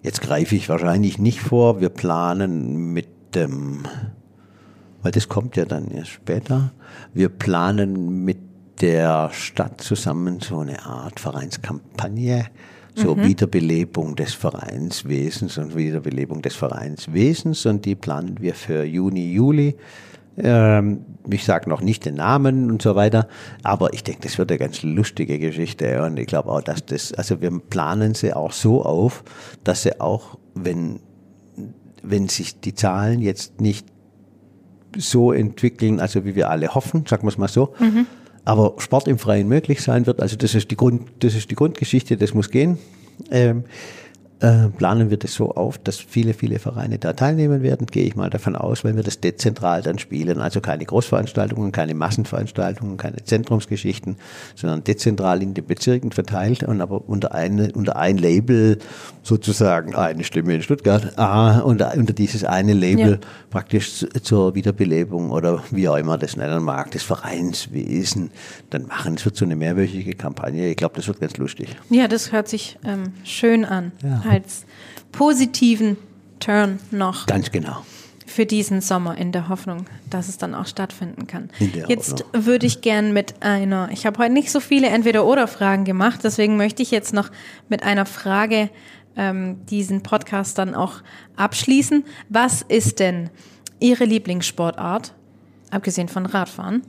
jetzt 0.01 0.22
greife 0.22 0.55
ich 0.55 0.70
wahrscheinlich 0.70 1.20
nicht 1.20 1.39
vor, 1.39 1.80
wir 1.80 1.89
planen 1.89 2.93
mit 2.93 3.07
dem, 3.36 3.84
weil 5.01 5.11
das 5.11 5.30
kommt 5.30 5.55
ja 5.55 5.65
dann 5.65 5.89
erst 5.91 6.09
später, 6.09 6.72
wir 7.13 7.30
planen 7.30 8.24
mit 8.24 8.38
der 8.82 9.30
Stadt 9.34 9.82
zusammen 9.82 10.39
so 10.39 10.59
eine 10.59 10.86
Art 10.86 11.19
Vereinskampagne, 11.19 12.45
so 12.95 13.15
mhm. 13.15 13.25
Wiederbelebung 13.25 14.15
des 14.15 14.34
Vereinswesens 14.34 15.57
und 15.57 15.75
Wiederbelebung 15.75 16.41
des 16.41 16.55
Vereinswesens 16.55 17.65
und 17.65 17.86
die 17.86 17.95
planen 17.95 18.38
wir 18.39 18.55
für 18.55 18.84
Juni, 18.84 19.32
Juli. 19.32 19.75
Ähm, 20.38 21.05
ich 21.30 21.45
sage 21.45 21.69
noch 21.69 21.82
nicht 21.82 22.05
den 22.05 22.15
Namen 22.15 22.69
und 22.69 22.82
so 22.82 22.95
weiter, 22.95 23.28
aber 23.63 23.93
ich 23.93 24.03
denke, 24.03 24.21
das 24.23 24.38
wird 24.38 24.51
eine 24.51 24.59
ganz 24.59 24.84
lustige 24.84 25.39
Geschichte 25.39 26.03
und 26.03 26.17
ich 26.17 26.28
glaube 26.28 26.49
auch, 26.49 26.61
dass 26.61 26.86
das, 26.86 27.13
also 27.13 27.41
wir 27.41 27.51
planen 27.59 28.13
sie 28.13 28.34
auch 28.34 28.51
so 28.51 28.84
auf, 28.84 29.23
dass 29.63 29.84
sie 29.84 29.99
auch, 29.99 30.38
wenn, 30.53 30.99
wenn 32.03 32.30
sich 32.30 32.59
die 32.59 32.75
Zahlen 32.75 33.21
jetzt 33.21 33.61
nicht 33.61 33.88
so 34.95 35.32
entwickeln, 35.32 35.99
also 35.99 36.25
wie 36.25 36.36
wir 36.36 36.49
alle 36.49 36.73
hoffen, 36.73 37.05
sagen 37.07 37.23
wir 37.23 37.30
es 37.30 37.38
mal 37.38 37.47
so, 37.47 37.73
mhm 37.80 38.05
aber 38.48 38.76
Sport 38.78 39.10
im 39.10 39.20
Freien 39.20 39.50
möglich 39.50 39.82
sein 39.82 40.06
wird. 40.06 40.22
Also 40.22 40.38
das 40.38 40.56
ist 40.56 40.72
die 40.72 40.78
Grund, 40.78 41.02
das 41.20 41.36
ist 41.36 41.52
die 41.52 41.56
Grundgeschichte, 41.56 42.16
das 42.16 42.34
muss 42.34 42.50
gehen. 42.50 42.78
Ähm, 43.30 43.66
äh, 44.40 44.70
planen 44.70 45.10
wir 45.10 45.18
das 45.18 45.34
so 45.34 45.52
auf, 45.52 45.80
dass 45.80 45.98
viele, 45.98 46.34
viele 46.36 46.60
Vereine 46.60 47.00
da 47.00 47.14
teilnehmen 47.14 47.64
werden, 47.64 47.88
gehe 47.88 48.06
ich 48.06 48.16
mal 48.16 48.30
davon 48.30 48.56
aus, 48.56 48.84
weil 48.84 48.96
wir 48.96 49.02
das 49.02 49.20
dezentral 49.20 49.82
dann 49.82 49.98
spielen. 49.98 50.40
Also 50.40 50.62
keine 50.62 50.86
Großveranstaltungen, 50.86 51.72
keine 51.72 51.96
Massenveranstaltungen, 51.96 52.98
keine 52.98 53.24
Zentrumsgeschichten, 53.24 54.18
sondern 54.56 54.84
dezentral 54.84 55.42
in 55.42 55.56
den 55.56 55.66
Bezirken 55.66 56.12
verteilt 56.12 56.62
und 56.62 56.82
aber 56.82 57.10
unter, 57.10 57.34
eine, 57.34 57.72
unter 57.74 57.96
ein 57.96 58.18
Label 58.18 58.78
sozusagen 59.24 59.96
eine 59.96 60.24
Stimme 60.24 60.54
in 60.54 60.62
Stuttgart, 60.62 61.18
ah, 61.18 61.60
unter, 61.60 61.96
unter 61.96 62.14
dieses 62.14 62.44
eine 62.44 62.74
Label 62.74 63.14
ja. 63.14 63.28
praktisch 63.50 64.06
zur 64.22 64.54
Wiederbelebung 64.54 65.32
oder 65.32 65.64
wie 65.72 65.90
auch 65.90 65.98
immer 65.98 66.18
das 66.20 66.38
nennen 66.38 66.64
mag, 66.64 66.92
des 66.92 67.02
Vereinswesen 67.02 68.30
dann 68.70 68.86
machen. 68.86 69.16
Es 69.16 69.26
wird 69.26 69.36
so 69.36 69.46
eine 69.46 69.56
mehrwöchige 69.56 70.14
Kampagne. 70.14 70.70
Ich 70.70 70.78
glaube, 70.78 70.96
das 70.96 71.08
wird 71.08 71.20
ganz 71.20 71.38
lustig. 71.38 71.76
Ja, 71.90 72.08
das 72.08 72.32
hört 72.32 72.48
sich 72.48 72.78
ähm, 72.86 73.14
schön 73.24 73.66
an. 73.66 73.92
Ja 74.04 74.26
als 74.30 74.65
positiven 75.11 75.97
Turn 76.39 76.80
noch. 76.91 77.25
Ganz 77.25 77.51
genau. 77.51 77.84
Für 78.25 78.45
diesen 78.45 78.82
Sommer 78.82 79.17
in 79.17 79.32
der 79.32 79.49
Hoffnung, 79.49 79.86
dass 80.09 80.28
es 80.28 80.38
dann 80.38 80.53
auch 80.53 80.67
stattfinden 80.67 81.28
kann. 81.28 81.49
Jetzt 81.88 82.25
würde 82.34 82.67
ich 82.67 82.82
gern 82.82 83.13
mit 83.13 83.41
einer, 83.41 83.89
ich 83.91 84.05
habe 84.05 84.19
heute 84.19 84.34
nicht 84.34 84.51
so 84.51 84.59
viele 84.59 84.88
Entweder-Oder-Fragen 84.88 85.86
gemacht, 85.86 86.19
deswegen 86.23 86.57
möchte 86.57 86.84
ich 86.84 86.91
jetzt 86.91 87.13
noch 87.13 87.32
mit 87.69 87.84
einer 87.84 88.05
Frage 88.05 88.69
ähm, 89.15 89.65
diesen 89.65 90.03
Podcast 90.03 90.57
dann 90.57 90.75
auch 90.75 91.01
abschließen. 91.36 92.03
Was 92.30 92.61
ist 92.61 92.99
denn 92.99 93.30
Ihre 93.80 94.05
Lieblingssportart, 94.05 95.13
abgesehen 95.71 96.09
von 96.09 96.25
Radfahren, 96.25 96.84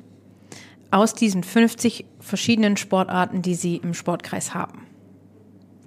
aus 0.90 1.14
diesen 1.14 1.44
50 1.44 2.04
verschiedenen 2.20 2.76
Sportarten, 2.76 3.42
die 3.42 3.54
Sie 3.54 3.76
im 3.76 3.94
Sportkreis 3.94 4.54
haben? 4.54 4.87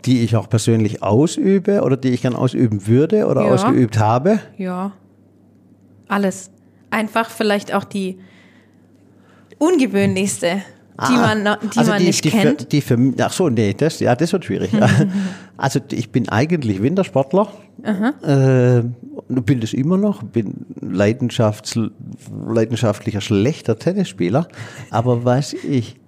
Die 0.06 0.24
ich 0.24 0.36
auch 0.36 0.50
persönlich 0.50 1.04
ausübe 1.04 1.82
oder 1.82 1.98
die 1.98 2.10
ich 2.10 2.22
gern 2.22 2.36
ausüben 2.36 2.88
würde 2.88 3.28
oder 3.28 3.46
ja. 3.46 3.52
ausgeübt 3.52 4.00
habe? 4.00 4.40
Ja, 4.58 4.94
alles. 6.08 6.52
Einfach 6.90 7.30
vielleicht 7.30 7.74
auch 7.74 7.86
die 7.86 8.18
ungewöhnlichste, 9.58 10.62
ah, 10.98 11.08
die 11.08 11.14
man, 11.14 11.58
die 11.74 11.78
also 11.78 11.92
man 11.92 12.00
die, 12.00 12.08
nicht 12.08 12.26
die 12.26 12.30
kennt. 12.30 12.62
Für, 12.62 12.68
die 12.68 12.82
für, 12.82 13.14
ach 13.20 13.32
so, 13.32 13.50
nee, 13.50 13.74
das, 13.74 14.00
ja, 14.00 14.16
das 14.16 14.34
wird 14.34 14.46
schwierig. 14.46 14.72
also 15.58 15.80
ich 15.92 16.12
bin 16.12 16.28
eigentlich 16.30 16.82
Wintersportler. 16.82 17.48
Äh, 17.84 18.84
bin 19.28 19.60
das 19.60 19.74
immer 19.74 19.98
noch, 19.98 20.22
bin 20.22 20.66
Leidenschafts, 20.82 21.80
leidenschaftlicher 22.48 23.22
schlechter 23.22 23.80
Tennisspieler. 23.80 24.48
Aber 24.92 25.26
was 25.26 25.54
ich 25.54 26.01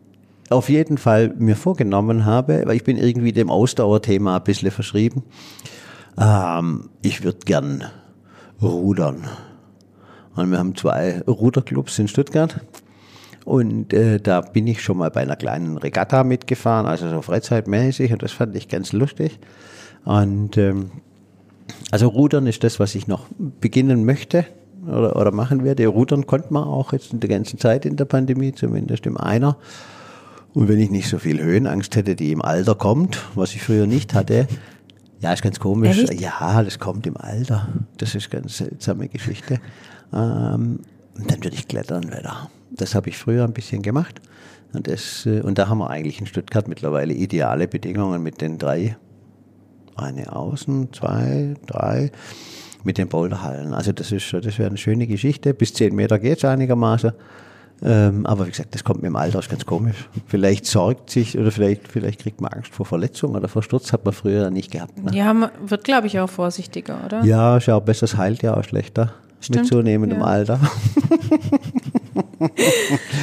auf 0.54 0.70
jeden 0.70 0.98
Fall 0.98 1.34
mir 1.38 1.56
vorgenommen 1.56 2.26
habe, 2.26 2.64
weil 2.66 2.76
ich 2.76 2.84
bin 2.84 2.98
irgendwie 2.98 3.32
dem 3.32 3.50
Ausdauerthema 3.50 4.38
ein 4.38 4.44
bisschen 4.44 4.72
verschrieben. 4.72 5.24
Ähm, 6.18 6.90
ich 7.02 7.24
würde 7.24 7.40
gern 7.46 7.84
rudern. 8.62 9.28
Und 10.36 10.52
wir 10.52 10.58
haben 10.58 10.76
zwei 10.76 11.22
Ruderclubs 11.28 12.00
in 12.00 12.08
Stuttgart. 12.08 12.62
Und 13.46 13.94
äh, 13.94 14.20
da 14.20 14.42
bin 14.42 14.68
ich 14.68 14.82
schon 14.82 14.98
mal 14.98 15.12
bei 15.12 15.22
einer 15.22 15.36
kleinen 15.36 15.78
Regatta 15.78 16.24
mitgefahren, 16.24 16.86
also 16.86 17.10
so 17.10 17.22
freizeitmäßig. 17.22 18.14
Und 18.14 18.24
das 18.24 18.32
fand 18.32 18.56
ich 18.56 18.70
ganz 18.70 18.94
lustig. 18.94 19.40
Und 20.06 20.58
ähm, 20.58 20.92
also 21.92 22.08
Rudern 22.08 22.48
ist 22.48 22.64
das, 22.64 22.80
was 22.80 22.96
ich 22.96 23.08
noch 23.08 23.28
beginnen 23.60 24.06
möchte 24.06 24.46
oder, 24.88 25.16
oder 25.16 25.32
machen 25.32 25.64
werde. 25.64 25.86
Rudern 25.88 26.26
konnte 26.26 26.54
man 26.54 26.64
auch 26.64 26.94
jetzt 26.94 27.14
in 27.14 27.20
der 27.20 27.30
ganzen 27.30 27.60
Zeit 27.60 27.86
in 27.86 27.98
der 27.98 28.06
Pandemie, 28.06 28.54
zumindest 28.54 29.06
im 29.06 29.18
Einer. 29.18 29.58
Und 30.54 30.68
wenn 30.68 30.80
ich 30.80 30.92
nicht 30.92 31.10
so 31.10 31.18
viel 31.18 31.42
Höhenangst 31.42 31.96
hätte, 31.96 32.16
die 32.16 32.32
im 32.32 32.42
Alter 32.42 32.76
kommt, 32.76 33.24
was 33.36 33.54
ich 33.56 33.64
früher 33.64 33.88
nicht 33.88 34.14
hatte, 34.14 34.48
ja, 35.20 35.32
ist 35.32 35.42
ganz 35.42 35.60
komisch. 35.60 36.04
Echt? 36.04 36.20
Ja, 36.20 36.62
das 36.62 36.80
kommt 36.80 37.08
im 37.08 37.16
Alter. 37.16 37.70
Das 37.98 38.14
ist 38.14 38.32
eine 38.32 38.42
ganz 38.42 38.58
seltsame 38.58 39.08
Geschichte. 39.08 39.62
Ähm, 40.12 40.82
und 41.18 41.32
dann 41.32 41.44
würde 41.44 41.56
ich 41.56 41.68
klettern 41.68 42.04
wieder. 42.04 42.50
Das 42.72 42.94
habe 42.94 43.10
ich 43.10 43.18
früher 43.18 43.46
ein 43.46 43.54
bisschen 43.54 43.82
gemacht. 43.82 44.20
Und, 44.74 44.88
das, 44.88 45.26
äh, 45.26 45.40
und 45.40 45.58
da 45.58 45.70
haben 45.70 45.78
wir 45.78 45.90
eigentlich 45.90 46.20
in 46.20 46.28
Stuttgart 46.28 46.68
mittlerweile 46.68 47.14
ideale 47.14 47.68
Bedingungen 47.68 48.22
mit 48.22 48.42
den 48.42 48.58
drei, 48.58 48.98
eine 49.96 50.36
außen, 50.36 50.92
zwei, 50.92 51.54
drei, 51.68 52.12
mit 52.84 52.98
den 52.98 53.08
Boulderhallen. 53.08 53.74
Also 53.74 53.94
das 53.94 54.12
ist, 54.12 54.34
das 54.34 54.58
wäre 54.58 54.68
eine 54.68 54.78
schöne 54.78 55.08
Geschichte. 55.08 55.54
Bis 55.54 55.74
zehn 55.74 55.96
Meter 55.96 56.20
geht 56.20 56.40
es 56.40 56.46
einigermaßen. 56.46 57.14
Ähm, 57.82 58.26
aber 58.26 58.46
wie 58.48 58.52
gesagt, 58.52 58.74
das 58.76 58.84
kommt 58.84 59.02
mit 59.02 59.10
dem 59.10 59.16
Alter, 59.16 59.40
ist 59.40 59.50
ganz 59.50 59.66
komisch. 59.66 60.08
Vielleicht 60.28 60.66
sorgt 60.66 61.10
sich 61.10 61.38
oder 61.38 61.52
vielleicht, 61.52 61.88
vielleicht 61.90 62.22
kriegt 62.22 62.40
man 62.40 62.54
Angst 62.54 62.74
vor 62.74 62.86
Verletzung 62.86 63.36
oder 63.36 63.48
vor 63.48 63.62
Sturz, 63.64 63.92
hat 63.92 64.06
man 64.06 64.14
früher 64.14 64.50
nicht 64.52 64.72
gehabt. 64.72 64.98
Ne? 65.04 65.12
Ja, 65.16 65.34
man 65.34 65.50
wird, 65.66 65.84
glaube 65.84 66.08
ich, 66.08 66.20
auch 66.20 66.30
vorsichtiger, 66.30 66.98
oder? 67.06 67.24
Ja, 67.26 67.58
ist 67.58 67.66
ja 67.66 67.76
auch 67.76 67.82
besser, 67.82 68.06
es 68.06 68.16
heilt 68.16 68.42
ja 68.42 68.56
auch 68.56 68.64
schlechter 68.64 69.14
Stimmt, 69.42 69.60
mit 69.64 69.68
zunehmendem 69.68 70.20
ja. 70.20 70.26
Alter. 70.26 70.60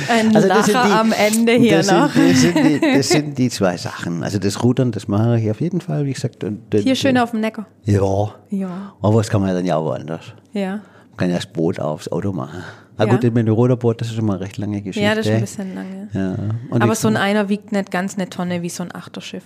Ein 0.08 0.34
Also 0.34 0.48
das 0.48 0.66
sind 0.66 0.74
Lacher 0.74 0.88
die- 0.88 0.92
am 0.94 1.12
Ende 1.12 1.52
hier 1.52 1.76
das 1.78 1.90
noch. 1.90 2.10
Sind, 2.12 2.30
das, 2.30 2.40
sind 2.40 2.56
die, 2.56 2.80
das 2.96 3.08
sind 3.08 3.38
die 3.38 3.50
zwei 3.50 3.76
Sachen. 3.76 4.22
Also 4.22 4.38
das 4.38 4.62
Rudern, 4.62 4.92
das 4.92 5.08
mache 5.08 5.38
ich 5.40 5.50
auf 5.50 5.60
jeden 5.60 5.80
Fall, 5.80 6.04
wie 6.06 6.12
gesagt. 6.12 6.44
Und, 6.44 6.60
Hier 6.74 6.94
schön 6.96 7.16
auf 7.18 7.30
dem 7.32 7.40
Neckar. 7.40 7.66
Ja, 7.84 8.34
Ja, 8.50 8.92
aber 9.00 9.18
das 9.18 9.28
kann 9.30 9.40
man 9.40 9.48
ja 9.50 9.56
dann 9.56 9.64
ja 9.66 9.76
auch 9.76 9.84
woanders. 9.84 10.24
ja. 10.52 10.80
Man 11.12 11.26
kann 11.26 11.30
ja 11.30 11.36
das 11.36 11.52
Boot 11.52 11.78
aufs 11.78 12.08
Auto 12.10 12.32
machen. 12.32 12.62
Na 13.00 13.06
Ja. 13.06 13.12
gut, 13.14 13.22
mit 13.32 13.46
dem 13.46 13.54
Ruderboot, 13.54 14.00
das 14.00 14.08
ist 14.08 14.14
schon 14.16 14.26
mal 14.26 14.34
eine 14.34 14.44
recht 14.44 14.58
lange 14.58 14.82
Geschichte. 14.82 15.00
Ja, 15.08 15.14
das 15.14 15.24
ist 15.26 15.32
ein 15.32 15.40
bisschen 15.40 15.74
lange. 15.74 16.08
Ja. 16.12 16.36
Aber 16.78 16.94
so 16.94 17.08
ein 17.08 17.16
einer 17.16 17.48
wiegt 17.48 17.72
nicht 17.72 17.90
ganz 17.90 18.16
eine 18.16 18.28
Tonne 18.28 18.60
wie 18.60 18.68
so 18.68 18.82
ein 18.82 18.94
Achterschiff. 18.94 19.44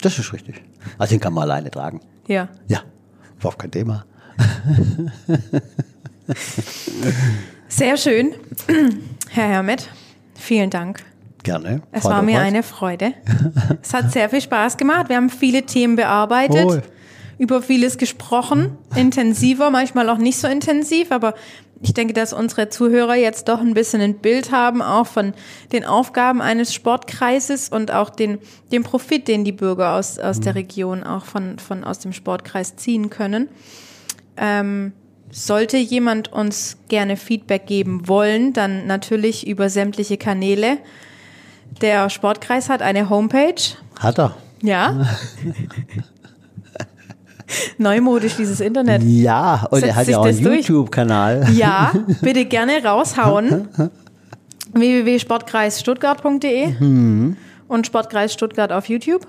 Das 0.00 0.16
ist 0.16 0.32
richtig. 0.32 0.62
Also 0.96 1.14
den 1.14 1.20
kann 1.20 1.32
man 1.32 1.42
alleine 1.42 1.72
tragen. 1.72 2.00
Ja. 2.28 2.48
Ja, 2.68 2.82
überhaupt 3.36 3.58
kein 3.58 3.72
Thema. 3.72 4.04
Sehr 7.68 7.96
schön. 7.96 8.34
Herr 9.30 9.48
Hermet, 9.48 9.88
vielen 10.34 10.70
Dank. 10.70 11.02
Gerne. 11.42 11.82
Es 11.90 12.02
Frau 12.02 12.10
war 12.10 12.22
mir 12.22 12.38
eine 12.40 12.62
Freude. 12.62 13.12
es 13.82 13.92
hat 13.92 14.12
sehr 14.12 14.28
viel 14.30 14.40
Spaß 14.40 14.76
gemacht. 14.76 15.08
Wir 15.08 15.16
haben 15.16 15.30
viele 15.30 15.62
Themen 15.62 15.96
bearbeitet, 15.96 16.64
Wohl. 16.64 16.82
Über 17.40 17.62
vieles 17.62 17.96
gesprochen, 17.96 18.76
intensiver, 18.94 19.70
manchmal 19.70 20.10
auch 20.10 20.18
nicht 20.18 20.36
so 20.36 20.46
intensiv, 20.46 21.10
aber 21.10 21.32
ich 21.80 21.94
denke, 21.94 22.12
dass 22.12 22.34
unsere 22.34 22.68
Zuhörer 22.68 23.14
jetzt 23.14 23.48
doch 23.48 23.62
ein 23.62 23.72
bisschen 23.72 24.02
ein 24.02 24.18
Bild 24.18 24.52
haben, 24.52 24.82
auch 24.82 25.06
von 25.06 25.32
den 25.72 25.86
Aufgaben 25.86 26.42
eines 26.42 26.74
Sportkreises 26.74 27.70
und 27.70 27.92
auch 27.92 28.10
den, 28.10 28.40
den 28.72 28.82
Profit, 28.82 29.26
den 29.26 29.44
die 29.44 29.52
Bürger 29.52 29.94
aus, 29.94 30.18
aus 30.18 30.40
der 30.40 30.54
Region 30.54 31.02
auch 31.02 31.24
von, 31.24 31.58
von 31.58 31.82
aus 31.82 31.98
dem 32.00 32.12
Sportkreis 32.12 32.76
ziehen 32.76 33.08
können. 33.08 33.48
Ähm, 34.36 34.92
sollte 35.30 35.78
jemand 35.78 36.30
uns 36.30 36.76
gerne 36.88 37.16
Feedback 37.16 37.66
geben 37.66 38.06
wollen, 38.06 38.52
dann 38.52 38.86
natürlich 38.86 39.46
über 39.46 39.70
sämtliche 39.70 40.18
Kanäle. 40.18 40.76
Der 41.80 42.10
Sportkreis 42.10 42.68
hat 42.68 42.82
eine 42.82 43.08
Homepage. 43.08 43.62
Hat 43.98 44.18
er. 44.18 44.36
Ja. 44.60 45.06
Neumodisch 47.78 48.36
dieses 48.36 48.60
Internet. 48.60 49.02
Ja, 49.02 49.66
und 49.70 49.80
Setzt 49.80 49.92
er 49.92 49.96
hat 49.96 50.08
ja 50.08 50.18
auch 50.18 50.26
einen? 50.26 50.38
YouTube-Kanal. 50.38 51.48
Ja, 51.54 51.92
bitte 52.22 52.44
gerne 52.44 52.84
raushauen. 52.84 53.68
www.sportkreisstuttgart.de 54.72 56.74
und 57.68 57.86
Sportkreis 57.86 58.32
Stuttgart 58.32 58.72
auf 58.72 58.88
YouTube. 58.88 59.26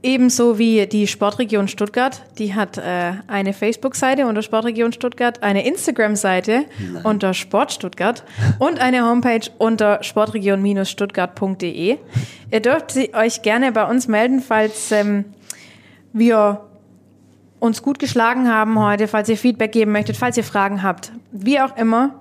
Ebenso 0.00 0.58
wie 0.58 0.86
die 0.86 1.06
Sportregion 1.08 1.66
Stuttgart, 1.68 2.22
die 2.38 2.54
hat 2.54 2.78
äh, 2.78 3.12
eine 3.26 3.52
Facebook-Seite 3.52 4.26
unter 4.26 4.42
Sportregion 4.42 4.92
Stuttgart, 4.92 5.42
eine 5.42 5.66
Instagram-Seite 5.66 6.64
unter 7.02 7.34
Sport 7.34 7.72
Stuttgart 7.72 8.22
und 8.60 8.78
eine 8.80 9.04
Homepage 9.04 9.50
unter 9.58 10.02
sportregion-stuttgart.de. 10.04 11.96
Ihr 12.50 12.60
dürft 12.60 12.92
sie- 12.92 13.12
euch 13.14 13.42
gerne 13.42 13.72
bei 13.72 13.84
uns 13.90 14.06
melden, 14.06 14.40
falls 14.40 14.92
ähm, 14.92 15.24
wir 16.12 16.60
uns 17.60 17.82
gut 17.82 17.98
geschlagen 17.98 18.48
haben 18.48 18.78
heute, 18.78 19.08
falls 19.08 19.28
ihr 19.28 19.36
Feedback 19.36 19.72
geben 19.72 19.92
möchtet, 19.92 20.16
falls 20.16 20.36
ihr 20.36 20.44
Fragen 20.44 20.82
habt, 20.82 21.12
wie 21.32 21.60
auch 21.60 21.76
immer, 21.76 22.20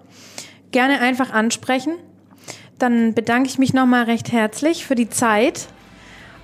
gerne 0.71 0.99
einfach 0.99 1.31
ansprechen. 1.31 1.93
Dann 2.79 3.13
bedanke 3.13 3.49
ich 3.49 3.57
mich 3.57 3.73
nochmal 3.73 4.03
recht 4.03 4.31
herzlich 4.31 4.85
für 4.85 4.95
die 4.95 5.09
Zeit 5.09 5.67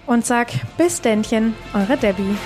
und 0.05 0.25
sag 0.25 0.49
bis 0.77 0.97
Ständchen, 0.97 1.53
eure 1.73 1.97
Debbie. 1.97 2.37